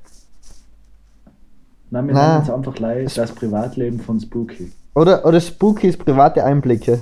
Nein, 1.91 2.07
wir 2.07 2.13
nennen 2.15 2.41
es 2.41 2.49
einfach 2.49 2.73
gleich 2.73 3.13
das 3.13 3.31
Privatleben 3.31 3.99
von 3.99 4.19
Spooky. 4.19 4.71
Oder, 4.95 5.23
oder 5.23 5.39
Spookys 5.39 5.95
private 5.95 6.43
Einblicke. 6.43 7.01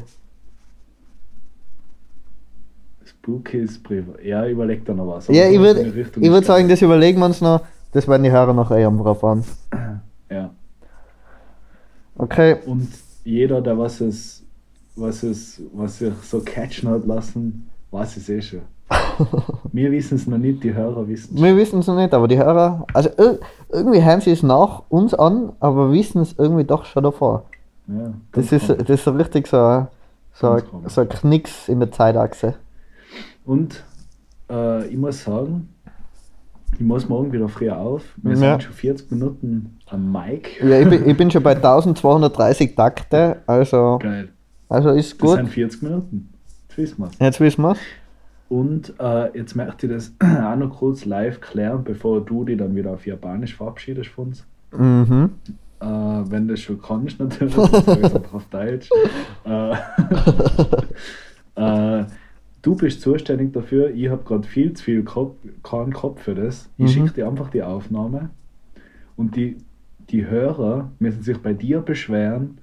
Spooky 3.06 3.60
ist 3.60 3.82
privat. 3.82 4.22
Ja, 4.22 4.46
überleg 4.46 4.84
da 4.84 4.94
noch 4.94 5.08
was. 5.08 5.30
Aber 5.30 5.38
Ja, 5.38 5.50
ich 5.50 5.60
würde 5.60 5.82
ich 5.82 5.96
würd 6.30 6.42
ist 6.42 6.48
sagen, 6.48 6.68
das 6.68 6.82
überlegen 6.82 7.20
wir 7.20 7.28
uns 7.28 7.40
noch 7.40 7.62
das 7.94 8.06
werden 8.08 8.24
die 8.24 8.32
Hörer 8.32 8.54
noch 8.54 8.72
eh 8.72 8.86
einfach 8.86 9.06
erfahren. 9.06 9.46
Ja. 10.30 10.50
Okay, 12.22 12.58
Und 12.68 12.88
jeder, 13.24 13.62
der 13.62 13.78
was 13.78 14.00
es, 14.02 14.44
was 14.96 15.24
es, 15.24 15.60
was 15.74 15.98
sich 15.98 16.14
so 16.24 16.40
catchen 16.42 16.88
hat 16.90 17.06
lassen, 17.06 17.68
weiß 17.90 18.18
es 18.18 18.30
eh 18.30 18.42
schon. 18.42 18.62
Wir 19.72 19.92
wissen 19.92 20.16
es 20.16 20.28
noch 20.28 20.38
nicht, 20.38 20.64
die 20.64 20.74
Hörer 20.74 21.08
wissen 21.08 21.36
es. 21.36 21.42
wir 21.42 21.56
wissen 21.56 21.80
es 21.80 21.88
noch 21.88 21.96
nicht, 21.96 22.14
aber 22.14 22.28
die 22.28 22.38
Hörer, 22.38 22.86
also 22.94 23.10
ir 23.18 23.40
irgendwie 23.72 24.04
hören 24.04 24.20
sie 24.22 24.32
es 24.32 24.44
nach 24.44 24.84
uns 24.90 25.14
an, 25.14 25.54
aber 25.62 25.92
wissen 25.94 26.22
es 26.22 26.36
irgendwie 26.38 26.66
doch 26.66 26.84
schon 26.86 27.04
davor. 27.04 27.44
Ja, 27.88 28.14
Das 28.34 28.52
ist, 28.52 28.70
das 28.70 28.90
ist 28.90 29.04
so 29.06 29.12
richtig 29.12 29.48
so, 29.48 29.58
ein- 29.58 29.88
so, 30.34 30.58
so 30.88 31.02
ein 31.02 31.10
Knicks 31.10 31.70
in 31.70 31.80
der 31.80 31.92
Zeitachse. 31.92 32.56
Und 33.46 33.84
äh, 34.50 34.88
ich 34.88 34.98
muss 34.98 35.24
sagen, 35.24 35.70
ich 36.76 36.82
muss 36.86 37.08
morgen 37.10 37.32
wieder 37.32 37.48
früher 37.48 37.78
auf. 37.78 38.04
Wir 38.18 38.32
Ja. 38.32 38.38
sind 38.38 38.64
schon 38.64 38.74
40 38.74 39.12
Minuten 39.12 39.78
am 39.88 40.12
Mic. 40.12 40.50
Ja, 40.64 40.80
ich 40.80 40.90
bin, 40.90 41.06
ich 41.10 41.18
bin 41.18 41.30
schon 41.32 41.44
bei 41.44 41.56
1230 41.56 42.76
Takte, 42.76 43.38
also, 43.46 44.00
Geil. 44.02 44.30
also 44.70 44.90
ist 44.90 45.14
Das 45.14 45.18
gut. 45.30 45.38
sind 45.38 45.50
40 45.50 45.82
Minuten. 45.84 46.30
Jetzt 46.70 46.78
wissen 46.78 47.02
wir 47.04 47.10
Jetzt 47.26 47.40
wissen 47.40 47.62
wir 47.64 47.76
Und 48.50 48.94
äh, 49.00 49.38
jetzt 49.38 49.56
möchte 49.56 49.88
ich 49.88 49.94
das 49.94 50.14
auch 50.22 50.56
noch 50.56 50.70
kurz 50.78 51.06
live 51.06 51.40
klären, 51.42 51.84
bevor 51.84 52.22
du 52.22 52.46
dich 52.46 52.58
dann 52.58 52.76
wieder 52.76 52.92
auf 52.92 53.06
Japanisch 53.06 53.56
verabschiedest 53.56 54.10
von 54.10 54.28
uns. 54.28 54.46
Mhm. 54.72 55.32
Äh, 55.82 55.86
wenn 55.86 56.48
du 56.48 56.54
das 56.54 56.62
schon 56.62 56.82
kannst, 56.82 57.20
natürlich, 57.20 57.56
es 57.58 58.14
auf 58.16 58.46
Deutsch. 58.50 58.90
Äh, 59.46 59.74
äh, 62.02 62.06
du 62.62 62.76
bist 62.76 63.02
zuständig 63.02 63.54
dafür. 63.54 63.90
Ich 63.92 64.10
habe 64.10 64.24
gerade 64.24 64.48
viel 64.48 64.74
zu 64.74 64.84
viel 64.84 65.04
Kopf, 65.04 65.36
keinen 65.64 65.94
Kopf 65.94 66.22
für 66.22 66.36
das. 66.36 66.70
Ich 66.78 66.86
Mhm. 66.86 66.88
schicke 67.08 67.14
dir 67.22 67.28
einfach 67.28 67.50
die 67.50 67.64
Aufnahme 67.64 68.30
und 69.18 69.36
die, 69.36 69.58
die 70.10 70.26
Hörer 70.26 70.90
müssen 71.00 71.24
sich 71.24 71.38
bei 71.38 71.54
dir 71.54 71.80
beschweren, 71.82 72.58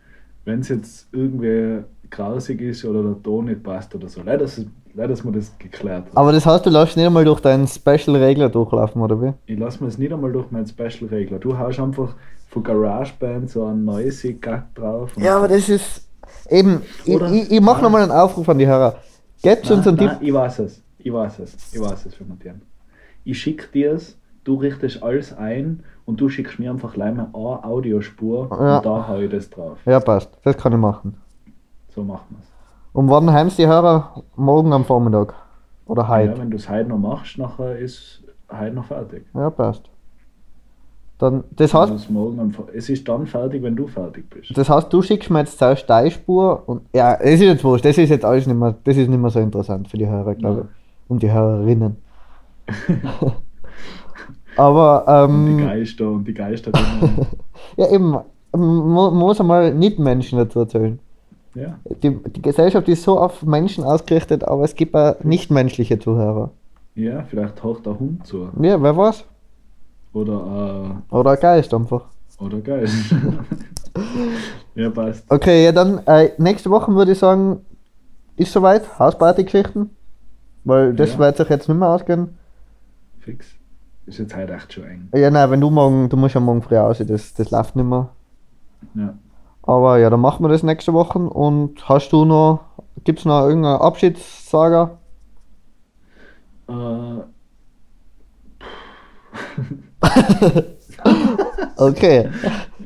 wenn 0.44 0.60
es 0.60 0.68
jetzt 0.68 1.08
irgendwie 1.12 1.82
grausig 2.10 2.60
ist 2.62 2.84
oder 2.84 3.02
der 3.02 3.22
Ton 3.22 3.46
nicht 3.46 3.62
passt 3.62 3.94
oder 3.94 4.08
so. 4.08 4.22
Leider, 4.24 4.44
ist- 4.44 4.66
leider 4.94 5.08
dass 5.10 5.24
wir 5.24 5.32
das 5.32 5.52
geklärt 5.58 6.06
haben. 6.06 6.16
Aber 6.16 6.32
das 6.32 6.46
heißt, 6.46 6.64
du 6.64 6.70
läufst 6.70 6.96
nicht 6.96 7.06
einmal 7.06 7.24
durch 7.24 7.40
deinen 7.40 7.66
Special-Regler 7.66 8.48
durchlaufen, 8.48 9.02
oder 9.02 9.20
wie? 9.20 9.32
Ich 9.46 9.58
lasse 9.58 9.80
mir 9.80 9.86
das 9.90 9.98
nicht 9.98 10.12
einmal 10.12 10.32
durch 10.32 10.50
meinen 10.50 10.66
Special-Regler. 10.66 11.38
Du 11.38 11.56
haust 11.58 11.78
einfach 11.80 12.14
von 12.48 12.62
GarageBand 12.62 13.50
so 13.50 13.64
einen 13.66 13.84
noisy 13.84 14.34
Gag 14.34 14.74
drauf. 14.74 15.10
Ja, 15.18 15.36
aber 15.36 15.48
das 15.48 15.68
ist 15.68 16.08
eben, 16.48 16.80
ich, 17.04 17.14
Oder- 17.14 17.30
ich, 17.30 17.50
ich 17.50 17.60
mache 17.60 17.82
nochmal 17.82 18.02
einen 18.02 18.12
Aufruf 18.12 18.48
an 18.48 18.58
die 18.58 18.66
Hörer. 18.66 18.96
Gebt 19.42 19.70
uns 19.70 19.84
Nein, 19.86 19.88
einen 19.88 19.96
nein, 20.06 20.18
Tipp. 20.18 20.28
ich 20.28 20.34
weiß 20.34 20.58
es. 20.60 20.82
Ich 20.98 21.12
weiß 21.12 21.38
es. 21.40 21.74
Ich 21.74 21.80
weiß 21.80 22.06
es, 22.06 22.14
für 22.14 22.24
Matthias. 22.24 22.56
Ich 23.24 23.38
schicke 23.40 23.68
dir 23.72 23.92
es, 23.92 24.18
du 24.44 24.54
richtest 24.56 25.02
alles 25.02 25.32
ein 25.36 25.84
und 26.06 26.20
du 26.20 26.28
schickst 26.28 26.58
mir 26.58 26.70
einfach 26.70 26.94
gleich 26.94 27.14
mal 27.14 27.28
eine 27.32 27.64
Audiospur 27.64 28.48
Ja. 28.50 28.76
und 28.78 28.86
da 28.86 29.08
hau 29.08 29.18
ich 29.20 29.30
das 29.30 29.48
drauf. 29.50 29.78
Ja, 29.86 30.00
passt. 30.00 30.30
Das 30.42 30.56
kann 30.56 30.72
ich 30.72 30.78
machen. 30.78 31.16
So 31.90 32.02
machen 32.02 32.26
wir 32.30 32.38
es. 32.40 32.48
Und 32.92 33.08
wann 33.10 33.30
heimst 33.32 33.58
die 33.58 33.66
Hörer? 33.66 34.22
Morgen 34.36 34.72
am 34.72 34.84
Vormittag. 34.84 35.34
Oder 35.86 36.02
Ja, 36.02 36.08
heute. 36.08 36.38
wenn 36.38 36.50
du 36.50 36.56
es 36.56 36.68
heute 36.68 36.88
noch 36.88 36.98
machst, 36.98 37.38
nachher 37.38 37.78
ist 37.78 38.24
heute 38.50 38.74
noch 38.74 38.86
fertig. 38.86 39.26
Ja, 39.34 39.50
passt. 39.50 39.88
Dann, 41.18 41.42
das 41.50 41.74
heißt, 41.74 41.92
es 41.92 42.08
morgen 42.08 42.54
es 42.72 42.88
ist 42.88 43.08
dann 43.08 43.26
fertig, 43.26 43.60
wenn 43.64 43.74
du 43.74 43.88
fertig 43.88 44.30
bist. 44.30 44.56
das 44.56 44.70
heißt, 44.70 44.92
du 44.92 45.02
schickst 45.02 45.30
mir 45.30 45.40
jetzt 45.40 45.58
zuerst 45.58 45.90
deine 45.90 46.12
Spur 46.12 46.62
und 46.66 46.82
ja, 46.94 47.14
es 47.14 47.34
ist 47.34 47.42
jetzt 47.42 47.64
wurscht, 47.64 47.84
das 47.84 47.98
ist 47.98 48.10
jetzt 48.10 48.24
alles 48.24 48.46
nicht 48.46 48.56
mehr, 48.56 48.76
das 48.84 48.96
ist 48.96 49.08
nicht 49.08 49.20
mehr 49.20 49.30
so 49.30 49.40
interessant 49.40 49.88
für 49.88 49.98
die 49.98 50.06
Hörer, 50.06 50.36
glaube 50.36 50.60
ich. 50.62 51.10
Und 51.10 51.22
die 51.22 51.32
Hörerinnen. 51.32 51.96
Aber 54.56 55.26
Und 55.28 55.46
die 55.46 55.52
ähm, 55.52 55.58
Geister 55.66 56.10
und 56.10 56.24
die 56.28 56.34
Geister. 56.34 56.70
ja 57.76 57.90
eben, 57.90 58.10
man 58.10 58.24
man 58.52 59.14
muss 59.14 59.40
einmal 59.40 59.74
nicht 59.74 59.98
Menschen 59.98 60.38
dazu 60.38 60.60
erzählen. 60.60 60.98
ja, 61.54 61.78
Die, 62.02 62.10
die 62.10 62.42
Gesellschaft 62.42 62.88
ist 62.88 63.02
so 63.02 63.18
auf 63.18 63.42
Menschen 63.42 63.82
ausgerichtet, 63.84 64.44
aber 64.44 64.64
es 64.64 64.74
gibt 64.74 64.94
auch 64.94 65.16
nichtmenschliche 65.24 65.98
Zuhörer. 65.98 66.50
ja, 66.94 67.24
vielleicht 67.24 67.62
haucht 67.62 67.86
der 67.86 67.98
Hund 67.98 68.26
zu. 68.26 68.48
Ja, 68.60 68.80
wer 68.80 68.96
weiß? 68.96 69.24
Oder, 70.18 71.02
Oder 71.10 71.30
ein 71.32 71.40
Geist 71.40 71.72
einfach. 71.74 72.04
äh, 72.40 72.44
oder 72.44 72.60
Geist. 72.60 73.14
ja, 74.74 74.90
passt. 74.90 75.24
Okay, 75.30 75.64
ja 75.64 75.72
dann 75.72 75.98
äh, 76.06 76.30
nächste 76.38 76.70
Woche 76.70 76.94
würde 76.94 77.12
ich 77.12 77.18
sagen, 77.18 77.64
ist 78.36 78.52
soweit, 78.52 78.98
Hausparty-Geschichten. 78.98 79.90
Weil 80.64 80.94
das 80.94 81.14
Ja. 81.14 81.18
wird 81.20 81.36
sich 81.36 81.48
jetzt 81.48 81.68
nicht 81.68 81.78
mehr 81.78 81.88
ausgehen. 81.88 82.36
Fix. 83.20 83.46
Ist 84.06 84.18
jetzt 84.18 84.34
halt 84.34 84.50
echt 84.50 84.72
schon 84.72 84.84
eng. 84.84 85.08
Ja, 85.14 85.30
nein, 85.30 85.50
wenn 85.50 85.60
du 85.60 85.70
morgen, 85.70 86.08
du 86.08 86.16
musst 86.16 86.34
ja 86.34 86.40
morgen 86.40 86.62
früh 86.62 86.76
raus, 86.76 87.02
das, 87.06 87.34
das 87.34 87.50
läuft 87.50 87.76
nicht 87.76 87.84
mehr. 87.86 88.08
Ja. 88.94 89.14
Aber 89.62 89.98
ja, 89.98 90.08
dann 90.08 90.20
machen 90.20 90.42
wir 90.44 90.48
das 90.48 90.62
nächste 90.62 90.92
Woche. 90.94 91.18
Und 91.18 91.86
hast 91.88 92.10
du 92.10 92.24
noch, 92.24 92.60
gibt 93.04 93.18
es 93.18 93.24
noch 93.24 93.46
irgendeine 93.46 93.80
Abschiedssaga? 93.80 94.98
Äh, 96.68 96.72
Okay. 101.76 102.28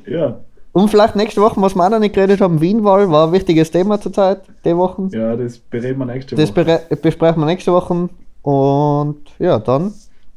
ja. 0.06 0.40
Und 0.72 0.88
vielleicht 0.88 1.16
nächste 1.16 1.40
Woche, 1.42 1.60
was 1.60 1.74
wir 1.74 1.84
auch 1.84 1.90
noch 1.90 1.98
nicht 1.98 2.14
geredet 2.14 2.40
haben, 2.40 2.60
Wienwahl 2.60 3.10
war 3.10 3.26
ein 3.26 3.32
wichtiges 3.32 3.70
Thema 3.70 4.00
zurzeit, 4.00 4.42
die 4.64 4.76
Wochen. 4.76 5.08
ja, 5.12 5.36
das 5.36 5.58
bereden 5.58 5.98
wir 5.98 6.06
nächste 6.06 6.34
Das 6.36 6.50
Woche. 6.50 6.60
bere- 6.88 6.96
besprechen 6.96 7.40
wir 7.40 7.46
nächste 7.46 7.72
Woche. 7.72 8.08
Und 8.42 9.18
ja, 9.38 9.58
dann, 9.58 9.92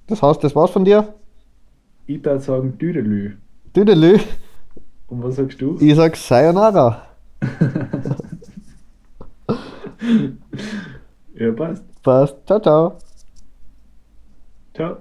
das 0.08 0.22
heißt, 0.22 0.44
das 0.44 0.56
war's 0.56 0.72
von 0.72 0.84
dir. 0.86 1.08
Ich 2.08 2.24
würde 2.24 2.40
sagen 2.40 2.78
Düdelü. 2.78 3.38
Düdelü, 3.76 4.20
Und 5.08 5.24
was 5.24 5.36
sagst 5.38 5.60
du? 5.62 5.78
ich 5.80 5.96
sag 5.96 6.16
Sayonara. 6.16 7.02
ja, 11.36 11.52
passt. 11.52 11.84
Passt. 12.04 12.36
Ciao, 12.46 12.60
ciao. 12.60 12.94
Ciao. 14.74 14.98